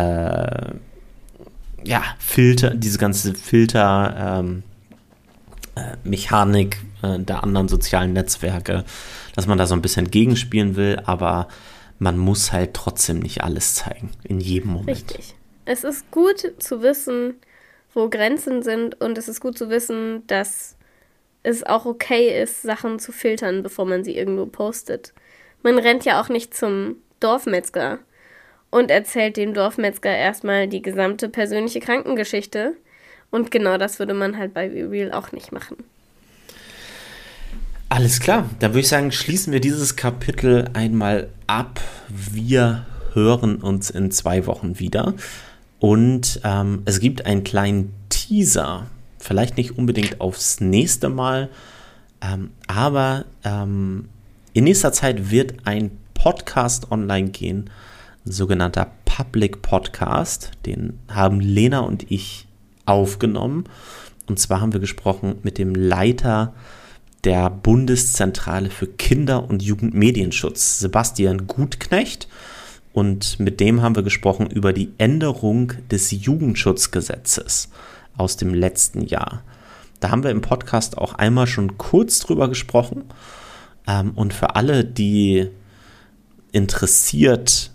ja 1.84 2.04
Filter, 2.20 2.72
diese 2.72 2.98
ganze 2.98 3.34
Filter 3.34 4.40
ähm, 4.40 4.64
äh, 5.76 5.96
Mechanik 6.04 6.78
äh, 7.02 7.20
der 7.20 7.44
anderen 7.44 7.68
sozialen 7.68 8.14
Netzwerke, 8.14 8.84
dass 9.36 9.48
man 9.48 9.58
da 9.58 9.66
so 9.66 9.76
ein 9.76 9.82
bisschen 9.82 10.12
gegenspielen 10.12 10.76
will, 10.76 11.02
aber 11.06 11.48
man 12.00 12.18
muss 12.18 12.52
halt 12.52 12.74
trotzdem 12.74 13.20
nicht 13.20 13.44
alles 13.44 13.76
zeigen 13.76 14.12
in 14.24 14.40
jedem 14.40 14.72
Moment. 14.72 14.98
Richtig. 14.98 15.36
Es 15.66 15.84
ist 15.84 16.10
gut 16.12 16.54
zu 16.60 16.82
wissen, 16.82 17.36
wo 17.94 18.10
Grenzen 18.10 18.62
sind 18.62 19.00
und 19.02 19.18
es 19.18 19.28
ist 19.28 19.40
gut 19.40 19.58
zu 19.58 19.70
wissen, 19.70 20.26
dass 20.28 20.76
es 21.44 21.64
auch 21.64 21.86
okay 21.86 22.42
ist, 22.42 22.62
Sachen 22.62 23.00
zu 23.00 23.12
filtern, 23.12 23.64
bevor 23.64 23.86
man 23.86 24.04
sie 24.04 24.18
irgendwo 24.18 24.46
postet. 24.46 25.14
Man 25.64 25.80
rennt 25.80 26.06
ja 26.06 26.22
auch 26.22 26.30
nicht 26.30 26.54
zum 26.56 26.98
Dorfmetzger 27.20 28.00
und 28.70 28.92
erzählt 28.92 29.38
dem 29.38 29.54
Dorfmetzger 29.54 30.16
erstmal 30.16 30.68
die 30.68 30.82
gesamte 30.82 31.30
persönliche 31.30 31.80
Krankengeschichte. 31.80 32.76
Und 33.32 33.52
genau 33.52 33.78
das 33.78 34.00
würde 34.00 34.14
man 34.14 34.38
halt 34.38 34.54
bei 34.54 34.70
BeReal 34.70 35.12
auch 35.12 35.32
nicht 35.32 35.52
machen. 35.52 35.78
Alles 37.96 38.20
klar, 38.20 38.50
dann 38.60 38.72
würde 38.72 38.82
ich 38.82 38.90
sagen, 38.90 39.14
schließen 39.14 39.54
wir 39.54 39.62
dieses 39.62 39.96
Kapitel 39.96 40.70
einmal 40.74 41.30
ab. 41.48 41.80
Wir 42.10 42.86
hören 43.14 43.56
uns 43.56 43.90
in 43.90 44.12
zwei 44.12 44.48
Wochen 44.48 44.80
wieder. 44.80 45.14
Und 45.80 46.42
ähm, 46.44 46.82
es 46.84 47.00
gibt 47.00 47.26
einen 47.26 47.46
kleinen 47.46 47.94
Teaser. 48.10 48.88
Vielleicht 49.18 49.56
nicht 49.56 49.78
unbedingt 49.78 50.20
aufs 50.20 50.60
nächste 50.60 51.08
Mal, 51.08 51.50
ähm, 52.20 52.50
aber 52.68 53.24
ähm, 53.46 54.10
in 54.52 54.66
nächster 54.66 54.92
Zeit 54.92 55.32
wird 55.32 55.54
ein 55.64 55.92
Podcast 56.14 56.92
online 56.92 57.30
gehen, 57.30 57.70
ein 58.26 58.32
sogenannter 58.34 58.92
Public 59.06 59.62
Podcast. 59.62 60.52
Den 60.66 61.00
haben 61.08 61.40
Lena 61.40 61.80
und 61.80 62.12
ich 62.12 62.46
aufgenommen. 62.86 63.64
Und 64.28 64.38
zwar 64.38 64.60
haben 64.60 64.74
wir 64.74 64.82
gesprochen 64.82 65.36
mit 65.44 65.58
dem 65.58 65.74
Leiter 65.74 66.54
der 67.26 67.50
Bundeszentrale 67.50 68.70
für 68.70 68.88
Kinder- 68.88 69.50
und 69.50 69.64
Jugendmedienschutz, 69.64 70.80
Sebastian 70.80 71.48
Gutknecht. 71.48 72.28
Und 72.94 73.40
mit 73.40 73.60
dem 73.60 73.82
haben 73.82 73.96
wir 73.96 74.04
gesprochen 74.04 74.48
über 74.48 74.72
die 74.72 74.94
Änderung 75.00 75.74
des 75.92 76.12
Jugendschutzgesetzes 76.12 77.70
aus 78.16 78.38
dem 78.38 78.54
letzten 78.54 79.02
Jahr. 79.02 79.42
Da 80.00 80.12
haben 80.12 80.24
wir 80.24 80.30
im 80.30 80.42
Podcast 80.42 80.98
auch 80.98 81.16
einmal 81.16 81.48
schon 81.48 81.78
kurz 81.78 82.20
drüber 82.20 82.48
gesprochen. 82.48 83.06
Ähm, 83.88 84.12
und 84.12 84.34
für 84.34 84.56
alle, 84.56 84.86
die 84.86 85.50
interessiert, 86.52 87.72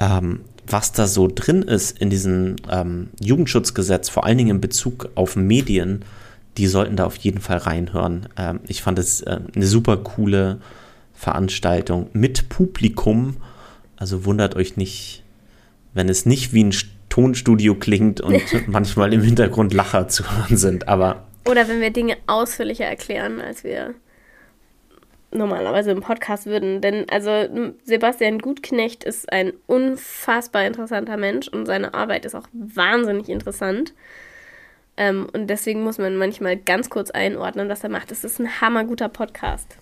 ähm, 0.00 0.40
was 0.66 0.92
da 0.92 1.06
so 1.06 1.28
drin 1.28 1.62
ist 1.62 1.98
in 1.98 2.10
diesem 2.10 2.56
ähm, 2.70 3.10
Jugendschutzgesetz, 3.20 4.08
vor 4.08 4.24
allen 4.24 4.38
Dingen 4.38 4.56
in 4.56 4.60
Bezug 4.60 5.10
auf 5.14 5.36
Medien, 5.36 6.04
die 6.56 6.66
sollten 6.66 6.96
da 6.96 7.04
auf 7.04 7.16
jeden 7.16 7.40
Fall 7.40 7.58
reinhören. 7.58 8.28
Ähm, 8.36 8.60
ich 8.66 8.82
fand 8.82 8.98
es 8.98 9.20
äh, 9.22 9.40
eine 9.54 9.66
super 9.66 9.96
coole 9.98 10.60
Veranstaltung 11.14 12.08
mit 12.12 12.48
Publikum. 12.48 13.36
Also 13.96 14.24
wundert 14.24 14.56
euch 14.56 14.76
nicht, 14.76 15.22
wenn 15.94 16.08
es 16.08 16.26
nicht 16.26 16.52
wie 16.52 16.64
ein 16.64 16.74
Tonstudio 17.08 17.74
klingt 17.74 18.20
und 18.20 18.42
manchmal 18.66 19.12
im 19.12 19.22
Hintergrund 19.22 19.72
Lacher 19.72 20.08
zu 20.08 20.24
hören 20.30 20.56
sind. 20.56 20.88
Aber 20.88 21.24
Oder 21.48 21.68
wenn 21.68 21.80
wir 21.80 21.90
Dinge 21.90 22.16
ausführlicher 22.26 22.84
erklären, 22.84 23.40
als 23.40 23.64
wir 23.64 23.94
normalerweise 25.30 25.90
im 25.90 26.00
Podcast 26.00 26.46
würden. 26.46 26.80
Denn 26.80 27.08
also 27.10 27.72
Sebastian 27.84 28.38
Gutknecht 28.38 29.04
ist 29.04 29.32
ein 29.32 29.52
unfassbar 29.66 30.66
interessanter 30.66 31.16
Mensch 31.16 31.48
und 31.48 31.66
seine 31.66 31.94
Arbeit 31.94 32.24
ist 32.24 32.34
auch 32.34 32.48
wahnsinnig 32.52 33.28
interessant. 33.28 33.92
Ähm, 34.96 35.26
und 35.32 35.48
deswegen 35.48 35.82
muss 35.82 35.98
man 35.98 36.16
manchmal 36.16 36.56
ganz 36.56 36.90
kurz 36.90 37.10
einordnen, 37.10 37.68
was 37.68 37.82
er 37.82 37.90
macht. 37.90 38.10
Es 38.10 38.24
ist 38.24 38.40
ein 38.40 38.60
hammerguter 38.60 39.08
Podcast. 39.08 39.76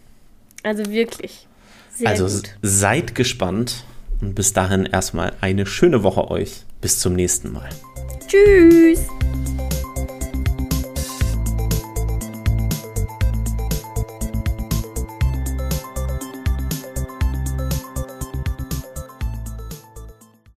Also 0.62 0.90
wirklich. 0.90 1.46
Sehr 1.94 2.08
also 2.08 2.24
gut. 2.26 2.54
seid 2.62 3.14
gespannt 3.14 3.84
und 4.20 4.34
bis 4.34 4.52
dahin 4.52 4.86
erstmal 4.86 5.32
eine 5.40 5.66
schöne 5.66 6.02
Woche 6.02 6.30
euch. 6.30 6.64
Bis 6.80 6.98
zum 6.98 7.14
nächsten 7.14 7.52
Mal. 7.52 7.70
Tschüss. 8.26 9.08